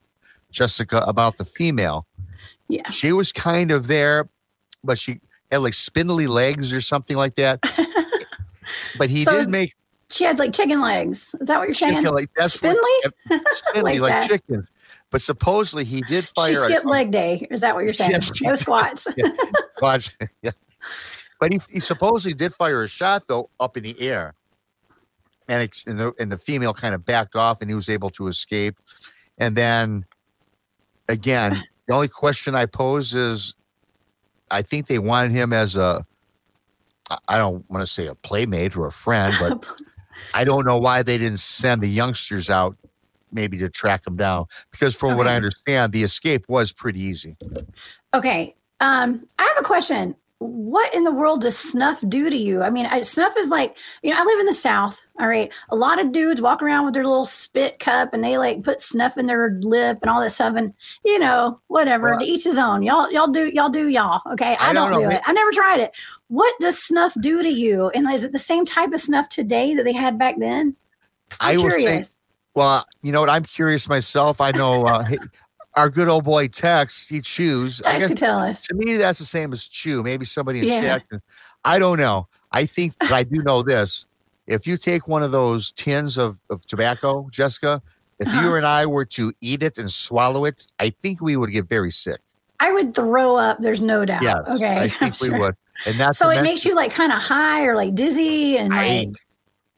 Jessica, 0.51 0.99
about 1.07 1.39
the 1.39 1.45
female. 1.45 2.07
Yeah. 2.69 2.89
She 2.91 3.13
was 3.13 3.33
kind 3.33 3.71
of 3.71 3.87
there, 3.87 4.29
but 4.85 4.99
she 4.99 5.21
had 5.51 5.59
like 5.63 5.75
spindly 5.75 6.27
legs 6.27 6.73
or 6.73 6.81
something 6.81 7.17
like 7.17 7.35
that. 7.37 7.61
but 8.99 9.11
he 9.11 9.25
So 9.25 9.39
did 9.39 9.49
make 9.51 9.75
She 10.11 10.25
had 10.25 10.39
like 10.39 10.53
chicken 10.53 10.81
legs. 10.81 11.35
Is 11.41 11.49
that 11.49 11.59
what 11.59 11.69
you're 11.69 11.75
saying? 11.75 11.97
chicken 11.97 12.15
like 12.15 12.31
that's 12.37 12.63
what- 12.63 12.77
Spindly? 12.77 13.41
spindly 13.51 14.01
Like 14.01 14.13
like, 14.13 14.29
chickens. 14.29 14.71
But 15.11 15.21
supposedly 15.21 15.85
he 15.85 16.01
did 16.03 16.25
fire. 16.25 16.55
She 16.55 16.61
a- 16.61 16.65
skipped 16.65 16.87
leg 16.87 17.11
day. 17.11 17.47
Is 17.51 17.61
that 17.61 17.75
what 17.75 17.85
you're 17.85 17.93
saying? 17.93 18.13
Yes, 18.13 18.41
no 18.43 18.57
squats. 18.57 19.07
But, 19.81 20.15
yeah. 20.43 20.53
but 21.41 21.53
he, 21.53 21.59
he 21.73 21.81
supposedly 21.81 22.35
did 22.35 22.53
fire 22.55 22.83
a 22.83 22.89
shot 22.89 23.25
though 23.27 23.51
up 23.59 23.77
in 23.77 23.83
the 23.83 24.01
air, 24.01 24.33
and, 25.53 25.63
it, 25.63 25.83
and, 25.87 26.01
the, 26.01 26.13
and 26.19 26.33
the 26.33 26.39
female 26.39 26.73
kind 26.73 26.95
of 26.95 27.05
backed 27.05 27.37
off, 27.37 27.61
and 27.61 27.71
he 27.71 27.75
was 27.75 27.89
able 27.91 28.09
to 28.11 28.27
escape. 28.27 28.77
And 29.39 29.55
then 29.55 30.07
again, 31.09 31.63
the 31.87 31.95
only 31.95 32.09
question 32.09 32.55
I 32.55 32.67
pose 32.67 33.15
is, 33.15 33.55
I 34.51 34.63
think 34.63 34.87
they 34.87 34.99
wanted 34.99 35.33
him 35.33 35.53
as 35.53 35.77
a 35.77 36.07
I 37.29 37.37
don't 37.37 37.69
want 37.71 37.83
to 37.83 37.87
say 37.87 38.07
a 38.07 38.15
playmate 38.15 38.77
or 38.77 38.87
a 38.87 38.93
friend, 38.93 39.35
but 39.39 39.69
I 40.35 40.45
don't 40.45 40.65
know 40.65 40.79
why 40.79 41.03
they 41.03 41.19
didn't 41.19 41.41
send 41.41 41.83
the 41.83 41.89
youngsters 41.89 42.49
out 42.49 42.77
maybe 43.31 43.59
to 43.59 43.69
track 43.69 44.07
him 44.07 44.17
down 44.17 44.47
because 44.71 44.95
from 44.95 45.17
what 45.17 45.27
I 45.27 45.37
understand, 45.37 45.93
the 45.93 46.03
escape 46.03 46.45
was 46.49 46.73
pretty 46.73 47.01
easy. 47.01 47.37
Okay. 48.15 48.55
Um, 48.81 49.27
I 49.39 49.43
have 49.43 49.59
a 49.59 49.67
question. 49.67 50.15
What 50.43 50.95
in 50.95 51.05
the 51.05 51.13
world 51.13 51.43
does 51.43 51.59
snuff 51.59 52.03
do 52.09 52.31
to 52.31 52.37
you? 52.37 52.63
I 52.63 52.71
mean, 52.71 52.87
I, 52.87 53.03
snuff 53.03 53.35
is 53.37 53.49
like, 53.49 53.79
you 54.03 54.11
know, 54.11 54.17
I 54.21 54.25
live 54.25 54.41
in 54.41 54.47
the 54.47 54.55
South. 54.55 55.07
All 55.21 55.29
right. 55.29 55.53
A 55.71 55.77
lot 55.77 56.01
of 56.01 56.13
dudes 56.13 56.43
walk 56.43 56.63
around 56.63 56.85
with 56.85 56.95
their 56.95 57.05
little 57.05 57.25
spit 57.25 57.79
cup 57.79 58.13
and 58.13 58.23
they 58.23 58.39
like 58.39 58.63
put 58.63 58.81
snuff 58.81 59.19
in 59.19 59.27
their 59.27 59.59
lip 59.61 59.99
and 60.03 60.11
all 60.11 60.21
that 60.21 60.31
stuff. 60.31 60.55
And, 60.57 60.75
you 61.05 61.19
know, 61.19 61.61
whatever. 61.69 62.11
Well, 62.11 62.19
to 62.19 62.25
each 62.25 62.45
his 62.45 62.59
own. 62.59 62.83
Y'all, 62.83 63.11
y'all 63.11 63.29
do, 63.29 63.51
y'all 63.53 63.69
do 63.69 63.89
y'all. 63.89 64.21
Okay. 64.33 64.57
I, 64.59 64.71
I 64.71 64.73
don't, 64.73 64.91
don't 64.91 65.03
do 65.03 65.11
it. 65.11 65.23
I 65.25 65.33
never 65.33 65.51
tried 65.53 65.81
it. 65.81 65.97
What 66.29 66.55
does 66.61 66.83
snuff 66.83 67.15
do 67.21 67.43
to 67.43 67.49
you? 67.49 67.91
And 67.91 68.11
is 68.11 68.25
it 68.25 68.33
the 68.33 68.39
same 68.39 68.65
type 68.65 68.93
of 68.93 69.01
snuff 69.01 69.29
today 69.29 69.75
that 69.75 69.85
they 69.85 69.93
had 69.93 70.19
back 70.19 70.37
then? 70.39 70.77
I'm 71.41 71.59
I 71.59 71.63
will 71.63 71.71
say, 71.71 71.83
curious. 71.83 72.21
well, 72.55 72.87
you 73.03 73.13
know 73.13 73.21
what? 73.21 73.31
I'm 73.31 73.45
curious 73.45 73.89
myself. 73.89 74.41
I 74.41 74.51
know 74.51 74.85
uh, 74.85 75.05
our 75.77 75.89
good 75.91 76.09
old 76.09 76.25
boy 76.25 76.49
Tex, 76.49 77.09
he 77.09 77.21
chews. 77.21 77.81
I 77.87 77.93
Tex 77.93 78.03
guess 78.05 78.09
could 78.11 78.19
tell 78.19 78.39
us. 78.41 78.67
to 78.67 78.75
me, 78.75 78.97
that's 78.97 79.19
the 79.19 79.25
same 79.25 79.53
as 79.53 79.69
chew. 79.69 80.03
Maybe 80.03 80.25
somebody 80.25 80.61
in 80.61 80.67
Yeah. 80.69 80.81
chat. 80.81 81.09
can- 81.09 81.23
I 81.65 81.79
don't 81.79 81.99
know. 81.99 82.29
I 82.51 82.67
think, 82.67 82.95
but 83.01 83.13
I 83.13 83.23
do 83.23 83.43
know 83.43 83.63
this. 83.73 84.07
If 84.47 84.67
you 84.67 84.77
take 84.77 85.07
one 85.09 85.23
of 85.23 85.31
those 85.33 85.73
tins 85.73 86.19
of, 86.19 86.39
of 86.51 86.67
tobacco, 86.67 87.29
Jessica, 87.31 87.81
if 88.19 88.27
Uh-huh. 88.29 88.41
you 88.43 88.55
and 88.55 88.67
I 88.67 88.87
were 88.87 89.05
to 89.07 89.33
eat 89.41 89.63
it 89.63 89.79
and 89.79 89.91
swallow 89.91 90.45
it, 90.45 90.67
I 90.79 90.91
think 90.91 91.21
we 91.23 91.37
would 91.37 91.51
get 91.53 91.69
very 91.69 91.91
sick. 91.91 92.21
I 92.61 92.73
would 92.73 92.95
throw 92.95 93.37
up. 93.37 93.59
There's 93.61 93.83
no 93.83 94.05
doubt. 94.05 94.23
Yes, 94.23 94.39
okay. 94.57 94.67
I 94.67 94.83
I'm 94.83 94.89
think 94.91 95.21
we 95.21 95.29
sure. 95.29 95.39
would. 95.39 95.57
And 95.87 95.95
that's 95.97 96.19
so 96.19 96.29
it 96.31 96.43
makes 96.43 96.65
you 96.65 96.75
like 96.77 96.93
kind 96.93 97.11
of 97.13 97.21
high 97.23 97.65
or 97.65 97.75
like 97.77 97.95
dizzy 97.95 98.59
and 98.59 98.73
I- 98.75 98.87
like 99.07 99.17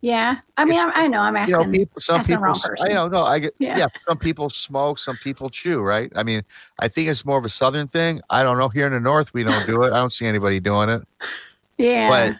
yeah 0.04 0.36
i 0.58 0.66
mean 0.66 0.78
I, 0.78 1.04
I 1.04 1.08
know 1.08 1.20
i'm 1.20 1.34
you 1.34 1.40
asking 1.40 1.72
know, 1.72 1.78
people, 1.78 2.00
some 2.00 2.22
people, 2.24 2.52
I 2.82 2.88
don't 2.88 3.10
know. 3.10 3.24
I 3.24 3.38
get, 3.38 3.54
Yeah. 3.58 3.78
yeah. 3.78 3.86
some 4.06 4.18
people 4.18 4.50
smoke, 4.50 4.98
some 4.98 5.16
people 5.16 5.48
chew, 5.48 5.80
right? 5.80 6.12
I 6.14 6.22
mean, 6.22 6.42
I 6.78 6.88
think 6.88 7.08
it's 7.08 7.24
more 7.24 7.38
of 7.38 7.44
a 7.44 7.48
southern 7.48 7.86
thing. 7.86 8.20
I 8.28 8.42
don't 8.42 8.58
know. 8.58 8.68
Here 8.68 8.86
in 8.86 8.92
the 8.92 9.00
north, 9.00 9.32
we 9.32 9.44
don't 9.44 9.66
do 9.66 9.82
it. 9.82 9.92
I 9.92 9.96
don't 9.96 10.10
see 10.10 10.26
anybody 10.26 10.60
doing 10.60 10.90
it. 10.90 11.02
yeah 11.78 12.08
But 12.10 12.30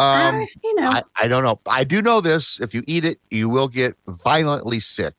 um, 0.00 0.40
Uh, 0.40 0.46
you 0.64 0.74
know 0.76 0.90
I, 0.90 1.02
I 1.22 1.28
don't 1.28 1.44
know. 1.44 1.60
I 1.68 1.84
do 1.84 2.00
know 2.00 2.20
this. 2.22 2.58
If 2.60 2.72
you 2.74 2.82
eat 2.86 3.04
it, 3.04 3.18
you 3.30 3.48
will 3.50 3.68
get 3.68 3.94
violently 4.08 4.80
sick. 4.80 5.14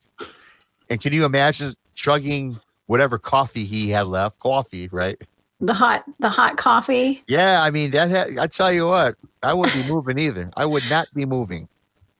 And 0.89 0.99
can 0.99 1.13
you 1.13 1.23
imagine 1.25 1.75
chugging 1.93 2.55
whatever 2.87 3.17
coffee 3.19 3.63
he 3.65 3.89
had 3.91 4.07
left? 4.07 4.39
Coffee, 4.39 4.89
right? 4.91 5.17
the 5.61 5.73
hot 5.73 6.03
the 6.19 6.29
hot 6.29 6.57
coffee 6.57 7.23
Yeah, 7.29 7.61
I 7.63 7.69
mean 7.71 7.91
that. 7.91 8.11
Ha- 8.11 8.41
I 8.43 8.47
tell 8.47 8.73
you 8.73 8.87
what, 8.87 9.15
I 9.41 9.53
wouldn't 9.53 9.75
be 9.85 9.91
moving 9.91 10.19
either. 10.19 10.51
I 10.57 10.65
would 10.65 10.83
not 10.89 11.07
be 11.13 11.25
moving. 11.25 11.69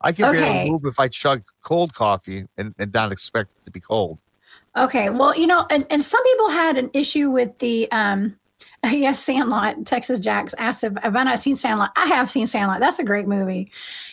I 0.05 0.13
can 0.13 0.25
Okay. 0.27 0.39
barely 0.39 0.71
move 0.71 0.85
if 0.85 0.99
I 0.99 1.09
chug 1.09 1.43
cold 1.61 1.93
coffee 1.93 2.45
and, 2.57 2.73
and 2.79 2.93
not 2.93 3.11
expect 3.11 3.51
it 3.59 3.65
to 3.65 3.71
be 3.71 3.81
cold. 3.81 4.17
okay 4.77 5.09
well 5.09 5.35
you 5.35 5.47
know 5.47 5.65
and, 5.71 5.85
and 5.89 6.03
some 6.03 6.23
people 6.23 6.49
had 6.49 6.77
an 6.77 6.89
issue 6.93 7.29
with 7.29 7.57
the 7.59 7.89
um 7.91 8.37
yes 8.85 9.19
sandlot 9.23 9.85
texas 9.85 10.19
jacks 10.19 10.53
asked 10.57 10.83
if 10.83 10.93
have 11.01 11.15
i 11.15 11.23
not 11.23 11.39
seen 11.39 11.55
sandlot 11.55 11.91
i 11.95 12.05
have 12.07 12.29
seen 12.29 12.45
sandlot 12.45 12.79
that's 12.81 12.99
a 12.99 13.03
great 13.03 13.27
movie 13.27 13.71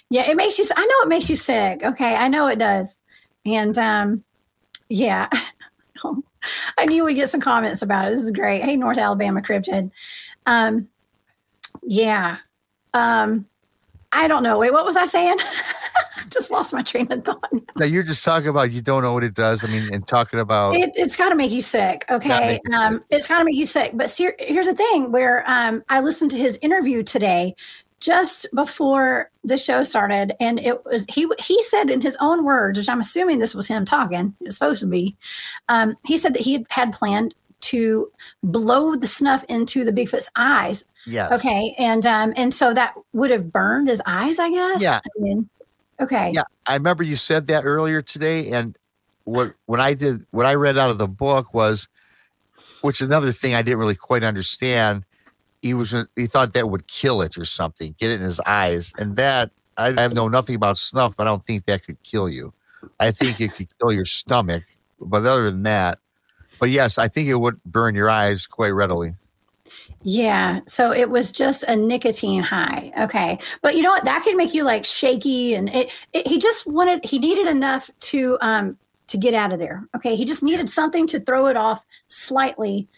yeah 0.09 0.23
it 0.31 0.37
makes 0.37 0.59
you 0.59 0.65
i 0.77 0.85
know 0.87 0.99
it 1.05 1.09
makes 1.09 1.29
you 1.29 1.37
sick 1.37 1.83
okay 1.85 2.15
i 2.15 2.29
know 2.29 2.47
it 2.47 2.59
does 2.61 3.01
and 3.45 3.77
um 3.79 4.23
yeah 4.89 5.29
I 6.79 6.87
knew 6.87 7.05
we'd 7.05 7.15
get 7.15 7.29
some 7.29 7.41
comments 7.41 7.83
about 7.83 8.09
it. 8.09 8.11
This 8.11 8.23
is 8.23 8.33
great. 8.33 8.65
Hey, 8.65 8.75
North 8.75 8.99
Alabama 8.99 9.41
cryptid. 9.43 9.93
Um, 10.45 10.89
yeah. 11.85 12.39
Um, 12.95 13.47
I 14.11 14.27
don't 14.27 14.43
know. 14.43 14.59
Wait, 14.59 14.73
what 14.73 14.85
was 14.85 14.97
I 14.97 15.07
saying? 15.07 15.37
Just 16.33 16.51
lost 16.51 16.73
my 16.73 16.83
train 16.83 17.11
of 17.13 17.25
thought. 17.25 17.51
Now 17.77 17.87
you're 17.87 18.03
just 18.03 18.25
talking 18.25 18.49
about 18.49 18.71
you 18.71 18.83
don't 18.83 19.03
know 19.03 19.15
what 19.15 19.25
it 19.25 19.35
does. 19.35 19.65
I 19.65 19.69
mean, 19.69 19.93
and 19.93 20.07
talking 20.07 20.41
about 20.41 20.75
It, 20.75 20.91
it's 20.95 21.17
got 21.17 21.31
to 21.31 21.35
make 21.35 21.51
you 21.51 21.63
sick. 21.63 22.05
Okay. 22.11 22.61
you 22.65 22.79
Um, 22.79 23.05
it's 23.11 23.29
got 23.29 23.39
to 23.39 23.45
make 23.45 23.57
you 23.57 23.67
sick. 23.67 23.93
But 23.95 24.11
ser- 24.11 24.37
here's 24.39 24.67
the 24.67 24.75
thing 24.75 25.13
where 25.13 25.45
um, 25.47 25.83
I 25.89 26.01
listened 26.01 26.31
to 26.33 26.39
his 26.39 26.59
interview 26.63 27.03
today 27.03 27.55
just 28.03 28.53
before 28.53 29.31
the 29.45 29.57
show 29.57 29.85
started. 29.85 30.35
And 30.41 30.59
it 30.59 30.85
was, 30.85 31.07
he, 31.09 31.31
he 31.39 31.63
said 31.63 31.89
in 31.89 32.01
his 32.01 32.17
own 32.21 32.45
words, 32.45 32.77
which 32.77 32.89
I'm 32.89 33.01
assuming 33.01 33.39
this 33.39 33.55
was 33.55 33.69
him 33.69 33.85
talking, 33.85 34.35
it's 34.41 34.57
supposed 34.57 34.81
to 34.81 34.87
be. 34.87 35.17
Um, 35.69 35.97
he 36.05 36.19
said 36.19 36.35
that 36.35 36.43
he 36.43 36.67
had 36.69 36.93
planned 36.93 37.35
to 37.61 38.11
blow 38.43 38.97
the 38.97 39.07
snuff 39.07 39.45
into 39.45 39.85
the 39.85 39.93
Bigfoot's 39.93 40.29
eyes. 40.35 40.85
yes. 41.07 41.31
Okay. 41.33 41.77
And, 41.79 42.05
um, 42.05 42.33
and 42.37 42.53
so 42.53 42.75
that 42.75 42.95
would 43.13 43.31
have 43.31 43.53
burned 43.53 43.89
his 43.89 44.03
eyes, 44.05 44.41
I 44.41 44.51
guess. 44.51 44.83
Yeah. 44.83 44.99
I 44.99 45.23
mean, 45.23 45.49
okay. 46.03 46.33
Yeah, 46.35 46.43
I 46.67 46.75
remember 46.75 47.03
you 47.03 47.17
said 47.17 47.47
that 47.49 47.65
earlier 47.65 48.03
today, 48.03 48.51
and 48.51 48.77
what 49.25 49.55
when 49.67 49.81
I 49.81 49.95
did 49.95 50.27
what 50.31 50.47
I 50.47 50.55
read 50.55 50.79
out 50.79 50.91
of 50.91 50.99
the 50.99 51.09
book 51.09 51.55
was, 51.55 51.89
which 52.81 53.01
is 53.01 53.09
another 53.09 53.33
thing 53.33 53.55
I 53.55 53.63
didn't 53.63 53.79
really 53.79 53.95
quite 53.95 54.23
understand. 54.23 55.05
He 55.63 55.75
was 55.75 55.95
he 56.17 56.27
thought 56.27 56.55
that 56.55 56.69
would 56.69 56.89
kill 56.89 57.23
it 57.23 57.39
or 57.39 57.45
something, 57.45 57.95
get 57.99 58.11
it 58.11 58.15
in 58.15 58.23
his 58.23 58.41
eyes, 58.41 58.93
and 58.99 59.17
that 59.17 59.51
I, 59.77 59.95
I 59.97 60.09
know 60.09 60.29
nothing 60.29 60.57
about 60.57 60.77
snuff, 60.77 61.17
but 61.17 61.27
I 61.27 61.31
don't 61.31 61.45
think 61.45 61.65
that 61.65 61.85
could 61.85 62.03
kill 62.03 62.29
you. 62.29 62.53
I 62.99 63.13
think 63.13 63.41
it 63.41 63.55
could 63.55 63.69
kill 63.79 63.93
your 63.93 64.05
stomach, 64.05 64.65
but 65.01 65.25
other 65.25 65.51
than 65.51 65.63
that, 65.63 65.99
but 66.59 66.71
yes, 66.71 66.99
I 66.99 67.09
think 67.09 67.29
it 67.29 67.37
would 67.37 67.63
burn 67.65 67.95
your 67.95 68.11
eyes 68.11 68.47
quite 68.47 68.71
readily. 68.71 69.15
Yeah. 70.05 70.61
So 70.67 70.93
it 70.93 71.11
was 71.11 71.33
just 71.33 71.65
a 71.65 71.77
nicotine 71.77 72.43
high. 72.43 72.93
Okay. 73.01 73.39
But 73.61 73.77
you 73.77 73.83
know 73.83 73.91
what? 73.91 74.05
That 74.05 74.23
could 74.25 74.37
make 74.37 74.55
you 74.55 74.65
like 74.65 74.85
shaky 74.85 75.55
and 75.55 75.69
it, 75.69 75.93
it 76.13 76.27
he 76.27 76.39
just 76.39 76.67
wanted 76.67 77.05
he 77.05 77.19
needed 77.19 77.47
enough 77.47 77.91
to 78.01 78.37
um 78.41 78.77
to 79.09 79.19
get 79.19 79.35
out 79.35 79.53
of 79.53 79.59
there. 79.59 79.87
Okay. 79.95 80.17
He 80.17 80.25
just 80.25 80.43
needed 80.43 80.69
something 80.69 81.07
to 81.09 81.21
throw 81.21 81.47
it 81.47 81.57
off 81.57 81.85
slightly, 82.09 82.89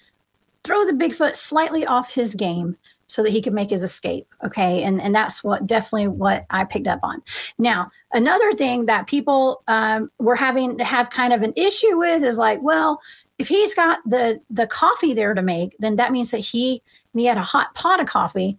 throw 0.63 0.85
the 0.87 0.93
Bigfoot 0.93 1.37
slightly 1.37 1.85
off 1.85 2.15
his 2.15 2.35
game 2.35 2.77
so 3.07 3.23
that 3.23 3.31
he 3.31 3.43
could 3.43 3.53
make 3.53 3.71
his 3.71 3.83
escape. 3.83 4.27
Okay. 4.43 4.83
And 4.83 5.01
and 5.01 5.15
that's 5.15 5.45
what 5.45 5.67
definitely 5.67 6.09
what 6.09 6.47
I 6.49 6.65
picked 6.65 6.87
up 6.87 7.01
on. 7.03 7.23
Now, 7.59 7.91
another 8.15 8.53
thing 8.55 8.87
that 8.87 9.07
people 9.07 9.63
um 9.69 10.11
were 10.19 10.37
having 10.37 10.79
to 10.79 10.85
have 10.85 11.11
kind 11.11 11.35
of 11.35 11.43
an 11.43 11.53
issue 11.55 11.99
with 11.99 12.23
is 12.23 12.39
like, 12.39 12.63
well, 12.63 13.01
if 13.39 13.49
he's 13.49 13.75
got 13.75 13.99
the 14.07 14.41
the 14.49 14.67
coffee 14.67 15.13
there 15.13 15.35
to 15.35 15.43
make, 15.43 15.77
then 15.79 15.97
that 15.97 16.13
means 16.13 16.31
that 16.31 16.39
he 16.39 16.83
and 17.15 17.21
he 17.21 17.27
had 17.27 17.39
a 17.39 17.43
hot 17.43 17.73
pot 17.75 18.01
of 18.01 18.07
coffee. 18.07 18.59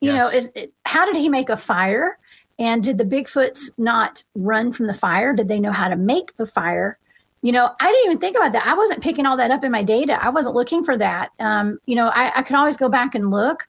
You 0.00 0.14
know, 0.14 0.28
is 0.28 0.50
it, 0.54 0.72
how 0.86 1.04
did 1.04 1.16
he 1.16 1.28
make 1.28 1.50
a 1.50 1.58
fire? 1.58 2.18
And 2.58 2.82
did 2.82 2.96
the 2.96 3.04
Bigfoots 3.04 3.70
not 3.78 4.24
run 4.34 4.72
from 4.72 4.86
the 4.86 4.94
fire? 4.94 5.34
Did 5.34 5.48
they 5.48 5.60
know 5.60 5.72
how 5.72 5.88
to 5.88 5.96
make 5.96 6.36
the 6.36 6.46
fire? 6.46 6.98
You 7.42 7.52
know, 7.52 7.70
I 7.80 7.86
didn't 7.86 8.06
even 8.06 8.18
think 8.18 8.36
about 8.36 8.52
that. 8.54 8.66
I 8.66 8.74
wasn't 8.74 9.02
picking 9.02 9.26
all 9.26 9.36
that 9.36 9.50
up 9.50 9.62
in 9.62 9.70
my 9.70 9.82
data. 9.82 10.22
I 10.22 10.30
wasn't 10.30 10.54
looking 10.54 10.84
for 10.84 10.96
that. 10.96 11.30
Um, 11.38 11.78
you 11.84 11.96
know, 11.96 12.10
I, 12.14 12.32
I 12.36 12.42
can 12.42 12.56
always 12.56 12.78
go 12.78 12.88
back 12.88 13.14
and 13.14 13.30
look, 13.30 13.68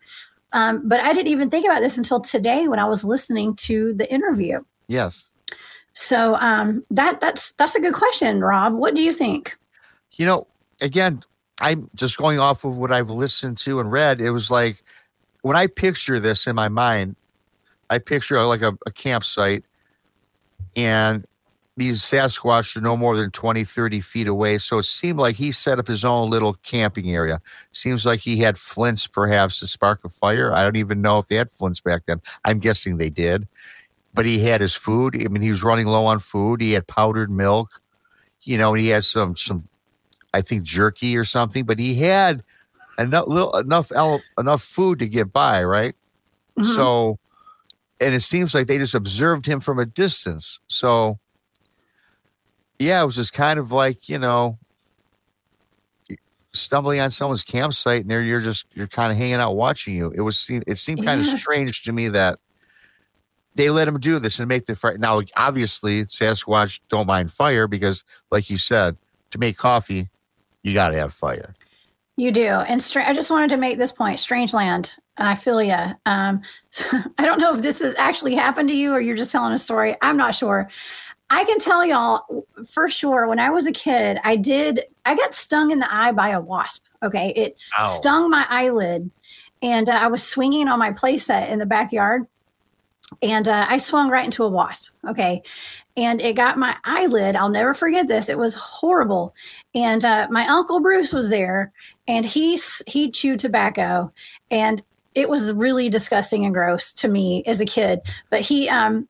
um, 0.54 0.88
but 0.88 1.02
I 1.02 1.14
didn't 1.14 1.32
even 1.32 1.50
think 1.50 1.66
about 1.66 1.80
this 1.80 1.98
until 1.98 2.20
today 2.20 2.68
when 2.68 2.80
I 2.80 2.86
was 2.86 3.04
listening 3.04 3.56
to 3.58 3.94
the 3.94 4.12
interview. 4.12 4.62
Yes. 4.88 5.30
So 5.94 6.36
um, 6.36 6.86
that 6.92 7.20
that's 7.20 7.52
that's 7.54 7.76
a 7.76 7.82
good 7.82 7.94
question, 7.94 8.42
Rob. 8.42 8.74
What 8.74 8.96
do 8.96 9.02
you 9.02 9.12
think? 9.12 9.58
You 10.14 10.26
know, 10.26 10.48
again, 10.82 11.24
I'm 11.62 11.90
just 11.96 12.18
going 12.18 12.40
off 12.40 12.66
of 12.66 12.78
what 12.78 12.92
I've 12.92 13.10
listened 13.10 13.58
to 13.60 13.80
and 13.80 13.92
read. 13.92 14.20
It 14.20 14.32
was 14.32 14.50
like 14.50 14.82
when 15.42 15.56
I 15.56 15.68
picture 15.68 16.20
this 16.20 16.48
in 16.48 16.56
my 16.56 16.68
mind, 16.68 17.16
I 17.90 18.00
picture 18.00 18.38
uh, 18.38 18.46
like 18.48 18.62
a, 18.62 18.78
a 18.86 18.92
campsite 18.92 19.64
and 20.76 21.26
these 21.78 22.02
Sasquatch 22.02 22.76
are 22.76 22.82
no 22.82 22.98
more 22.98 23.16
than 23.16 23.32
20, 23.32 23.64
30 23.64 24.02
feet 24.02 24.28
away. 24.28 24.58
So 24.58 24.80
it 24.80 24.84
seemed 24.84 25.20
like 25.20 25.36
he 25.36 25.52
set 25.52 25.80
up 25.80 25.88
his 25.88 26.04
own 26.04 26.30
little 26.30 26.54
camping 26.64 27.14
area. 27.14 27.42
Seems 27.72 28.06
like 28.06 28.20
he 28.20 28.38
had 28.38 28.58
flints 28.58 29.08
perhaps 29.08 29.60
to 29.60 29.68
spark 29.68 30.04
a 30.04 30.10
fire. 30.10 30.54
I 30.54 30.64
don't 30.64 30.76
even 30.76 31.02
know 31.02 31.20
if 31.20 31.28
they 31.28 31.36
had 31.36 31.50
flints 31.50 31.80
back 31.80 32.06
then. 32.06 32.22
I'm 32.44 32.60
guessing 32.60 32.98
they 32.98 33.10
did. 33.10 33.48
But 34.14 34.26
he 34.26 34.40
had 34.40 34.60
his 34.60 34.76
food. 34.76 35.16
I 35.16 35.30
mean, 35.30 35.42
he 35.42 35.50
was 35.50 35.64
running 35.64 35.88
low 35.88 36.06
on 36.06 36.20
food. 36.20 36.60
He 36.60 36.74
had 36.74 36.86
powdered 36.88 37.32
milk. 37.32 37.82
You 38.42 38.58
know, 38.58 38.74
he 38.74 38.90
had 38.90 39.06
some 39.06 39.38
some 39.38 39.70
I 40.34 40.42
think 40.42 40.64
jerky 40.64 41.18
or 41.18 41.26
something, 41.26 41.66
but 41.66 41.80
he 41.80 41.96
had 41.96 42.44
enough 42.98 43.28
little 43.28 43.56
enough 43.58 43.92
enough 44.38 44.62
food 44.62 45.00
to 45.00 45.08
get 45.08 45.32
by, 45.32 45.64
right? 45.64 45.96
Mm-hmm. 46.58 46.72
So 46.72 47.20
and 48.00 48.16
it 48.16 48.22
seems 48.22 48.54
like 48.54 48.68
they 48.68 48.78
just 48.78 48.96
observed 48.96 49.46
him 49.46 49.60
from 49.60 49.80
a 49.80 49.86
distance. 49.86 50.60
So 50.68 51.20
yeah, 52.80 53.02
it 53.02 53.06
was 53.06 53.16
just 53.16 53.34
kind 53.34 53.60
of 53.60 53.72
like, 53.72 54.10
you 54.10 54.18
know, 54.18 54.58
stumbling 56.54 57.00
on 57.00 57.12
someone's 57.12 57.44
campsite 57.44 58.02
and 58.02 58.12
there 58.12 58.22
you're 58.22 58.42
just 58.42 58.66
you're 58.74 58.88
kind 58.88 59.12
of 59.12 59.18
hanging 59.18 59.36
out 59.36 59.56
watching 59.56 59.96
you. 59.96 60.12
It 60.16 60.22
was 60.22 60.50
it 60.50 60.78
seemed 60.78 61.06
kind 61.06 61.24
yeah. 61.24 61.32
of 61.32 61.40
strange 61.40 61.84
to 61.84 61.92
me 61.92 62.10
that 62.10 62.40
they 63.56 63.70
let 63.70 63.88
him 63.88 64.00
do 64.00 64.20
this 64.20 64.40
and 64.40 64.48
make 64.48 64.66
the 64.66 64.76
fire. 64.76 64.98
Now, 64.98 65.22
obviously, 65.36 66.04
Sasquatch 66.04 66.80
don't 66.90 67.08
mind 67.08 67.32
fire 67.32 67.68
because, 67.68 68.06
like 68.32 68.50
you 68.50 68.58
said, 68.58 68.98
to 69.32 69.38
make 69.38 69.58
coffee, 69.58 70.10
you 70.64 70.74
got 70.74 70.90
to 70.90 70.98
have 70.98 71.14
fire. 71.14 71.56
You 72.18 72.32
do. 72.32 72.46
And 72.46 72.82
stra- 72.82 73.08
I 73.08 73.14
just 73.14 73.32
wanted 73.32 73.50
to 73.52 73.58
make 73.58 73.78
this 73.78 73.92
point 73.92 74.18
Strangeland, 74.18 75.00
I 75.18 75.36
feel 75.36 75.62
you. 75.62 75.76
Um, 76.06 76.42
I 77.18 77.26
don't 77.26 77.40
know 77.40 77.56
if 77.56 77.62
this 77.62 77.82
has 77.82 77.96
actually 77.98 78.36
happened 78.36 78.70
to 78.70 78.76
you 78.76 78.94
or 78.94 79.02
you're 79.02 79.16
just 79.16 79.32
telling 79.32 79.54
a 79.54 79.58
story. 79.58 79.96
I'm 80.02 80.18
not 80.18 80.36
sure. 80.36 80.70
I 81.30 81.46
can 81.46 81.60
tell 81.60 81.86
y'all 81.86 82.46
for 82.70 82.90
sure 82.90 83.28
when 83.28 83.40
I 83.40 83.50
was 83.50 83.66
a 83.66 83.72
kid, 83.72 84.20
I 84.24 84.36
did, 84.36 84.82
I 85.06 85.16
got 85.16 85.34
stung 85.34 85.72
in 85.72 85.80
the 85.80 85.94
eye 85.94 86.12
by 86.12 86.30
a 86.30 86.42
wasp. 86.42 86.88
Okay. 87.02 87.32
It 87.36 87.64
Ow. 87.80 87.86
stung 87.86 88.30
my 88.30 88.46
eyelid 88.50 89.10
and 89.62 89.88
uh, 89.88 89.94
I 89.94 90.08
was 90.08 90.22
swinging 90.22 90.68
on 90.68 90.78
my 90.78 90.92
playset 90.92 91.50
in 91.50 91.60
the 91.60 91.66
backyard 91.66 92.28
and 93.22 93.48
uh, 93.48 93.66
I 93.70 93.78
swung 93.78 94.10
right 94.10 94.26
into 94.26 94.44
a 94.44 94.50
wasp. 94.50 94.92
Okay. 95.08 95.42
And 95.98 96.22
it 96.22 96.36
got 96.36 96.58
my 96.58 96.76
eyelid. 96.84 97.36
I'll 97.36 97.50
never 97.50 97.74
forget 97.74 98.08
this. 98.08 98.30
It 98.30 98.38
was 98.38 98.56
horrible. 98.56 99.34
And 99.74 100.04
uh, 100.04 100.28
my 100.30 100.46
uncle 100.48 100.80
Bruce 100.80 101.14
was 101.14 101.30
there 101.30 101.72
and 102.08 102.26
he, 102.26 102.60
he 102.88 103.10
chewed 103.10 103.40
tobacco 103.40 104.12
and 104.50 104.84
it 105.16 105.30
was 105.30 105.54
really 105.54 105.90
disgusting 105.90 106.46
and 106.46 106.54
gross 106.54 106.94
to 106.96 107.08
me 107.08 107.44
as 107.46 107.62
a 107.62 107.66
kid. 107.66 108.02
But 108.30 108.42
he, 108.42 108.70
um, 108.70 109.08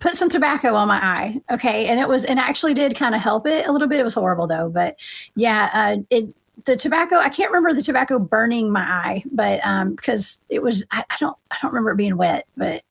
put 0.00 0.12
some 0.12 0.30
tobacco 0.30 0.74
on 0.74 0.88
my 0.88 0.98
eye. 1.02 1.40
Okay. 1.50 1.86
And 1.86 1.98
it 1.98 2.08
was, 2.08 2.24
and 2.24 2.38
actually 2.38 2.72
did 2.72 2.94
kind 2.94 3.14
of 3.14 3.20
help 3.20 3.46
it 3.46 3.66
a 3.66 3.72
little 3.72 3.88
bit. 3.88 3.98
It 4.00 4.04
was 4.04 4.14
horrible 4.14 4.46
though. 4.46 4.68
But 4.68 4.98
yeah, 5.34 5.70
uh, 5.72 5.96
it, 6.10 6.28
the 6.64 6.76
tobacco, 6.76 7.16
I 7.16 7.28
can't 7.28 7.50
remember 7.50 7.74
the 7.74 7.82
tobacco 7.82 8.18
burning 8.18 8.70
my 8.70 8.82
eye, 8.82 9.24
but, 9.30 9.64
um, 9.64 9.94
because 9.94 10.42
it 10.48 10.62
was, 10.62 10.86
I, 10.90 11.04
I 11.10 11.16
don't, 11.18 11.36
I 11.50 11.56
don't 11.60 11.72
remember 11.72 11.90
it 11.90 11.96
being 11.96 12.16
wet, 12.16 12.46
but 12.56 12.82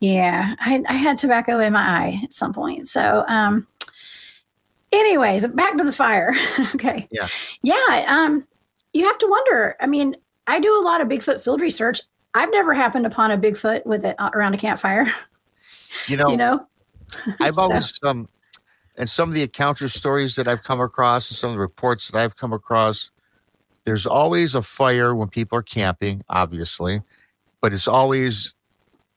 yeah, 0.00 0.54
I, 0.58 0.82
I 0.88 0.94
had 0.94 1.18
tobacco 1.18 1.58
in 1.60 1.72
my 1.72 1.82
eye 1.82 2.20
at 2.24 2.32
some 2.32 2.52
point. 2.52 2.88
So, 2.88 3.24
um, 3.28 3.66
anyways, 4.92 5.46
back 5.48 5.76
to 5.76 5.84
the 5.84 5.92
fire. 5.92 6.32
okay. 6.74 7.08
Yeah. 7.10 7.28
Yeah. 7.62 8.04
Um, 8.08 8.46
you 8.92 9.06
have 9.06 9.18
to 9.18 9.26
wonder. 9.28 9.76
I 9.80 9.86
mean, 9.86 10.16
I 10.46 10.60
do 10.60 10.78
a 10.80 10.82
lot 10.82 11.00
of 11.00 11.08
Bigfoot 11.08 11.42
field 11.42 11.60
research. 11.60 12.00
I've 12.34 12.50
never 12.50 12.74
happened 12.74 13.06
upon 13.06 13.30
a 13.30 13.38
Bigfoot 13.38 13.84
with 13.86 14.04
it 14.04 14.16
uh, 14.18 14.30
around 14.34 14.54
a 14.54 14.58
campfire. 14.58 15.06
You 16.06 16.16
know, 16.16 16.28
you 16.28 16.36
know, 16.36 16.68
I've 17.40 17.56
so. 17.56 17.62
always 17.62 17.98
um, 18.04 18.28
and 18.96 19.08
some 19.08 19.28
of 19.28 19.34
the 19.34 19.42
encounter 19.42 19.88
stories 19.88 20.36
that 20.36 20.46
I've 20.46 20.62
come 20.62 20.80
across 20.80 21.30
and 21.30 21.36
some 21.36 21.50
of 21.50 21.54
the 21.54 21.60
reports 21.60 22.10
that 22.10 22.18
I've 22.18 22.36
come 22.36 22.52
across, 22.52 23.10
there's 23.84 24.06
always 24.06 24.54
a 24.54 24.62
fire 24.62 25.14
when 25.14 25.28
people 25.28 25.58
are 25.58 25.62
camping, 25.62 26.22
obviously, 26.28 27.02
but 27.60 27.72
it's 27.72 27.88
always 27.88 28.54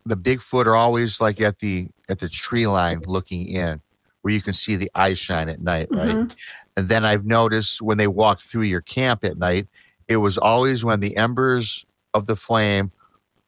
the 0.05 0.17
Bigfoot 0.17 0.65
are 0.65 0.75
always 0.75 1.21
like 1.21 1.39
at 1.41 1.59
the 1.59 1.89
at 2.09 2.19
the 2.19 2.29
tree 2.29 2.65
line 2.65 3.01
looking 3.05 3.45
in, 3.45 3.81
where 4.23 4.33
you 4.33 4.41
can 4.41 4.53
see 4.53 4.75
the 4.75 4.89
eye 4.95 5.13
shine 5.13 5.49
at 5.49 5.61
night, 5.61 5.89
right? 5.91 6.15
Mm-hmm. 6.15 6.37
And 6.75 6.87
then 6.87 7.05
I've 7.05 7.25
noticed 7.25 7.81
when 7.81 7.97
they 7.97 8.07
walk 8.07 8.39
through 8.39 8.63
your 8.63 8.81
camp 8.81 9.23
at 9.23 9.37
night, 9.37 9.67
it 10.07 10.17
was 10.17 10.37
always 10.37 10.83
when 10.83 11.01
the 11.01 11.15
embers 11.17 11.85
of 12.13 12.25
the 12.25 12.35
flame 12.35 12.91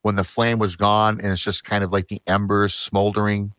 when 0.01 0.15
the 0.15 0.23
flame 0.23 0.59
was 0.59 0.75
gone 0.75 1.19
and 1.19 1.31
it's 1.31 1.43
just 1.43 1.63
kind 1.63 1.83
of 1.83 1.91
like 1.91 2.09
the 2.09 2.21
embers 2.27 2.75
smoldering 2.75 3.53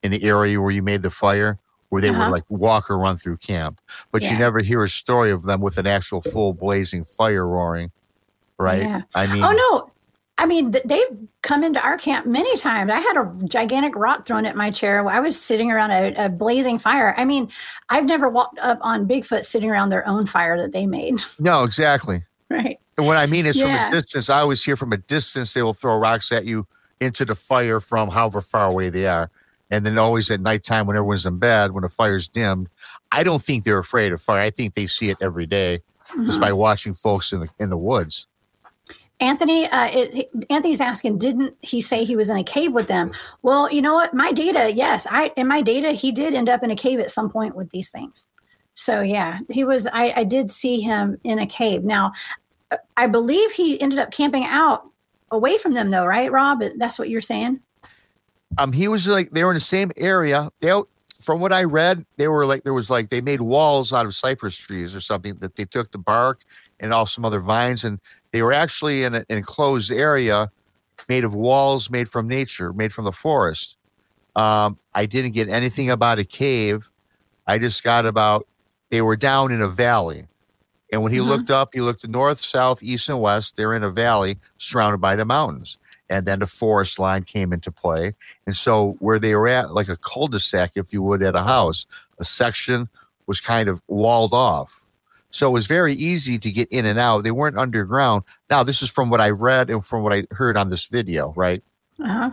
in 0.00 0.12
the 0.12 0.22
area 0.22 0.60
where 0.60 0.70
you 0.70 0.82
made 0.82 1.02
the 1.02 1.10
fire 1.10 1.58
where 1.88 2.00
they 2.00 2.08
uh-huh. 2.08 2.20
would 2.20 2.30
like 2.30 2.44
walk 2.48 2.88
or 2.88 2.96
run 2.96 3.16
through 3.16 3.36
camp 3.36 3.80
but 4.12 4.22
yeah. 4.22 4.32
you 4.32 4.38
never 4.38 4.60
hear 4.60 4.84
a 4.84 4.88
story 4.88 5.30
of 5.30 5.42
them 5.42 5.60
with 5.60 5.76
an 5.76 5.88
actual 5.88 6.22
full 6.22 6.52
blazing 6.52 7.02
fire 7.02 7.46
roaring 7.46 7.90
right 8.58 8.82
yeah. 8.82 9.02
i 9.14 9.32
mean 9.32 9.42
oh 9.42 9.50
no 9.50 9.90
I 10.40 10.46
mean, 10.46 10.70
they've 10.86 11.28
come 11.42 11.62
into 11.62 11.84
our 11.84 11.98
camp 11.98 12.24
many 12.24 12.56
times. 12.56 12.90
I 12.90 12.98
had 12.98 13.16
a 13.18 13.46
gigantic 13.46 13.94
rock 13.94 14.24
thrown 14.24 14.46
at 14.46 14.56
my 14.56 14.70
chair. 14.70 15.06
I 15.06 15.20
was 15.20 15.38
sitting 15.38 15.70
around 15.70 15.90
a, 15.90 16.14
a, 16.14 16.28
blazing 16.30 16.78
fire. 16.78 17.14
I 17.18 17.26
mean, 17.26 17.50
I've 17.90 18.06
never 18.06 18.26
walked 18.26 18.58
up 18.58 18.78
on 18.80 19.06
Bigfoot 19.06 19.42
sitting 19.42 19.68
around 19.68 19.90
their 19.90 20.08
own 20.08 20.24
fire 20.24 20.56
that 20.56 20.72
they 20.72 20.86
made. 20.86 21.20
No, 21.40 21.64
exactly. 21.64 22.24
right. 22.48 22.78
And 22.96 23.06
what 23.06 23.18
I 23.18 23.26
mean 23.26 23.44
is 23.44 23.58
yeah. 23.58 23.64
from 23.64 23.88
a 23.88 23.96
distance, 23.96 24.30
I 24.30 24.40
always 24.40 24.64
hear 24.64 24.76
from 24.76 24.94
a 24.94 24.96
distance 24.96 25.52
they 25.52 25.62
will 25.62 25.74
throw 25.74 25.98
rocks 25.98 26.32
at 26.32 26.46
you 26.46 26.66
into 27.00 27.26
the 27.26 27.34
fire 27.34 27.78
from 27.80 28.08
however 28.08 28.40
far 28.40 28.66
away 28.70 28.88
they 28.88 29.06
are. 29.06 29.30
And 29.70 29.84
then 29.84 29.98
always 29.98 30.30
at 30.30 30.40
nighttime 30.40 30.86
when 30.86 30.96
everyone's 30.96 31.26
in 31.26 31.38
bed, 31.38 31.72
when 31.72 31.82
the 31.82 31.90
fire's 31.90 32.28
dimmed, 32.28 32.68
I 33.12 33.24
don't 33.24 33.42
think 33.42 33.64
they're 33.64 33.78
afraid 33.78 34.12
of 34.12 34.22
fire. 34.22 34.40
I 34.40 34.50
think 34.50 34.74
they 34.74 34.86
see 34.86 35.10
it 35.10 35.18
every 35.20 35.46
day 35.46 35.80
mm-hmm. 36.06 36.24
just 36.24 36.40
by 36.40 36.52
watching 36.52 36.94
folks 36.94 37.32
in 37.32 37.40
the 37.40 37.48
in 37.58 37.68
the 37.68 37.76
woods. 37.76 38.26
Anthony, 39.20 39.66
uh, 39.66 39.88
it, 39.92 40.30
Anthony's 40.48 40.80
asking, 40.80 41.18
didn't 41.18 41.54
he 41.60 41.80
say 41.80 42.04
he 42.04 42.16
was 42.16 42.30
in 42.30 42.38
a 42.38 42.44
cave 42.44 42.72
with 42.72 42.88
them? 42.88 43.12
Well, 43.42 43.70
you 43.70 43.82
know 43.82 43.94
what? 43.94 44.14
My 44.14 44.32
data, 44.32 44.72
yes, 44.74 45.06
I 45.10 45.32
in 45.36 45.46
my 45.46 45.60
data, 45.60 45.92
he 45.92 46.10
did 46.10 46.34
end 46.34 46.48
up 46.48 46.62
in 46.62 46.70
a 46.70 46.76
cave 46.76 47.00
at 47.00 47.10
some 47.10 47.30
point 47.30 47.54
with 47.54 47.70
these 47.70 47.90
things. 47.90 48.28
So 48.74 49.02
yeah, 49.02 49.40
he 49.50 49.62
was. 49.64 49.86
I, 49.92 50.12
I 50.16 50.24
did 50.24 50.50
see 50.50 50.80
him 50.80 51.20
in 51.22 51.38
a 51.38 51.46
cave. 51.46 51.84
Now, 51.84 52.12
I 52.96 53.06
believe 53.06 53.52
he 53.52 53.80
ended 53.80 53.98
up 53.98 54.10
camping 54.10 54.44
out 54.44 54.86
away 55.30 55.58
from 55.58 55.74
them, 55.74 55.90
though, 55.90 56.06
right, 56.06 56.30
Rob? 56.32 56.62
That's 56.76 56.98
what 56.98 57.10
you're 57.10 57.20
saying. 57.20 57.60
Um, 58.58 58.72
he 58.72 58.88
was 58.88 59.06
like 59.06 59.30
they 59.30 59.44
were 59.44 59.50
in 59.50 59.56
the 59.56 59.60
same 59.60 59.92
area. 59.96 60.50
They, 60.60 60.72
from 61.20 61.40
what 61.40 61.52
I 61.52 61.64
read, 61.64 62.04
they 62.16 62.28
were 62.28 62.46
like 62.46 62.64
there 62.64 62.74
was 62.74 62.88
like 62.90 63.10
they 63.10 63.20
made 63.20 63.42
walls 63.42 63.92
out 63.92 64.06
of 64.06 64.14
cypress 64.14 64.56
trees 64.56 64.94
or 64.94 65.00
something 65.00 65.36
that 65.36 65.56
they 65.56 65.64
took 65.64 65.92
the 65.92 65.98
bark 65.98 66.42
and 66.80 66.92
all 66.92 67.06
some 67.06 67.24
other 67.24 67.40
vines, 67.40 67.84
and 67.84 68.00
they 68.32 68.42
were 68.42 68.52
actually 68.52 69.04
in 69.04 69.14
an 69.14 69.24
enclosed 69.28 69.90
area 69.90 70.50
made 71.08 71.24
of 71.24 71.34
walls 71.34 71.90
made 71.90 72.08
from 72.08 72.28
nature, 72.28 72.72
made 72.72 72.92
from 72.92 73.04
the 73.04 73.12
forest. 73.12 73.76
Um, 74.36 74.78
I 74.94 75.06
didn't 75.06 75.32
get 75.32 75.48
anything 75.48 75.90
about 75.90 76.18
a 76.18 76.24
cave. 76.24 76.88
I 77.46 77.58
just 77.58 77.82
got 77.82 78.06
about 78.06 78.46
they 78.90 79.02
were 79.02 79.16
down 79.16 79.52
in 79.52 79.60
a 79.60 79.68
valley. 79.68 80.26
And 80.92 81.02
when 81.02 81.12
he 81.12 81.18
mm-hmm. 81.18 81.28
looked 81.28 81.50
up, 81.50 81.70
he 81.72 81.80
looked 81.80 82.06
north, 82.06 82.40
south, 82.40 82.82
east, 82.82 83.08
and 83.08 83.20
west. 83.20 83.56
They're 83.56 83.74
in 83.74 83.84
a 83.84 83.90
valley 83.90 84.38
surrounded 84.58 84.98
by 84.98 85.16
the 85.16 85.24
mountains. 85.24 85.78
And 86.08 86.26
then 86.26 86.40
the 86.40 86.46
forest 86.48 86.98
line 86.98 87.22
came 87.22 87.52
into 87.52 87.70
play. 87.70 88.14
And 88.44 88.56
so, 88.56 88.96
where 88.98 89.20
they 89.20 89.36
were 89.36 89.46
at, 89.46 89.72
like 89.72 89.88
a 89.88 89.96
cul 89.96 90.26
de 90.26 90.40
sac, 90.40 90.72
if 90.74 90.92
you 90.92 91.02
would, 91.02 91.22
at 91.22 91.36
a 91.36 91.44
house, 91.44 91.86
a 92.18 92.24
section 92.24 92.88
was 93.26 93.40
kind 93.40 93.68
of 93.68 93.80
walled 93.86 94.34
off. 94.34 94.79
So 95.30 95.48
it 95.48 95.52
was 95.52 95.66
very 95.66 95.94
easy 95.94 96.38
to 96.38 96.50
get 96.50 96.68
in 96.70 96.86
and 96.86 96.98
out. 96.98 97.22
They 97.22 97.30
weren't 97.30 97.58
underground. 97.58 98.24
Now, 98.50 98.62
this 98.62 98.82
is 98.82 98.90
from 98.90 99.10
what 99.10 99.20
I 99.20 99.30
read 99.30 99.70
and 99.70 99.84
from 99.84 100.02
what 100.02 100.12
I 100.12 100.24
heard 100.32 100.56
on 100.56 100.70
this 100.70 100.86
video, 100.86 101.32
right? 101.36 101.62
Uh 102.02 102.06
huh. 102.06 102.30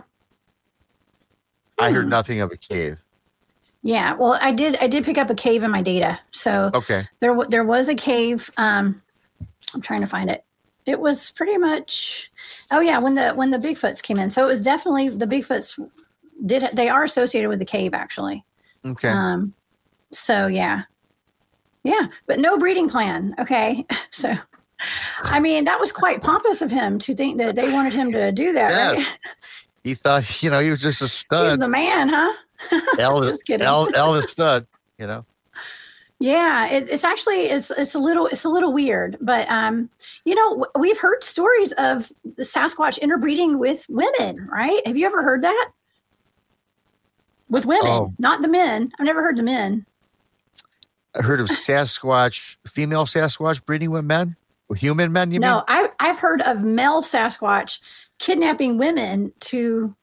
I 1.78 1.92
heard 1.92 2.04
hmm. 2.04 2.10
nothing 2.10 2.40
of 2.40 2.50
a 2.50 2.56
cave. 2.56 2.98
Yeah, 3.82 4.14
well, 4.14 4.38
I 4.42 4.52
did. 4.52 4.76
I 4.80 4.88
did 4.88 5.04
pick 5.04 5.18
up 5.18 5.30
a 5.30 5.34
cave 5.34 5.62
in 5.62 5.70
my 5.70 5.82
data. 5.82 6.18
So 6.32 6.70
okay, 6.74 7.06
there 7.20 7.36
there 7.48 7.64
was 7.64 7.88
a 7.88 7.94
cave. 7.94 8.50
Um, 8.58 9.00
I'm 9.72 9.80
trying 9.80 10.00
to 10.00 10.06
find 10.06 10.28
it. 10.28 10.44
It 10.84 11.00
was 11.00 11.30
pretty 11.30 11.56
much. 11.58 12.30
Oh 12.72 12.80
yeah, 12.80 12.98
when 12.98 13.14
the 13.14 13.30
when 13.30 13.50
the 13.52 13.58
Bigfoots 13.58 14.02
came 14.02 14.18
in, 14.18 14.30
so 14.30 14.44
it 14.44 14.48
was 14.48 14.62
definitely 14.62 15.08
the 15.08 15.26
Bigfoots. 15.26 15.78
Did 16.44 16.64
they 16.74 16.88
are 16.88 17.04
associated 17.04 17.48
with 17.48 17.60
the 17.60 17.64
cave 17.64 17.94
actually? 17.94 18.44
Okay. 18.84 19.08
Um. 19.08 19.54
So 20.10 20.48
yeah, 20.48 20.82
yeah, 21.84 22.08
but 22.26 22.38
no 22.38 22.58
breeding 22.58 22.88
plan. 22.88 23.34
Okay, 23.38 23.86
so. 24.10 24.36
I 25.24 25.40
mean, 25.40 25.64
that 25.64 25.80
was 25.80 25.90
quite 25.90 26.22
pompous 26.22 26.62
of 26.62 26.70
him 26.70 27.00
to 27.00 27.12
think 27.12 27.38
that 27.38 27.56
they 27.56 27.72
wanted 27.72 27.92
him 27.92 28.12
to 28.12 28.30
do 28.30 28.52
that. 28.52 28.70
Yeah. 28.70 28.92
Right? 28.94 29.18
He 29.84 29.94
thought, 29.94 30.42
you 30.42 30.50
know, 30.50 30.58
he 30.60 30.70
was 30.70 30.82
just 30.82 31.00
a 31.02 31.08
stud. 31.08 31.50
He's 31.50 31.58
the 31.58 31.68
man, 31.68 32.08
huh? 32.10 32.32
Elvis, 32.98 33.26
Just 33.26 33.46
kidding. 33.46 33.66
El, 33.66 33.86
Elvis 33.88 34.24
stud, 34.28 34.66
you 34.98 35.06
know. 35.06 35.24
Yeah, 36.20 36.66
it's, 36.68 36.90
it's 36.90 37.04
actually 37.04 37.42
it's 37.46 37.70
it's 37.70 37.94
a 37.94 37.98
little 37.98 38.26
it's 38.26 38.44
a 38.44 38.48
little 38.48 38.72
weird, 38.72 39.16
but 39.20 39.48
um, 39.48 39.88
you 40.24 40.34
know 40.34 40.66
we've 40.78 40.98
heard 40.98 41.22
stories 41.22 41.72
of 41.78 42.10
the 42.24 42.42
Sasquatch 42.42 42.98
interbreeding 43.00 43.58
with 43.58 43.86
women, 43.88 44.46
right? 44.50 44.84
Have 44.86 44.96
you 44.96 45.06
ever 45.06 45.22
heard 45.22 45.42
that? 45.42 45.70
With 47.48 47.64
women, 47.66 47.86
Oh. 47.90 48.12
not 48.18 48.42
the 48.42 48.48
men. 48.48 48.92
I've 48.98 49.06
never 49.06 49.22
heard 49.22 49.36
the 49.36 49.42
men. 49.44 49.86
I 51.18 51.22
heard 51.22 51.40
of 51.40 51.48
Sasquatch, 51.48 52.56
female 52.66 53.04
Sasquatch 53.04 53.64
breeding 53.64 53.90
with 53.90 54.04
men, 54.04 54.36
with 54.68 54.80
human 54.80 55.12
men. 55.12 55.30
You 55.32 55.40
no, 55.40 55.56
mean? 55.56 55.64
I 55.68 55.90
I've 56.00 56.18
heard 56.18 56.42
of 56.42 56.62
male 56.64 57.02
Sasquatch 57.02 57.80
kidnapping 58.18 58.78
women 58.78 59.32
to, 59.40 59.94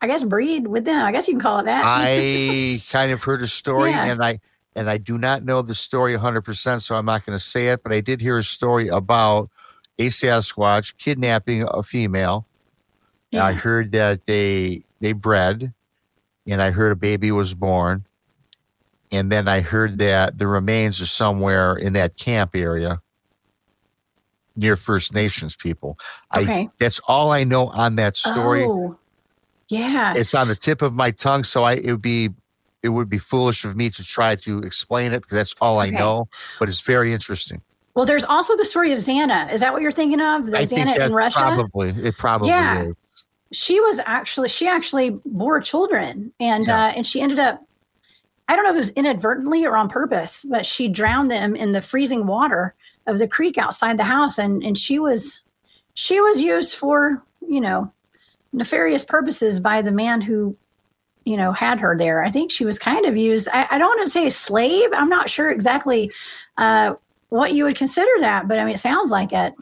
I 0.00 0.06
guess, 0.06 0.24
breed 0.24 0.66
with 0.66 0.84
them. 0.84 1.04
I 1.04 1.12
guess 1.12 1.28
you 1.28 1.34
can 1.34 1.40
call 1.40 1.60
it 1.60 1.64
that. 1.64 1.82
I 1.84 2.82
kind 2.90 3.12
of 3.12 3.22
heard 3.22 3.42
a 3.42 3.46
story, 3.46 3.90
Yeah. 3.90 4.06
and 4.06 4.22
I 4.22 4.40
and 4.76 4.90
I 4.90 4.98
do 4.98 5.16
not 5.18 5.44
know 5.44 5.62
the 5.62 5.74
story 5.74 6.12
100, 6.14 6.42
percent 6.42 6.82
so 6.82 6.96
I'm 6.96 7.06
not 7.06 7.24
going 7.24 7.36
to 7.38 7.44
say 7.44 7.68
it. 7.68 7.82
But 7.82 7.92
I 7.92 8.00
did 8.00 8.20
hear 8.20 8.38
a 8.38 8.44
story 8.44 8.88
about 8.88 9.50
a 9.98 10.06
Sasquatch 10.08 10.96
kidnapping 10.98 11.62
a 11.62 11.82
female. 11.82 12.46
And 13.32 13.42
I 13.42 13.52
heard 13.52 13.90
that 13.92 14.26
they 14.26 14.84
they 15.00 15.12
bred, 15.12 15.72
and 16.46 16.62
I 16.62 16.70
heard 16.70 16.92
a 16.92 16.96
baby 16.96 17.32
was 17.32 17.52
born, 17.52 18.06
and 19.14 19.30
then 19.30 19.48
I 19.48 19.60
heard 19.60 19.98
that 19.98 20.38
the 20.38 20.46
remains 20.46 21.00
are 21.00 21.06
somewhere 21.06 21.76
in 21.76 21.92
that 21.94 22.16
camp 22.16 22.50
area 22.54 23.00
near 24.56 24.76
First 24.76 25.14
Nations 25.14 25.56
people. 25.56 25.98
I 26.30 26.42
Okay. 26.42 26.68
that's 26.78 27.00
all 27.08 27.32
I 27.32 27.44
know 27.44 27.68
on 27.68 27.96
that 27.96 28.16
story 28.16 28.64
Oh, 28.64 28.96
yeah. 29.68 30.12
it's 30.16 30.34
on 30.34 30.48
the 30.48 30.54
tip 30.54 30.82
of 30.82 30.94
my 30.94 31.10
tongue 31.10 31.42
so 31.44 31.62
i 31.64 31.72
it 31.74 31.90
would 31.90 32.02
be 32.02 32.28
it 32.82 32.90
would 32.90 33.08
be 33.08 33.16
foolish 33.18 33.64
of 33.64 33.76
me 33.76 33.88
to 33.90 34.04
try 34.04 34.36
to 34.36 34.58
explain 34.58 35.12
it 35.12 35.22
because 35.22 35.38
that's 35.38 35.54
all 35.60 35.78
i 35.78 35.88
know 35.88 36.28
but 36.60 36.68
it's 36.68 36.82
very 36.82 37.12
interesting 37.12 37.62
well, 37.96 38.04
there's 38.04 38.24
also 38.24 38.56
the 38.56 38.64
story 38.64 38.90
of 38.90 38.98
Zana. 38.98 39.52
Is 39.52 39.60
that 39.60 39.72
what 39.72 39.80
you're 39.80 39.92
thinking 39.92 40.20
of? 40.20 40.50
The 40.50 40.58
i 40.58 40.62
Zana 40.64 40.98
in 41.06 41.12
Russia. 41.12 41.38
probably 41.38 41.90
it 41.90 42.18
probably 42.18 42.48
Yeah. 42.48 42.82
is. 42.82 42.94
she 43.52 43.78
was 43.80 44.00
actually 44.04 44.48
she 44.48 44.66
actually 44.68 45.10
bore 45.24 45.60
children 45.60 46.32
and 46.40 46.66
Yeah. 46.66 46.86
uh 46.86 46.92
and 46.96 47.06
she 47.06 47.20
ended 47.22 47.38
up 47.38 47.62
i 48.48 48.56
don't 48.56 48.64
know 48.64 48.70
if 48.70 48.76
it 48.76 48.78
was 48.78 48.92
inadvertently 48.92 49.64
or 49.64 49.76
on 49.76 49.88
purpose 49.88 50.44
but 50.48 50.66
she 50.66 50.88
drowned 50.88 51.30
them 51.30 51.54
in 51.56 51.72
the 51.72 51.80
freezing 51.80 52.26
water 52.26 52.74
of 53.06 53.18
the 53.18 53.28
creek 53.28 53.58
outside 53.58 53.96
the 53.96 54.04
house. 54.04 54.38
And 54.38 54.62
and 54.62 54.76
she 54.76 54.98
was 54.98 55.42
she 55.94 56.20
was 56.20 56.40
used 56.40 56.74
for 56.74 57.22
you 57.46 57.60
know 57.60 57.92
nefarious 58.52 59.04
purposes 59.04 59.60
by 59.60 59.82
the 59.82 59.92
man 59.92 60.20
who 60.20 60.56
you 61.24 61.36
know 61.36 61.52
had 61.52 61.80
her 61.80 61.96
there. 61.96 62.24
I 62.24 62.30
think 62.30 62.50
she 62.50 62.64
was 62.64 62.78
kind 62.78 63.06
of 63.06 63.16
used 63.16 63.48
i, 63.52 63.66
I 63.70 63.78
don't 63.78 63.96
want 63.96 64.06
to 64.06 64.12
say 64.12 64.28
slave 64.28 64.90
i'm 64.92 65.08
not 65.08 65.28
sure 65.28 65.50
exactly 65.50 66.10
uh 66.58 66.94
what 67.30 67.54
you 67.54 67.64
would 67.64 67.76
consider 67.76 68.10
that 68.20 68.46
but 68.46 68.58
i 68.58 68.64
mean 68.64 68.74
it 68.74 68.78
sounds 68.78 69.10
like 69.10 69.32
it. 69.32 69.54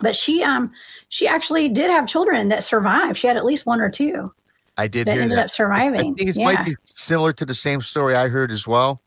But 0.00 0.14
she 0.14 0.42
um 0.42 0.72
she 1.08 1.26
actually 1.26 1.68
did 1.68 1.90
have 1.90 2.06
children 2.06 2.48
that 2.48 2.64
survived. 2.64 3.16
She 3.16 3.26
had 3.26 3.36
at 3.36 3.46
least 3.46 3.66
one 3.66 3.80
or 3.80 3.90
two 3.90 4.32
i 4.76 4.86
did 4.86 5.06
that 5.06 5.12
hear 5.14 5.22
ended 5.22 5.38
that. 5.38 5.44
up 5.44 5.50
surviving 5.50 6.00
i 6.00 6.02
think 6.02 6.20
it 6.30 6.36
yeah 6.36 6.44
might 6.44 6.64
be 6.64 6.74
similar 6.84 7.32
to 7.32 7.44
the 7.44 7.54
same 7.54 7.80
story 7.80 8.14
i 8.14 8.28
heard 8.28 8.50
as 8.50 8.66
well. 8.66 9.00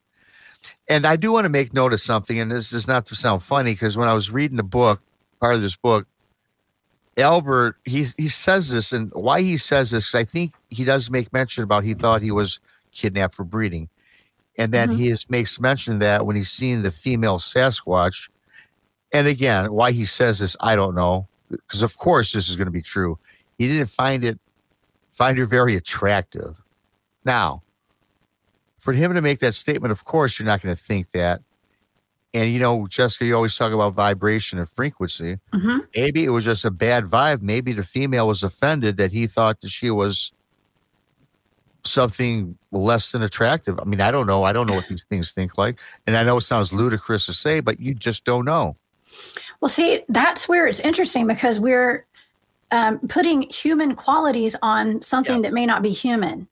And 0.87 1.05
i 1.05 1.15
do 1.15 1.31
want 1.31 1.45
to 1.45 1.49
make 1.51 1.73
note 1.73 1.93
of 1.93 2.01
something 2.01 2.39
and 2.39 2.51
this 2.51 2.73
is 2.73 2.87
not 2.87 3.05
to 3.07 3.15
sound 3.15 3.43
funny 3.43 3.73
because 3.73 3.97
when 3.97 4.07
i 4.07 4.13
was 4.13 4.31
reading 4.31 4.57
the 4.57 4.63
book 4.63 5.01
part 5.39 5.55
of 5.55 5.61
this 5.61 5.75
book 5.77 6.07
albert 7.17 7.75
he 7.85 8.05
he 8.17 8.27
says 8.27 8.71
this 8.71 8.93
and 8.93 9.11
why 9.13 9.41
he 9.41 9.57
says 9.57 9.91
this 9.91 10.15
i 10.15 10.23
think 10.23 10.53
he 10.69 10.83
does 10.83 11.11
make 11.11 11.31
mention 11.33 11.63
about 11.63 11.83
he 11.83 11.93
thought 11.93 12.21
he 12.21 12.31
was 12.31 12.59
kidnapped 12.91 13.35
for 13.35 13.43
breeding. 13.43 13.87
And 14.57 14.73
then 14.73 14.89
Mhm. 14.89 14.95
he 14.97 15.07
is, 15.09 15.29
makes 15.29 15.59
mention 15.59 15.99
that 15.99 16.25
when 16.25 16.35
he's 16.35 16.49
seen 16.51 16.81
the 16.83 16.91
female 16.91 17.37
sasquatch 17.39 18.29
and 19.13 19.27
again 19.27 19.71
why 19.71 19.91
he 19.91 20.05
says 20.05 20.39
this 20.39 20.57
i 20.59 20.75
don't 20.75 20.95
know 20.95 21.27
because 21.49 21.81
of 21.83 21.95
course 21.97 22.33
this 22.33 22.49
is 22.49 22.55
going 22.55 22.67
to 22.67 22.71
be 22.71 22.81
true. 22.81 23.17
He 23.57 23.67
didn't 23.67 23.89
find 23.89 24.23
it 24.25 24.39
find 25.19 25.37
her 25.37 25.45
very 25.45 25.75
attractive. 25.75 26.63
Now 27.25 27.61
for 28.77 28.93
him 28.93 29.13
to 29.13 29.21
make 29.21 29.39
that 29.39 29.53
statement 29.53 29.91
of 29.91 30.05
course 30.05 30.39
you're 30.39 30.45
not 30.45 30.61
going 30.61 30.73
to 30.73 30.81
think 30.81 31.11
that. 31.11 31.41
And 32.33 32.49
you 32.49 32.59
know 32.59 32.87
jessica 32.87 33.25
you 33.25 33.35
always 33.35 33.57
talk 33.57 33.73
about 33.73 33.93
vibration 33.93 34.59
and 34.59 34.69
frequency. 34.69 35.37
Mhm. 35.53 35.85
maybe 35.93 36.23
it 36.23 36.29
was 36.29 36.45
just 36.45 36.63
a 36.63 36.71
bad 36.71 37.03
vibe. 37.03 37.41
Maybe 37.41 37.73
the 37.73 37.83
female 37.83 38.27
was 38.27 38.43
offended 38.43 38.95
that 38.97 39.11
he 39.11 39.27
thought 39.27 39.59
that 39.59 39.69
she 39.69 39.91
was 39.91 40.31
something 41.83 42.57
less 42.71 43.11
than 43.11 43.21
attractive. 43.21 43.77
I 43.77 43.83
mean 43.83 43.99
i 43.99 44.11
don't 44.11 44.25
know. 44.27 44.43
I 44.45 44.53
don't 44.53 44.67
know 44.67 44.75
what 44.75 44.87
these 44.87 45.03
things 45.03 45.33
think 45.33 45.57
like. 45.57 45.79
And 46.07 46.15
i 46.15 46.23
know 46.23 46.37
it 46.37 46.41
sounds 46.41 46.71
ludicrous 46.71 47.25
to 47.25 47.33
say 47.33 47.59
but 47.59 47.81
you 47.81 47.93
just 47.93 48.23
don't 48.23 48.45
know. 48.45 48.77
Well 49.59 49.69
see 49.69 49.99
that's 50.07 50.47
where 50.47 50.65
it's 50.65 50.79
interesting 50.79 51.27
because 51.27 51.59
we're 51.59 52.05
um, 52.71 52.99
putting 53.07 53.43
human 53.49 53.95
qualities 53.95 54.55
on 54.61 55.01
something 55.01 55.41
that 55.41 55.53
may 55.53 55.65
not 55.65 55.81
be 55.81 55.91
human 55.91 56.47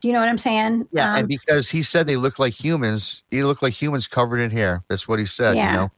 do 0.00 0.08
you 0.08 0.12
know 0.14 0.20
what 0.20 0.28
i'm 0.28 0.38
saying 0.38 0.86
yeah 0.92 1.10
Um, 1.12 1.18
and 1.20 1.28
because 1.28 1.70
he 1.70 1.82
said 1.82 2.06
they 2.06 2.16
look 2.16 2.38
like 2.38 2.52
humans 2.52 3.24
they 3.30 3.42
look 3.42 3.62
like 3.62 3.72
humans 3.72 4.08
covered 4.08 4.38
in 4.40 4.50
hair 4.50 4.82
that's 4.88 5.06
what 5.08 5.18
he 5.18 5.26
said 5.26 5.56
Yeah. 5.56 5.72
you 5.72 5.78
know 5.78 5.90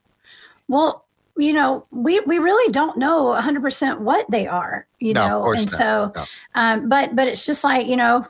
Well, 0.69 1.05
you 1.37 1.53
know, 1.53 1.85
we 1.91 2.21
we 2.21 2.39
really 2.39 2.71
don't 2.73 2.97
know 2.97 3.35
100% 3.35 3.99
what 3.99 4.25
they 4.31 4.47
are, 4.47 4.87
you 5.01 5.13
No, 5.15 5.29
know, 5.29 5.53
and 5.53 5.67
not. 5.67 5.79
so, 5.79 6.13
No. 6.15 6.27
um, 6.55 6.89
but 6.89 7.17
but 7.17 7.27
it's 7.27 7.45
just 7.45 7.65
like 7.65 7.87
you 7.87 7.97
know. 7.97 8.27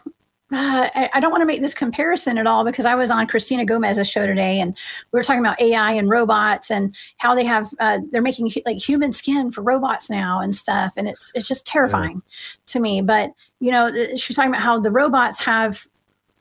Uh, 0.54 0.88
I, 0.94 1.10
I 1.14 1.20
don't 1.20 1.32
want 1.32 1.42
to 1.42 1.46
make 1.46 1.60
this 1.60 1.74
comparison 1.74 2.38
at 2.38 2.46
all 2.46 2.64
because 2.64 2.86
I 2.86 2.94
was 2.94 3.10
on 3.10 3.26
Christina 3.26 3.64
Gomez's 3.64 4.08
show 4.08 4.24
today 4.24 4.60
and 4.60 4.76
we 5.10 5.18
were 5.18 5.22
talking 5.24 5.40
about 5.40 5.60
AI 5.60 5.92
and 5.92 6.08
robots 6.08 6.70
and 6.70 6.94
how 7.18 7.34
they 7.34 7.44
have 7.44 7.66
uh, 7.80 7.98
they're 8.12 8.22
making 8.22 8.52
like 8.64 8.78
human 8.78 9.10
skin 9.10 9.50
for 9.50 9.62
robots 9.62 10.08
now 10.08 10.38
and 10.40 10.54
stuff 10.54 10.94
and 10.96 11.08
it's 11.08 11.32
it's 11.34 11.48
just 11.48 11.66
terrifying 11.66 12.22
to 12.66 12.78
me. 12.78 13.02
But 13.02 13.32
you 13.58 13.72
know, 13.72 13.90
she 14.16 14.30
was 14.30 14.36
talking 14.36 14.50
about 14.50 14.62
how 14.62 14.78
the 14.78 14.92
robots 14.92 15.42
have 15.44 15.86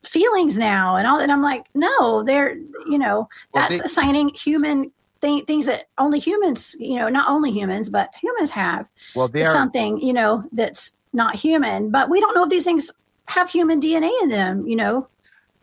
feelings 0.03 0.57
now 0.57 0.95
and 0.95 1.07
all 1.07 1.19
and 1.19 1.31
I'm 1.31 1.41
like, 1.41 1.65
no, 1.73 2.23
they're 2.23 2.55
you 2.87 2.99
know 2.99 3.27
Well, 3.53 3.63
that's 3.63 3.79
they- 3.79 3.83
assigning 3.85 4.29
human 4.29 4.91
things 5.21 5.65
that 5.67 5.85
only 5.97 6.19
humans, 6.19 6.75
you 6.79 6.97
know, 6.97 7.07
not 7.07 7.29
only 7.29 7.49
humans, 7.49 7.89
but 7.89 8.13
humans 8.21 8.51
have 8.51 8.91
well 9.15 9.27
they 9.27 9.43
are 9.43 9.53
something, 9.53 9.99
you 9.99 10.13
know, 10.13 10.43
that's 10.51 10.97
not 11.13 11.35
human. 11.35 11.89
But 11.89 12.09
we 12.09 12.19
don't 12.19 12.35
know 12.35 12.43
if 12.43 12.49
these 12.49 12.65
things 12.65 12.91
have 13.27 13.49
human 13.49 13.79
DNA 13.79 14.11
in 14.23 14.29
them, 14.29 14.67
you 14.67 14.75
know. 14.75 15.07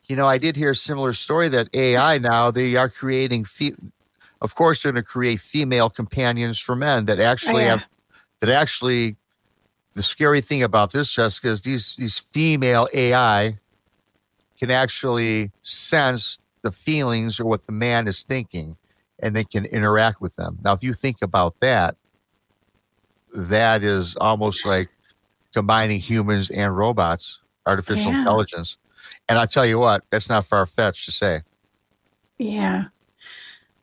you 0.09 0.17
know, 0.17 0.27
I 0.27 0.39
did 0.39 0.57
hear 0.57 0.71
a 0.71 0.75
similar 0.75 1.13
story 1.13 1.49
that 1.49 1.69
AI 1.75 2.19
now 2.19 2.51
they 2.51 2.77
are 2.77 2.89
creating. 2.89 3.45
Fe- 3.45 3.75
of 4.41 4.55
course, 4.55 4.83
they're 4.83 4.93
going 4.93 5.03
to 5.05 5.09
create 5.09 5.41
female 5.41 5.91
companions 5.91 6.59
for 6.59 6.75
men 6.75 7.05
that 7.07 7.21
actually 7.21 7.63
Oh, 7.63 7.67
yeah. 7.67 7.71
have 7.73 7.85
that 8.41 8.51
actually. 8.51 9.17
The 9.95 10.05
scary 10.05 10.41
thing 10.41 10.63
about 10.63 10.93
this, 10.93 11.13
Jessica, 11.13 11.49
is 11.49 11.63
these 11.63 11.97
these 11.97 12.17
female 12.19 12.87
AI 12.95 13.59
can 14.59 14.71
actually 14.71 15.51
sense 15.63 16.39
the 16.63 16.71
feelings 16.71 17.41
or 17.41 17.45
what 17.47 17.67
the 17.67 17.73
man 17.73 18.07
is 18.07 18.23
thinking, 18.23 18.77
and 19.19 19.35
they 19.35 19.43
can 19.45 19.65
interact 19.67 20.21
with 20.21 20.37
them. 20.37 20.59
Now, 20.63 20.75
if 20.75 20.85
you 20.85 20.93
think 20.95 21.17
about 21.23 21.59
that, 21.61 21.97
that 23.35 23.83
is 23.83 24.17
almost 24.17 24.65
like 24.65 24.91
combining 25.53 25.99
humans 25.99 26.51
and 26.51 26.77
robots, 26.77 27.40
artificial 27.67 28.13
Yeah. 28.13 28.19
intelligence. 28.19 28.79
And 29.29 29.39
I 29.39 29.47
tell 29.47 29.65
you 29.67 29.79
what, 29.79 30.05
that's 30.11 30.29
not 30.29 30.45
far 30.45 30.67
fetched 30.67 31.05
to 31.07 31.13
say. 31.13 31.43
Yeah. 32.39 32.85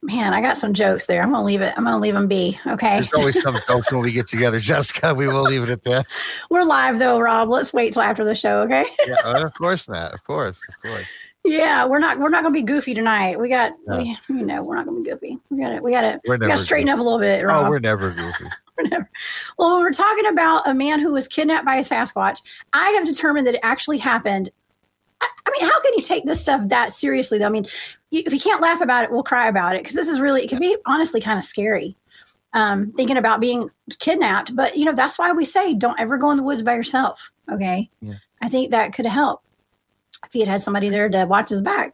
Man, 0.02 0.34
I 0.34 0.42
got 0.42 0.58
some 0.58 0.74
jokes 0.74 1.08
there. 1.08 1.24
I'm 1.24 1.32
gonna 1.32 1.44
leave 1.44 1.62
it. 1.62 1.74
I'm 1.76 1.84
gonna 1.84 1.98
leave 1.98 2.14
them 2.14 2.28
be. 2.28 2.60
Okay. 2.68 2.96
There's 2.96 3.12
always 3.14 3.42
some 3.42 3.56
jokes 3.68 3.92
when 3.92 4.02
we 4.02 4.12
get 4.12 4.28
together, 4.28 4.60
Jessica. 4.60 5.14
We 5.14 5.28
will 5.28 5.42
leave 5.44 5.64
it 5.64 5.70
at 5.70 5.84
that. 5.84 6.06
We're 6.52 6.64
live 6.64 7.00
though, 7.00 7.20
Rob. 7.20 7.50
Let's 7.50 7.74
wait 7.74 7.94
till 7.94 8.04
after 8.04 8.24
the 8.24 8.36
show. 8.36 8.62
Okay. 8.62 8.86
Yeah, 9.08 9.44
of 9.46 9.54
course 9.56 9.90
not. 9.90 10.14
Of 10.14 10.24
course, 10.24 10.62
of 10.70 10.90
course. 10.90 11.06
Yeah, 11.48 11.86
we're 11.86 12.00
not. 12.00 12.18
We're 12.18 12.30
not 12.30 12.44
gonna 12.44 12.54
be 12.54 12.62
goofy 12.62 12.94
tonight. 12.94 13.40
We 13.40 13.50
got. 13.50 13.74
No. 13.86 13.98
We, 13.98 14.18
you 14.30 14.46
know, 14.46 14.64
we're 14.64 14.76
not 14.76 14.86
gonna 14.86 15.02
be 15.02 15.10
goofy. 15.10 15.40
We 15.50 15.60
got 15.60 15.70
to. 15.70 15.80
We 15.80 15.92
got 15.92 16.02
to. 16.02 16.22
We're 16.26 16.38
got 16.38 16.48
to 16.48 16.58
straighten 16.58 16.88
goofy. 16.88 16.94
up 16.94 17.00
a 17.00 17.04
little 17.04 17.20
bit. 17.20 17.46
Rob. 17.46 17.66
Oh, 17.66 17.70
we're 17.70 17.80
never 17.80 18.10
goofy. 18.10 18.46
we're 18.78 18.88
never. 18.90 19.10
Well, 19.58 19.80
we're 19.80 19.92
talking 19.92 20.28
about 20.28 20.68
a 20.68 20.74
man 20.74 21.00
who 21.00 21.14
was 21.14 21.28
kidnapped 21.28 21.66
by 21.66 21.78
a 21.78 21.82
Sasquatch, 21.82 22.42
I 22.74 22.90
have 22.92 23.08
determined 23.08 23.48
that 23.48 23.56
it 23.56 23.62
actually 23.64 23.98
happened. 23.98 24.50
I, 25.22 25.28
I 25.46 25.52
mean, 25.52 25.70
how 25.70 25.82
can 25.82 25.94
you 25.96 26.04
take 26.04 26.26
this 26.26 26.42
stuff 26.42 26.68
that 26.70 26.92
seriously, 26.92 27.40
though? 27.40 27.48
I 27.48 27.50
mean, 27.50 27.66
you, 28.12 28.24
if 28.26 28.34
you 28.34 28.40
can't 28.40 28.62
laugh 28.62 28.82
about 28.82 29.04
it, 29.04 29.12
we'll 29.12 29.24
cry 29.24 29.48
about 29.48 29.76
it 29.76 29.84
because 29.84 29.96
this 29.96 30.10
is 30.10 30.20
really, 30.20 30.44
it 30.44 30.50
can 30.50 30.60
be 30.60 30.78
honestly 30.86 31.22
kind 31.22 31.38
of 31.38 31.44
scary 31.44 31.96
um, 32.54 32.92
thinking 32.94 33.18
about 33.18 33.40
being 33.40 33.70
kidnapped. 34.00 34.56
But, 34.56 34.78
you 34.78 34.86
know, 34.86 34.94
that's 34.94 35.18
why 35.18 35.32
we 35.32 35.46
say 35.46 35.74
don't 35.74 36.00
ever 36.00 36.18
go 36.18 36.30
in 36.32 36.38
the 36.38 36.44
woods 36.44 36.62
by 36.62 36.76
yourself. 36.76 37.32
Okay. 37.52 37.90
Yeah. 38.02 38.16
I 38.42 38.50
think 38.50 38.70
that 38.72 38.94
could 38.94 39.08
helped 39.08 39.47
if 40.26 40.34
he 40.34 40.40
had 40.40 40.50
had 40.50 40.62
somebody 40.62 40.90
there 40.90 41.10
to 41.10 41.26
watch 41.26 41.50
his 41.50 41.62
back. 41.62 41.94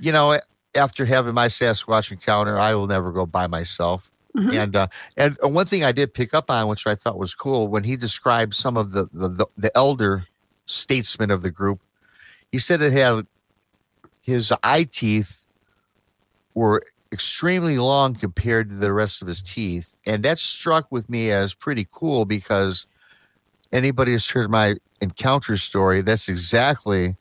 You 0.00 0.12
know, 0.12 0.38
after 0.74 1.04
having 1.04 1.34
my 1.34 1.46
Sasquatch 1.46 2.10
encounter, 2.10 2.58
I 2.58 2.74
will 2.74 2.86
never 2.86 3.12
go 3.12 3.26
by 3.26 3.46
myself. 3.46 4.10
Mhm. 4.36 4.54
And 4.54 4.76
uh, 4.76 4.86
and 5.16 5.36
one 5.42 5.66
thing 5.66 5.84
I 5.84 5.92
did 5.92 6.14
pick 6.14 6.32
up 6.32 6.50
on, 6.50 6.68
which 6.68 6.86
I 6.86 6.94
thought 6.94 7.18
was 7.18 7.34
cool, 7.34 7.68
when 7.68 7.84
he 7.84 7.96
described 7.96 8.54
some 8.54 8.76
of 8.76 8.92
the 8.92 9.08
the, 9.12 9.28
the, 9.28 9.46
the 9.56 9.76
elder 9.76 10.26
statesmen 10.64 11.30
of 11.30 11.42
the 11.42 11.50
group, 11.50 11.80
he 12.50 12.58
said 12.58 12.80
it 12.80 12.92
had 12.92 13.26
his 14.22 14.52
eye 14.62 14.84
teeth 14.90 15.44
were 16.54 16.82
extremely 17.12 17.76
long 17.76 18.14
compared 18.14 18.70
to 18.70 18.76
the 18.76 18.92
rest 18.92 19.20
of 19.20 19.28
his 19.28 19.42
teeth, 19.42 19.96
and 20.06 20.22
that 20.22 20.38
struck 20.38 20.90
with 20.90 21.10
me 21.10 21.30
as 21.30 21.52
pretty 21.52 21.86
cool 21.92 22.24
because 22.24 22.86
anybody 23.70 24.12
who's 24.12 24.30
heard 24.30 24.50
my 24.50 24.76
encounter 25.02 25.56
story, 25.58 26.00
that's 26.00 26.28
exactly 26.28 27.16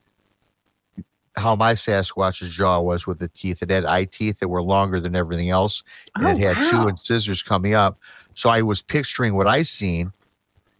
how 1.37 1.55
my 1.55 1.73
Sasquatch's 1.73 2.55
jaw 2.55 2.79
was 2.81 3.07
with 3.07 3.19
the 3.19 3.27
teeth. 3.27 3.61
It 3.61 3.69
had 3.69 3.85
eye 3.85 4.05
teeth 4.05 4.39
that 4.39 4.49
were 4.49 4.61
longer 4.61 4.99
than 4.99 5.15
everything 5.15 5.49
else, 5.49 5.83
and 6.15 6.25
Oh, 6.27 6.31
it 6.31 6.37
had 6.39 6.61
two 6.61 6.77
wow. 6.81 6.87
incisors 6.87 7.41
coming 7.43 7.73
up. 7.73 7.97
So 8.33 8.49
I 8.49 8.61
was 8.61 8.81
picturing 8.81 9.35
what 9.35 9.47
I 9.47 9.63
seen 9.63 10.13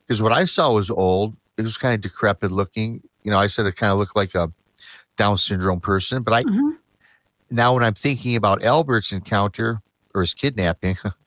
because 0.06 0.22
what 0.22 0.32
I 0.32 0.46
saw 0.46 0.74
was 0.74 0.90
old. 0.92 1.36
It 1.58 1.64
was 1.64 1.78
kind 1.78 1.94
of 1.96 2.02
decrepit 2.02 2.52
looking. 2.52 3.02
You 3.24 3.32
know, 3.32 3.38
I 3.38 3.48
said 3.48 3.66
it 3.66 3.76
kind 3.76 3.92
of 3.92 3.98
looked 4.00 4.16
like 4.16 4.36
a 4.36 4.52
Down 5.18 5.38
syndrome 5.38 5.80
person, 5.82 6.24
but 6.24 6.34
I 6.34 6.44
Mhm. 6.44 6.78
now 7.50 7.74
when 7.74 7.84
I'm 7.84 7.94
thinking 7.94 8.36
about 8.36 8.64
Albert's 8.64 9.12
encounter 9.12 9.82
or 10.16 10.22
his 10.22 10.34
kidnapping, 10.34 10.96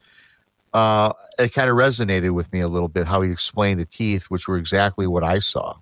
uh, 0.74 1.12
it 1.38 1.54
kind 1.54 1.70
of 1.70 1.76
resonated 1.76 2.32
with 2.32 2.52
me 2.52 2.60
a 2.60 2.68
little 2.68 2.88
bit 2.88 3.06
how 3.06 3.22
he 3.22 3.30
explained 3.30 3.80
the 3.80 3.86
teeth, 3.86 4.26
which 4.26 4.46
were 4.48 4.58
exactly 4.58 5.06
what 5.06 5.24
I 5.24 5.38
saw. 5.38 5.76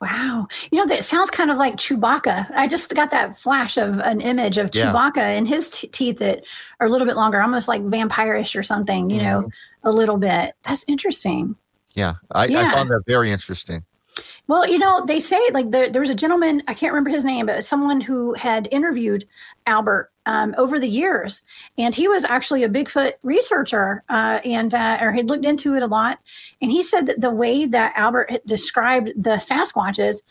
Wow. 0.00 0.48
You 0.70 0.78
know, 0.78 0.86
that 0.86 1.04
sounds 1.04 1.30
kind 1.30 1.50
of 1.50 1.58
like 1.58 1.76
Chewbacca. 1.76 2.50
I 2.54 2.68
just 2.68 2.94
got 2.94 3.10
that 3.10 3.36
flash 3.36 3.76
of 3.76 3.98
an 4.00 4.20
image 4.20 4.56
of 4.58 4.70
Yeah. 4.72 4.92
Chewbacca 4.92 5.18
and 5.18 5.46
his 5.46 5.70
t- 5.70 5.88
teeth 5.88 6.18
that 6.18 6.44
are 6.80 6.86
a 6.86 6.90
little 6.90 7.06
bit 7.06 7.16
longer, 7.16 7.40
almost 7.40 7.68
like 7.68 7.82
vampirish 7.82 8.58
or 8.58 8.62
something, 8.62 9.10
you 9.10 9.22
know, 9.22 9.46
a 9.84 9.92
little 9.92 10.16
bit. 10.16 10.54
That's 10.62 10.84
interesting. 10.88 11.54
Yeah, 11.94 12.14
I, 12.32 12.44
I 12.44 12.72
found 12.72 12.90
that 12.90 13.02
very 13.06 13.30
interesting. 13.30 13.84
Well, 14.50 14.68
you 14.68 14.80
know, 14.80 15.00
they 15.06 15.20
say 15.20 15.40
like 15.52 15.70
there, 15.70 15.88
there 15.88 16.00
was 16.00 16.10
a 16.10 16.14
gentleman, 16.16 16.64
I 16.66 16.74
can't 16.74 16.92
remember 16.92 17.10
his 17.10 17.24
name, 17.24 17.46
but 17.46 17.64
someone 17.64 18.00
who 18.00 18.34
had 18.34 18.66
interviewed 18.72 19.24
Albert 19.64 20.10
um, 20.26 20.56
over 20.58 20.80
the 20.80 20.88
years. 20.88 21.44
And 21.78 21.94
he 21.94 22.08
was 22.08 22.24
actually 22.24 22.64
a 22.64 22.68
Bigfoot 22.68 23.12
researcher 23.22 24.02
uh, 24.08 24.40
and 24.44 24.74
uh, 24.74 24.98
or 25.00 25.12
had 25.12 25.28
looked 25.28 25.44
into 25.44 25.76
it 25.76 25.84
a 25.84 25.86
lot. 25.86 26.18
And 26.60 26.72
he 26.72 26.82
said 26.82 27.06
that 27.06 27.20
the 27.20 27.30
way 27.30 27.64
that 27.64 27.92
Albert 27.94 28.28
had 28.28 28.44
described 28.44 29.12
the 29.14 29.36
Sasquatches, 29.36 30.24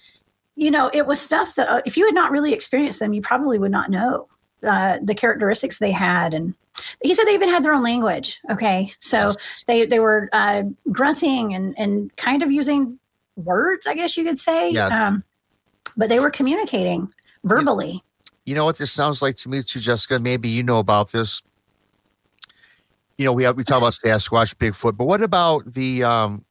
you 0.58 0.70
know, 0.70 0.92
it 0.94 1.08
was 1.08 1.22
stuff 1.22 1.56
that 1.56 1.70
uh, 1.70 1.82
if 1.86 1.96
you 1.96 2.06
had 2.06 2.14
not 2.14 2.30
really 2.30 2.52
experienced 2.52 3.00
them, 3.00 3.14
you 3.14 3.22
probably 3.22 3.58
would 3.58 3.72
not 3.72 3.90
know 3.90 4.28
uh, 4.64 4.98
the 5.02 5.16
characteristics 5.16 5.80
they 5.80 5.94
had. 5.94 6.34
And 6.34 6.56
he 7.02 7.14
said 7.14 7.24
they 7.24 7.36
even 7.36 7.48
had 7.48 7.64
their 7.64 7.74
own 7.74 7.84
language. 7.84 8.42
Okay. 8.52 8.92
So 9.00 9.36
they, 9.66 9.86
they 9.86 10.02
were 10.02 10.28
uh, 10.34 10.64
grunting 10.92 11.54
and, 11.54 11.74
and 11.80 12.14
kind 12.18 12.44
of 12.44 12.52
using 12.52 12.99
words, 13.46 13.88
I 13.88 13.94
guess 13.96 14.18
you 14.18 14.24
could 14.24 14.40
say. 14.40 14.72
Yeah. 14.72 14.88
Um, 14.88 15.24
but 15.98 16.10
they 16.10 16.20
were 16.20 16.32
communicating 16.32 17.12
verbally. 17.44 18.04
You 18.46 18.56
know 18.56 18.66
what 18.66 18.78
this 18.78 18.92
sounds 18.92 19.22
like 19.22 19.36
to 19.38 19.50
me 19.50 19.62
too, 19.62 19.80
Jessica? 19.80 20.20
Maybe 20.20 20.50
you 20.50 20.64
know 20.64 20.80
about 20.80 21.12
this. 21.12 21.42
You 23.18 23.26
know, 23.26 23.34
we 23.34 23.44
have, 23.44 23.58
we 23.58 23.64
talk 23.64 23.80
about 23.80 23.94
Sasquatch, 23.94 24.56
Bigfoot, 24.56 24.98
but 24.98 25.06
what 25.06 25.22
about 25.22 25.74
the 25.74 26.04
um 26.04 26.46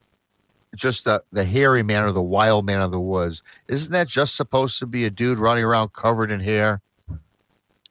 just 0.76 1.04
the 1.04 1.22
the 1.32 1.44
hairy 1.44 1.82
man 1.82 2.04
or 2.04 2.12
the 2.12 2.22
wild 2.22 2.66
man 2.66 2.80
of 2.80 2.92
the 2.92 3.00
woods? 3.00 3.42
Isn't 3.68 3.92
that 3.92 4.06
just 4.06 4.36
supposed 4.36 4.78
to 4.80 4.86
be 4.86 5.04
a 5.04 5.10
dude 5.10 5.38
running 5.38 5.64
around 5.64 5.92
covered 5.92 6.30
in 6.30 6.40
hair? 6.40 6.80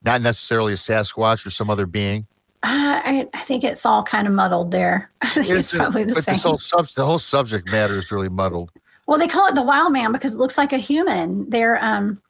Not 0.03 0.21
necessarily 0.21 0.73
a 0.73 0.77
Sasquatch 0.77 1.45
or 1.45 1.49
some 1.49 1.69
other 1.69 1.85
being. 1.87 2.27
Uh, 2.63 3.01
I, 3.03 3.27
I 3.33 3.41
think 3.41 3.63
it's 3.63 3.85
all 3.85 4.03
kind 4.03 4.27
of 4.27 4.33
muddled 4.33 4.71
there. 4.71 5.11
I 5.21 5.29
think 5.29 5.49
it's 5.49 5.73
Isn't 5.73 5.79
probably 5.79 6.03
the 6.03 6.13
but 6.13 6.23
same. 6.23 6.33
this 6.33 6.43
whole 6.43 6.57
sub, 6.57 6.87
the 6.95 7.05
whole 7.05 7.19
subject 7.19 7.69
matter 7.71 7.97
is 7.97 8.11
really 8.11 8.29
muddled. 8.29 8.71
Well, 9.07 9.17
they 9.17 9.27
call 9.27 9.47
it 9.47 9.55
the 9.55 9.63
wild 9.63 9.93
man 9.93 10.11
because 10.11 10.35
it 10.35 10.37
looks 10.37 10.57
like 10.57 10.73
a 10.73 10.77
human. 10.77 11.49
They're, 11.49 11.83
um, 11.83 12.21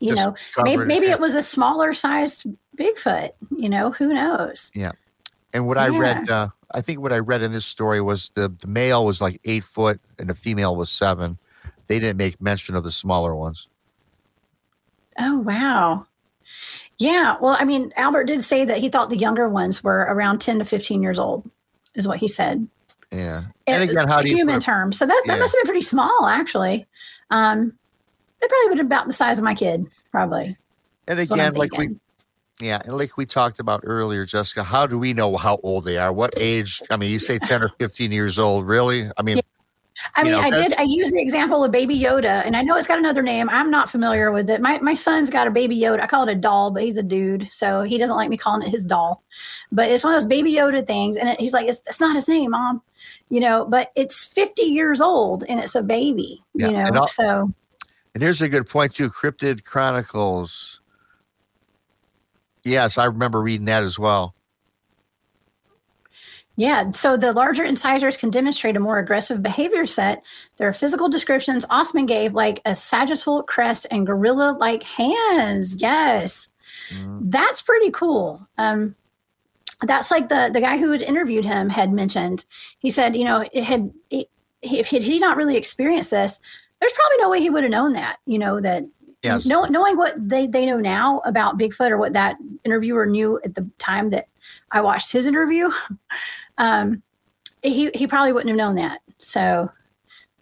you 0.00 0.14
Just 0.14 0.56
know, 0.56 0.62
maybe, 0.62 0.84
maybe 0.84 1.06
it 1.06 1.18
was 1.18 1.34
a 1.34 1.42
smaller 1.42 1.92
sized 1.92 2.46
Bigfoot. 2.76 3.32
You 3.56 3.68
know, 3.68 3.90
who 3.90 4.14
knows? 4.14 4.70
Yeah. 4.74 4.92
And 5.52 5.66
what 5.66 5.76
I 5.76 5.88
read, 5.88 6.30
uh, 6.30 6.48
I 6.72 6.82
think 6.82 7.00
what 7.00 7.12
I 7.12 7.18
read 7.18 7.42
in 7.42 7.50
this 7.50 7.66
story 7.66 8.00
was 8.00 8.30
the, 8.30 8.48
the 8.48 8.68
male 8.68 9.04
was 9.04 9.20
like 9.20 9.40
eight 9.44 9.64
foot 9.64 10.00
and 10.18 10.30
the 10.30 10.34
female 10.34 10.76
was 10.76 10.90
seven. 10.90 11.38
They 11.88 11.98
didn't 11.98 12.18
make 12.18 12.40
mention 12.40 12.76
of 12.76 12.84
the 12.84 12.92
smaller 12.92 13.34
ones. 13.34 13.68
Oh, 15.18 15.38
wow. 15.38 16.06
Yeah. 16.98 17.36
Well, 17.40 17.56
I 17.58 17.64
mean, 17.64 17.92
Albert 17.96 18.24
did 18.24 18.44
say 18.44 18.64
that 18.66 18.78
he 18.78 18.88
thought 18.88 19.10
the 19.10 19.16
younger 19.16 19.48
ones 19.48 19.82
were 19.82 20.00
around 20.00 20.40
10 20.40 20.60
to 20.60 20.64
15 20.64 21.02
years 21.02 21.18
old, 21.18 21.50
is 21.94 22.06
what 22.06 22.18
he 22.18 22.28
said. 22.28 22.68
Yeah. 23.10 23.44
And 23.66 23.82
in- 23.82 23.90
again, 23.90 24.08
how 24.08 24.22
do 24.22 24.28
you 24.28 24.36
human 24.36 24.56
put- 24.56 24.64
terms? 24.64 24.98
So 24.98 25.06
that, 25.06 25.22
that 25.26 25.34
Yeah. 25.34 25.38
must 25.40 25.54
have 25.54 25.62
been 25.64 25.68
pretty 25.70 25.84
small, 25.86 26.26
actually. 26.26 26.86
Um, 27.30 27.72
they 28.40 28.46
probably 28.46 28.68
would 28.68 28.78
have 28.78 28.88
been 28.88 28.96
about 28.98 29.06
the 29.06 29.12
size 29.12 29.38
of 29.38 29.44
my 29.44 29.54
kid, 29.54 29.86
probably. 30.10 30.56
And 31.06 31.18
That's 31.18 31.30
what 31.30 31.40
I'm 31.40 31.46
again, 31.48 31.58
like 31.58 31.76
we, 31.76 31.88
yeah, 32.60 32.80
and 32.84 32.96
like 32.96 33.16
we 33.16 33.24
talked 33.26 33.58
about 33.60 33.80
earlier, 33.84 34.24
Jessica, 34.26 34.62
how 34.62 34.86
do 34.86 34.98
we 34.98 35.12
know 35.14 35.36
how 35.36 35.58
old 35.62 35.84
they 35.84 35.96
are? 35.98 36.12
What 36.12 36.34
age? 36.36 36.82
I 36.90 36.96
mean, 36.96 37.10
you 37.10 37.18
say 37.18 37.38
10 37.38 37.62
or 37.62 37.70
15 37.78 38.12
years 38.12 38.38
old, 38.38 38.66
really? 38.66 39.10
I 39.16 39.22
mean, 39.22 39.40
I 40.14 40.20
you 40.20 40.24
mean, 40.26 40.32
know, 40.34 40.40
I 40.40 40.50
did. 40.50 40.74
I 40.78 40.82
used 40.82 41.12
the 41.12 41.20
example 41.20 41.64
of 41.64 41.72
Baby 41.72 41.98
Yoda, 41.98 42.44
and 42.44 42.56
I 42.56 42.62
know 42.62 42.76
it's 42.76 42.86
got 42.86 42.98
another 42.98 43.22
name. 43.22 43.48
I'm 43.50 43.68
not 43.70 43.90
familiar 43.90 44.30
with 44.30 44.48
it. 44.48 44.60
My 44.60 44.78
my 44.78 44.94
son's 44.94 45.28
got 45.28 45.48
a 45.48 45.50
Baby 45.50 45.76
Yoda. 45.80 46.00
I 46.02 46.06
call 46.06 46.28
it 46.28 46.30
a 46.32 46.36
doll, 46.36 46.70
but 46.70 46.84
he's 46.84 46.96
a 46.98 47.02
dude, 47.02 47.50
so 47.50 47.82
he 47.82 47.98
doesn't 47.98 48.14
like 48.14 48.28
me 48.30 48.36
calling 48.36 48.62
it 48.62 48.70
his 48.70 48.84
doll. 48.86 49.24
But 49.72 49.90
it's 49.90 50.04
one 50.04 50.14
of 50.14 50.20
those 50.20 50.28
Baby 50.28 50.52
Yoda 50.52 50.86
things, 50.86 51.16
and 51.16 51.28
it, 51.30 51.40
he's 51.40 51.52
like, 51.52 51.66
it's, 51.66 51.80
"It's 51.86 52.00
not 52.00 52.14
his 52.14 52.28
name, 52.28 52.52
mom." 52.52 52.80
You 53.30 53.40
know, 53.40 53.66
but 53.66 53.92
it's 53.94 54.26
50 54.32 54.62
years 54.62 55.00
old, 55.00 55.44
and 55.48 55.60
it's 55.60 55.74
a 55.74 55.82
baby. 55.82 56.42
Yeah, 56.54 56.68
You 56.68 56.72
know, 56.72 57.00
I'll- 57.00 57.06
so 57.08 57.52
and 58.14 58.22
here's 58.22 58.40
a 58.40 58.48
good 58.48 58.66
point 58.68 58.94
too 58.94 59.10
Cryptid 59.10 59.64
Chronicles. 59.64 60.80
Yes, 62.64 62.98
I 62.98 63.04
remember 63.04 63.40
reading 63.40 63.66
that 63.66 63.82
as 63.82 63.98
well. 63.98 64.34
Yeah, 66.56 66.90
so 66.90 67.16
the 67.16 67.32
larger 67.32 67.62
incisors 67.62 68.16
can 68.16 68.30
demonstrate 68.30 68.76
a 68.76 68.80
more 68.80 68.98
aggressive 68.98 69.42
behavior 69.44 69.86
set. 69.86 70.24
There 70.56 70.66
are 70.66 70.72
physical 70.72 71.08
descriptions 71.08 71.64
Ostman 71.66 72.08
gave, 72.08 72.34
like 72.34 72.60
a 72.64 72.74
sagittal 72.74 73.44
crest 73.44 73.86
and 73.92 74.04
gorilla 74.04 74.56
like 74.58 74.82
hands. 74.82 75.80
Yes, 75.80 76.48
that's 77.20 77.62
pretty 77.62 77.92
cool. 77.92 78.48
Um, 78.58 78.96
that's 79.82 80.10
like 80.10 80.28
the 80.28 80.50
the 80.52 80.60
guy 80.60 80.78
who 80.78 80.92
had 80.92 81.02
interviewed 81.02 81.44
him 81.44 81.68
had 81.70 81.92
mentioned. 81.92 82.44
He 82.78 82.90
said, 82.90 83.16
you 83.16 83.24
know, 83.24 83.48
it 83.52 83.64
had 83.64 83.92
it, 84.10 84.28
if 84.62 84.88
he 84.88 84.98
he 84.98 85.18
not 85.18 85.36
really 85.36 85.56
experienced 85.56 86.10
this, 86.10 86.40
there's 86.80 86.92
probably 86.92 87.18
no 87.18 87.30
way 87.30 87.40
he 87.40 87.50
would 87.50 87.62
have 87.62 87.72
known 87.72 87.92
that. 87.94 88.18
You 88.26 88.38
know 88.38 88.60
that 88.60 88.84
Yes. 89.22 89.46
know, 89.46 89.64
knowing 89.64 89.96
what 89.96 90.14
they, 90.16 90.46
they 90.46 90.64
know 90.64 90.78
now 90.78 91.20
about 91.24 91.58
Bigfoot 91.58 91.90
or 91.90 91.98
what 91.98 92.12
that 92.12 92.36
interviewer 92.64 93.04
knew 93.04 93.40
at 93.44 93.54
the 93.54 93.68
time 93.78 94.10
that 94.10 94.28
I 94.70 94.80
watched 94.80 95.12
his 95.12 95.26
interview, 95.26 95.70
um, 96.58 97.02
he, 97.62 97.90
he 97.94 98.06
probably 98.06 98.32
wouldn't 98.32 98.50
have 98.50 98.56
known 98.56 98.76
that. 98.76 99.00
So 99.18 99.70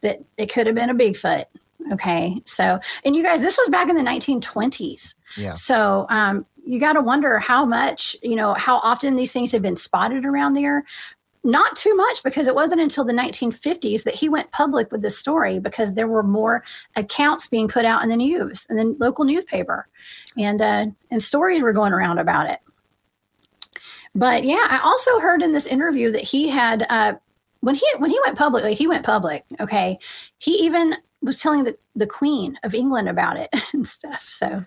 that 0.03 0.23
it 0.37 0.53
could 0.53 0.67
have 0.67 0.77
been 0.77 0.91
a 0.91 0.95
Bigfoot. 0.95 1.45
Okay. 1.93 2.43
So, 2.45 2.79
and 3.05 3.17
you 3.17 3.23
guys, 3.23 3.41
this 3.41 3.57
was 3.57 3.69
back 3.71 3.89
in 3.89 3.97
the 3.97 4.03
1920s. 4.03 5.15
Yeah. 5.39 5.55
So, 5.55 6.07
um, 6.11 6.45
you 6.67 6.81
got 6.81 6.95
to 6.95 7.01
wonder 7.01 7.39
how 7.39 7.65
much, 7.65 8.17
you 8.23 8.35
know, 8.35 8.55
how 8.55 8.79
often 8.79 9.17
these 9.17 9.33
things 9.33 9.53
have 9.53 9.63
been 9.63 9.77
spotted 9.77 10.25
around 10.25 10.55
there. 10.55 10.85
Not 11.45 11.77
too 11.77 11.95
much 11.95 12.25
because 12.25 12.49
it 12.49 12.57
wasn't 12.57 12.81
until 12.81 13.05
the 13.05 13.13
1950s 13.13 14.03
that 14.03 14.17
he 14.17 14.29
went 14.29 14.51
public 14.51 14.91
with 14.91 15.01
this 15.01 15.17
story 15.17 15.61
because 15.61 15.95
there 15.95 16.09
were 16.09 16.25
more 16.25 16.65
accounts 16.97 17.47
being 17.47 17.69
put 17.69 17.85
out 17.85 18.03
in 18.03 18.09
the 18.09 18.17
news 18.17 18.67
and 18.69 18.77
then 18.77 18.97
local 18.99 19.25
newspaper 19.25 19.87
and 20.37 20.61
uh, 20.61 20.87
and 21.13 21.23
stories 21.23 21.63
were 21.63 21.73
going 21.73 21.93
around 21.93 22.19
about 22.19 22.51
it. 22.51 22.59
But 24.13 24.43
yeah, 24.43 24.67
I 24.71 24.81
also 24.83 25.21
heard 25.21 25.41
in 25.41 25.53
this 25.53 25.69
interview 25.69 26.11
that 26.11 26.23
he 26.23 26.49
had 26.49 26.85
uh, 26.91 27.15
when 27.61 27.77
he 27.77 27.87
when 27.99 28.11
he 28.11 28.19
went 28.27 28.37
public, 28.37 28.65
like 28.65 28.79
he 28.79 28.89
went 28.89 29.07
public. 29.07 29.45
Okay, 29.61 30.01
he 30.39 30.53
even 30.65 30.97
was 31.23 31.41
telling 31.41 31.63
the 31.63 31.77
the 31.95 32.09
Queen 32.09 32.59
of 32.65 32.75
England 32.75 33.09
about 33.09 33.37
it 33.37 33.51
and 33.73 33.87
stuff. 33.87 34.23
So 34.23 34.65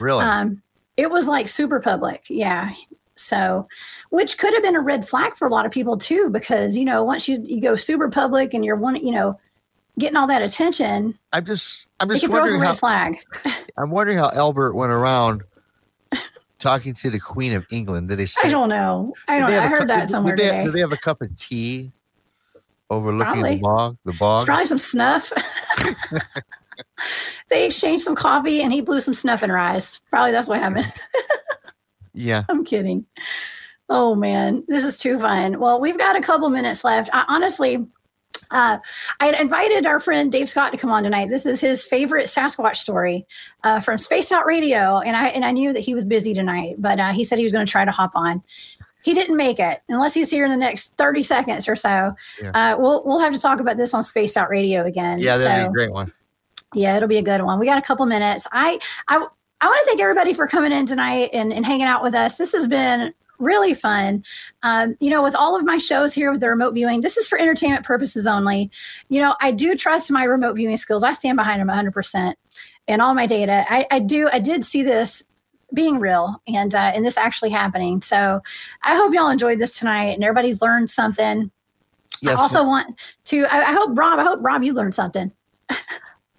Really? 0.00 0.24
um, 0.24 0.62
it 0.96 1.10
was 1.10 1.26
like 1.26 1.48
super 1.48 1.80
public. 1.80 2.24
Yeah. 2.28 2.72
So, 3.16 3.68
which 4.10 4.38
could 4.38 4.52
have 4.54 4.62
been 4.62 4.76
a 4.76 4.80
red 4.80 5.06
flag 5.06 5.34
for 5.34 5.46
a 5.46 5.50
lot 5.50 5.66
of 5.66 5.72
people 5.72 5.96
too, 5.96 6.30
because 6.30 6.76
you 6.76 6.84
know 6.84 7.02
once 7.02 7.28
you 7.28 7.40
you 7.42 7.60
go 7.60 7.76
super 7.76 8.08
public 8.08 8.52
and 8.54 8.64
you're 8.64 8.76
one, 8.76 8.96
you 8.96 9.12
know, 9.12 9.38
getting 9.98 10.16
all 10.16 10.26
that 10.26 10.42
attention, 10.42 11.18
I'm 11.32 11.44
just, 11.44 11.88
I'm 12.00 12.08
just 12.08 12.28
wondering 12.28 12.60
red 12.60 12.66
how, 12.66 12.74
flag. 12.74 13.16
I'm 13.78 13.90
wondering 13.90 14.18
how 14.18 14.30
Albert 14.34 14.74
went 14.74 14.92
around 14.92 15.42
talking 16.58 16.92
to 16.94 17.10
the 17.10 17.20
Queen 17.20 17.52
of 17.52 17.64
England. 17.70 18.08
Did 18.08 18.18
they 18.18 18.26
say? 18.26 18.48
I 18.48 18.50
don't 18.50 18.68
know. 18.68 19.14
I 19.28 19.38
don't. 19.38 19.50
know. 19.50 19.60
have 19.60 19.70
heard 19.70 19.78
cup- 19.80 19.88
that 19.88 20.00
did- 20.00 20.08
somewhere 20.10 20.36
did 20.36 20.44
they, 20.44 20.50
today. 20.50 20.64
Did 20.64 20.74
they 20.74 20.80
have 20.80 20.92
a 20.92 20.96
cup 20.96 21.22
of 21.22 21.36
tea 21.36 21.92
overlooking 22.90 23.32
Probably. 23.32 23.54
the 23.56 23.60
bog? 23.60 23.96
The 24.04 24.12
bog. 24.14 24.46
probably 24.46 24.66
some 24.66 24.78
snuff. 24.78 25.32
they 27.50 27.66
exchanged 27.66 28.04
some 28.04 28.14
coffee 28.14 28.62
and 28.62 28.72
he 28.72 28.80
blew 28.80 29.00
some 29.00 29.14
snuff 29.14 29.42
in 29.42 29.50
her 29.50 29.58
eyes. 29.58 30.02
Probably 30.10 30.32
that's 30.32 30.48
what 30.48 30.58
happened. 30.60 30.92
Yeah. 32.14 32.44
I'm 32.48 32.64
kidding. 32.64 33.06
Oh 33.88 34.14
man, 34.14 34.62
this 34.68 34.84
is 34.84 34.98
too 34.98 35.18
fun. 35.18 35.58
Well, 35.58 35.80
we've 35.80 35.98
got 35.98 36.16
a 36.16 36.20
couple 36.20 36.48
minutes 36.48 36.84
left. 36.84 37.10
I, 37.12 37.24
honestly, 37.28 37.84
uh, 38.52 38.78
I 39.20 39.26
had 39.26 39.40
invited 39.40 39.84
our 39.84 39.98
friend 39.98 40.30
Dave 40.30 40.48
Scott 40.48 40.70
to 40.72 40.78
come 40.78 40.90
on 40.92 41.02
tonight. 41.02 41.28
This 41.28 41.44
is 41.44 41.60
his 41.60 41.84
favorite 41.84 42.26
Sasquatch 42.26 42.76
story 42.76 43.26
uh, 43.64 43.80
from 43.80 43.96
Space 43.98 44.30
Out 44.30 44.46
Radio, 44.46 45.00
and 45.00 45.16
I 45.16 45.28
and 45.28 45.44
I 45.44 45.50
knew 45.50 45.72
that 45.72 45.80
he 45.80 45.92
was 45.94 46.04
busy 46.04 46.32
tonight, 46.34 46.76
but 46.78 47.00
uh, 47.00 47.10
he 47.10 47.24
said 47.24 47.38
he 47.38 47.44
was 47.44 47.52
going 47.52 47.66
to 47.66 47.70
try 47.72 47.84
to 47.84 47.90
hop 47.90 48.12
on. 48.14 48.42
He 49.02 49.12
didn't 49.12 49.36
make 49.36 49.58
it 49.58 49.82
unless 49.88 50.14
he's 50.14 50.30
here 50.30 50.44
in 50.44 50.50
the 50.52 50.56
next 50.56 50.96
thirty 50.96 51.22
seconds 51.24 51.68
or 51.68 51.74
so. 51.74 52.14
Yeah. 52.40 52.50
Uh, 52.54 52.76
we'll 52.78 53.02
we'll 53.04 53.18
have 53.18 53.34
to 53.34 53.40
talk 53.40 53.58
about 53.60 53.76
this 53.76 53.92
on 53.92 54.02
Space 54.04 54.36
Out 54.36 54.48
Radio 54.50 54.84
again. 54.84 55.18
Yeah, 55.18 55.36
that'd 55.36 55.62
So- 55.64 55.68
be 55.72 55.82
a 55.82 55.86
great 55.86 55.92
one. 55.92 56.12
Yeah, 56.74 56.96
it'll 56.96 57.08
be 57.08 57.18
a 57.18 57.22
good 57.22 57.42
one. 57.42 57.58
We 57.58 57.66
got 57.66 57.78
a 57.78 57.82
couple 57.82 58.06
minutes. 58.06 58.46
I 58.52 58.78
I 59.08 59.16
I 59.16 59.66
want 59.66 59.80
to 59.80 59.86
thank 59.86 60.00
everybody 60.00 60.34
for 60.34 60.46
coming 60.46 60.72
in 60.72 60.86
tonight 60.86 61.30
and, 61.32 61.52
and 61.52 61.64
hanging 61.64 61.86
out 61.86 62.02
with 62.02 62.14
us. 62.14 62.36
This 62.36 62.52
has 62.52 62.66
been 62.66 63.14
really 63.38 63.74
fun. 63.74 64.24
Um, 64.62 64.96
you 65.00 65.10
know, 65.10 65.22
with 65.22 65.34
all 65.34 65.56
of 65.56 65.64
my 65.64 65.78
shows 65.78 66.14
here 66.14 66.30
with 66.30 66.40
the 66.40 66.48
remote 66.48 66.72
viewing, 66.72 67.00
this 67.00 67.16
is 67.16 67.28
for 67.28 67.38
entertainment 67.38 67.84
purposes 67.84 68.26
only. 68.26 68.70
You 69.08 69.20
know, 69.20 69.36
I 69.40 69.52
do 69.52 69.74
trust 69.74 70.10
my 70.10 70.24
remote 70.24 70.54
viewing 70.54 70.76
skills. 70.76 71.02
I 71.02 71.12
stand 71.12 71.36
behind 71.36 71.60
them 71.60 71.68
100% 71.68 72.34
and 72.88 73.02
all 73.02 73.14
my 73.14 73.26
data. 73.26 73.64
I, 73.68 73.86
I 73.90 73.98
do. 74.00 74.28
I 74.32 74.38
did 74.38 74.64
see 74.64 74.82
this 74.82 75.24
being 75.72 75.98
real 75.98 76.40
and 76.46 76.74
uh, 76.74 76.92
and 76.94 77.04
this 77.04 77.16
actually 77.16 77.50
happening. 77.50 78.00
So 78.00 78.40
I 78.82 78.96
hope 78.96 79.12
y'all 79.14 79.30
enjoyed 79.30 79.58
this 79.58 79.78
tonight 79.78 80.14
and 80.14 80.22
everybody's 80.22 80.62
learned 80.62 80.90
something. 80.90 81.50
Yes. 82.20 82.38
I 82.38 82.42
also 82.42 82.64
want 82.64 82.96
to. 83.26 83.46
I, 83.50 83.60
I 83.60 83.72
hope 83.72 83.96
Rob. 83.96 84.18
I 84.18 84.24
hope 84.24 84.40
Rob 84.42 84.62
you 84.62 84.72
learned 84.72 84.94
something. 84.94 85.32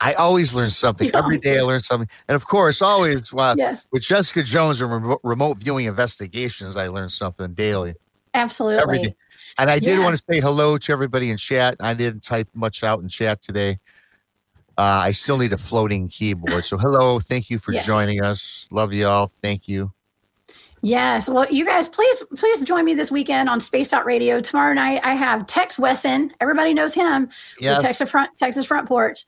I 0.06 0.14
always 0.14 0.53
learn 0.53 0.70
something. 0.70 1.08
You 1.08 1.14
Every 1.16 1.39
day 1.39 1.58
I 1.58 1.62
learn 1.64 1.80
something. 1.80 2.08
And 2.28 2.36
of 2.36 2.45
course, 2.45 2.80
always 2.80 3.34
uh, 3.34 3.56
Yes. 3.58 3.88
with 3.91 4.03
Jessica 4.03 4.43
Jones 4.43 4.80
and 4.80 4.91
remote, 4.91 5.20
remote 5.24 5.58
viewing 5.58 5.88
investigations, 5.88 6.78
I 6.78 6.89
learn 6.89 7.10
something 7.10 7.53
daily. 7.56 7.95
Absolutely. 8.36 8.84
Every 8.84 8.99
day. 8.99 9.16
And 9.58 9.72
I 9.72 9.80
did 9.80 9.97
Yeah. 9.97 10.03
want 10.03 10.16
to 10.16 10.24
say 10.32 10.39
hello 10.39 10.78
to 10.78 10.91
everybody 10.91 11.32
in 11.32 11.38
chat. 11.38 11.78
I 11.80 11.95
didn't 11.95 12.22
type 12.22 12.47
much 12.53 12.84
out 12.84 13.01
in 13.01 13.10
chat 13.10 13.41
today. 13.41 13.80
Uh, 14.78 15.08
I 15.08 15.12
still 15.12 15.39
need 15.39 15.53
a 15.53 15.58
floating 15.58 16.08
keyboard. 16.08 16.66
So 16.66 16.78
hello, 16.78 17.20
thank 17.20 17.49
you 17.49 17.58
for 17.58 17.72
Yes. 17.74 17.88
joining 17.88 18.22
us. 18.22 18.68
Love 18.72 18.93
you 18.93 19.08
all. 19.08 19.32
Thank 19.41 19.68
you. 19.68 19.91
Yes. 20.82 21.28
Well, 21.28 21.47
you 21.49 21.66
guys, 21.66 21.89
please, 21.89 22.24
please 22.38 22.62
join 22.62 22.86
me 22.86 22.93
this 22.93 23.12
weekend 23.12 23.49
on 23.49 23.60
Space 23.60 23.91
Out 23.91 24.06
Radio. 24.06 24.39
Tomorrow 24.39 24.74
night, 24.74 25.01
I 25.03 25.16
have 25.16 25.47
Tex 25.47 25.80
Wesson. 25.80 26.32
Everybody 26.39 26.76
knows 26.76 26.93
him. 26.93 27.30
Yes. 27.60 27.82
Texas 27.82 28.12
Front, 28.12 28.36
Texas 28.38 28.68
Front 28.68 28.88
Porch. 28.88 29.24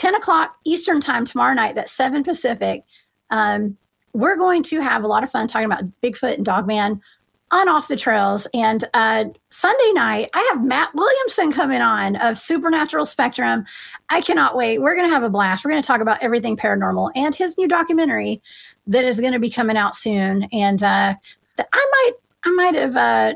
10 0.00 0.14
o'clock 0.14 0.56
Eastern 0.64 0.98
time 0.98 1.26
tomorrow 1.26 1.52
night. 1.52 1.74
That's 1.74 1.92
7 1.92 2.24
Pacific. 2.24 2.84
Um, 3.28 3.76
we're 4.14 4.38
going 4.38 4.62
to 4.62 4.80
have 4.80 5.04
a 5.04 5.06
lot 5.06 5.22
of 5.22 5.30
fun 5.30 5.46
talking 5.46 5.66
about 5.66 5.84
Bigfoot 6.02 6.36
and 6.36 6.44
Dogman 6.44 7.02
on 7.50 7.68
Off 7.68 7.88
the 7.88 7.96
Trails. 7.96 8.48
And 8.54 8.82
uh, 8.94 9.26
Sunday 9.50 9.92
night, 9.92 10.30
I 10.32 10.40
have 10.52 10.64
Matt 10.64 10.94
Williamson 10.94 11.52
coming 11.52 11.82
on 11.82 12.16
of 12.16 12.38
Supernatural 12.38 13.04
Spectrum. 13.04 13.66
I 14.08 14.22
cannot 14.22 14.56
wait. 14.56 14.80
We're 14.80 14.96
going 14.96 15.06
to 15.06 15.12
have 15.12 15.22
a 15.22 15.28
blast. 15.28 15.66
We're 15.66 15.72
going 15.72 15.82
to 15.82 15.86
talk 15.86 16.00
about 16.00 16.22
everything 16.22 16.56
paranormal 16.56 17.10
and 17.14 17.34
his 17.34 17.58
new 17.58 17.68
documentary 17.68 18.40
that 18.86 19.04
is 19.04 19.20
going 19.20 19.34
to 19.34 19.38
be 19.38 19.50
coming 19.50 19.76
out 19.76 19.94
soon. 19.94 20.44
And 20.44 20.82
uh, 20.82 21.14
I 21.58 21.62
might, 21.92 22.12
I 22.46 22.50
might 22.52 22.74
have 22.74 22.96
uh, 22.96 23.34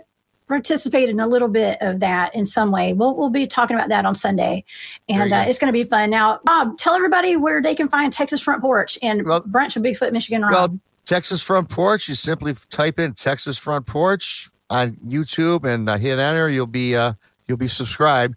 participated 0.49 1.11
in 1.11 1.21
a 1.21 1.27
little 1.27 1.49
bit 1.49 1.79
of 1.81 2.01
that 2.01 2.35
in 2.35 2.47
some 2.47 2.71
way. 2.71 2.93
We'll 2.93 3.17
we'll 3.17 3.31
be 3.31 3.47
talking 3.47 3.77
about 3.77 3.89
that 3.89 4.05
on 4.05 4.15
Sunday, 4.15 4.65
and 5.09 5.33
uh, 5.33 5.45
it's 5.47 5.59
going 5.59 5.69
to 5.69 5.73
be 5.73 5.85
fun. 5.85 6.11
Now, 6.11 6.41
Bob, 6.45 6.77
tell 6.77 6.95
everybody 6.95 7.37
where 7.37 7.63
they 7.63 7.75
can 7.75 7.89
find 7.89 8.13
Texas 8.13 8.41
Front 8.41 8.61
Porch 8.63 8.99
and 9.03 9.25
Well- 9.25 9.43
Branch 9.47 9.75
of 9.77 9.83
Bigfoot, 9.83 10.13
Michigan. 10.13 10.43
Rob. 10.43 10.53
Well, 10.53 10.79
Texas 11.05 11.43
Front 11.43 11.69
Porch, 11.69 12.09
you 12.09 12.15
simply 12.15 12.55
type 12.71 12.99
in 12.99 13.13
Texas 13.13 13.59
Front 13.59 13.87
Porch 13.87 14.49
on 14.71 14.93
YouTube 15.07 15.65
and 15.65 15.89
uh, 15.89 15.99
hit 15.99 16.19
enter. 16.19 16.49
You'll 16.49 16.67
be 16.67 16.97
uh, 16.97 17.13
you'll 17.47 17.59
be 17.59 17.69
subscribed. 17.69 18.35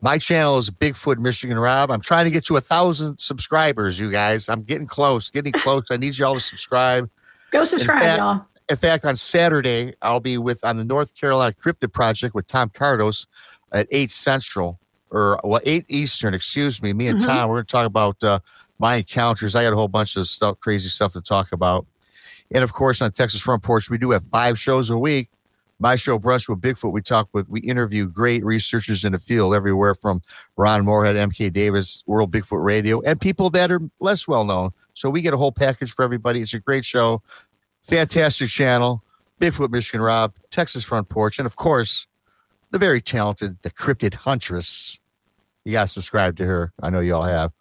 My 0.00 0.16
channel 0.18 0.58
is 0.58 0.70
Bigfoot 0.70 1.18
Michigan 1.18 1.58
Rob. 1.58 1.90
I'm 1.90 2.00
trying 2.00 2.24
to 2.26 2.30
get 2.30 2.44
to 2.44 2.56
a 2.56 2.60
thousand 2.60 3.18
subscribers, 3.18 3.98
you 3.98 4.12
guys. 4.12 4.48
I'm 4.48 4.62
getting 4.62 4.86
close, 4.86 5.28
getting 5.28 5.52
close. 5.52 5.86
I 5.90 5.96
need 5.96 6.16
y'all 6.16 6.34
to 6.34 6.40
subscribe. 6.40 7.10
Go 7.50 7.64
subscribe, 7.64 8.02
fact- 8.02 8.18
y'all. 8.18 8.44
In 8.70 8.76
fact, 8.76 9.04
on 9.04 9.16
Saturday, 9.16 9.94
I'll 10.02 10.20
be 10.20 10.36
with 10.38 10.62
on 10.64 10.76
the 10.76 10.84
North 10.84 11.14
Carolina 11.14 11.54
Cryptid 11.54 11.92
Project 11.92 12.34
with 12.34 12.46
Tom 12.46 12.68
Cardos 12.68 13.26
at 13.72 13.86
eight 13.90 14.10
Central 14.10 14.78
or 15.10 15.40
well 15.42 15.60
eight 15.64 15.86
Eastern. 15.88 16.34
Excuse 16.34 16.82
me. 16.82 16.92
Me 16.92 17.08
and 17.08 17.18
Mhm. 17.20 17.26
Tom, 17.26 17.48
we're 17.48 17.56
going 17.56 17.66
to 17.66 17.72
talk 17.72 17.86
about 17.86 18.22
uh, 18.22 18.40
my 18.78 18.96
encounters. 18.96 19.54
I 19.54 19.62
got 19.62 19.72
a 19.72 19.76
whole 19.76 19.88
bunch 19.88 20.16
of 20.16 20.26
stuff, 20.28 20.60
crazy 20.60 20.88
stuff 20.88 21.12
to 21.14 21.22
talk 21.22 21.52
about. 21.52 21.86
And 22.50 22.62
of 22.62 22.72
course, 22.72 23.00
on 23.02 23.10
Texas 23.12 23.40
Front 23.40 23.62
Porch, 23.62 23.88
we 23.90 23.98
do 23.98 24.10
have 24.10 24.24
five 24.24 24.58
shows 24.58 24.90
a 24.90 24.98
week. 24.98 25.28
My 25.80 25.94
show, 25.94 26.18
Brush 26.18 26.48
with 26.48 26.60
Bigfoot, 26.60 26.90
we 26.92 27.00
talk 27.02 27.28
with, 27.32 27.48
we 27.48 27.60
interview 27.60 28.08
great 28.08 28.44
researchers 28.44 29.04
in 29.04 29.12
the 29.12 29.18
field 29.18 29.54
everywhere 29.54 29.94
from 29.94 30.22
Ron 30.56 30.84
Morehead, 30.84 31.14
MK 31.14 31.52
Davis, 31.52 32.02
World 32.06 32.32
Bigfoot 32.32 32.64
Radio, 32.64 33.00
and 33.02 33.20
people 33.20 33.48
that 33.50 33.70
are 33.70 33.80
less 34.00 34.26
well 34.26 34.44
known. 34.44 34.70
So 34.94 35.08
we 35.08 35.22
get 35.22 35.34
a 35.34 35.36
whole 35.36 35.52
package 35.52 35.92
for 35.92 36.04
everybody. 36.04 36.40
It's 36.40 36.52
a 36.52 36.58
great 36.58 36.84
show, 36.84 37.22
fantastic 37.84 38.48
channel. 38.48 39.02
Bigfoot 39.40 39.70
Michigan 39.70 40.00
Rob, 40.00 40.34
Texas 40.50 40.84
Front 40.84 41.08
Porch, 41.08 41.38
and 41.38 41.46
of 41.46 41.54
course, 41.56 42.08
the 42.70 42.78
very 42.78 43.00
talented, 43.00 43.56
the 43.62 43.70
Cryptid 43.70 44.14
Huntress. 44.14 45.00
You 45.64 45.72
got 45.72 45.82
to 45.82 45.88
subscribe 45.88 46.36
to 46.38 46.44
her. 46.44 46.72
I 46.82 46.90
know 46.90 47.00
you 47.00 47.14
all 47.14 47.22
have. 47.22 47.52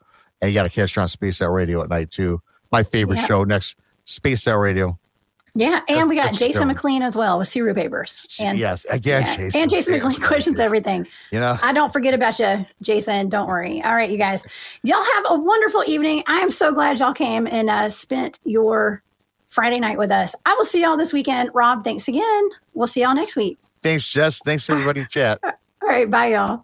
And 0.41 0.49
you 0.51 0.55
got 0.55 0.63
to 0.63 0.69
catch 0.69 0.95
her 0.95 1.01
on 1.01 1.07
Space 1.07 1.41
Out 1.41 1.49
Radio 1.49 1.81
at 1.83 1.89
night, 1.89 2.09
too. 2.11 2.41
My 2.71 2.83
favorite 2.83 3.17
Yeah. 3.17 3.25
show 3.25 3.43
next, 3.43 3.77
Space 4.05 4.47
Out 4.47 4.57
Radio. 4.57 4.97
Yeah, 5.55 5.81
and 5.89 6.07
we 6.09 6.15
got 6.15 6.33
Jason 6.33 6.67
dope. 6.67 6.75
McLean 6.75 7.01
as 7.01 7.15
well 7.15 7.39
with 7.39 7.47
Suru 7.47 7.73
Papers. 7.73 8.37
And 8.41 8.59
yes, 8.59 8.85
again, 8.85 9.23
yeah, 9.23 9.35
Jason. 9.37 9.61
and 9.61 9.71
Jason 9.71 9.93
McLean 9.93 10.13
questions 10.21 10.59
everything. 10.59 11.07
You 11.31 11.39
know, 11.39 11.57
I 11.63 11.73
don't 11.73 11.91
forget 11.91 12.13
about 12.13 12.37
you, 12.37 12.65
Jason. 12.83 13.29
Don't 13.29 13.47
worry. 13.47 13.81
All 13.83 13.95
right, 13.95 14.09
you 14.11 14.17
guys. 14.19 14.45
Y'all 14.83 15.03
have 15.15 15.25
a 15.31 15.39
wonderful 15.39 15.83
evening. 15.87 16.23
I 16.27 16.39
am 16.41 16.51
so 16.51 16.71
glad 16.71 16.99
y'all 16.99 17.13
came 17.13 17.47
and 17.47 17.69
uh, 17.71 17.89
spent 17.89 18.39
your 18.43 19.01
Friday 19.47 19.79
night 19.79 19.97
with 19.97 20.11
us. 20.11 20.35
I 20.45 20.53
will 20.55 20.65
see 20.65 20.81
y'all 20.83 20.97
this 20.97 21.13
weekend. 21.13 21.49
Rob, 21.53 21.83
thanks 21.83 22.07
again. 22.07 22.49
We'll 22.73 22.87
see 22.87 23.01
y'all 23.01 23.15
next 23.15 23.35
week. 23.35 23.57
thanks, 23.81 24.07
Jess. 24.09 24.39
Thanks, 24.43 24.69
everybody 24.69 25.01
in 25.01 25.07
chat. 25.07 25.39
All 25.43 25.51
right, 25.83 26.09
bye, 26.09 26.27
y'all. 26.27 26.63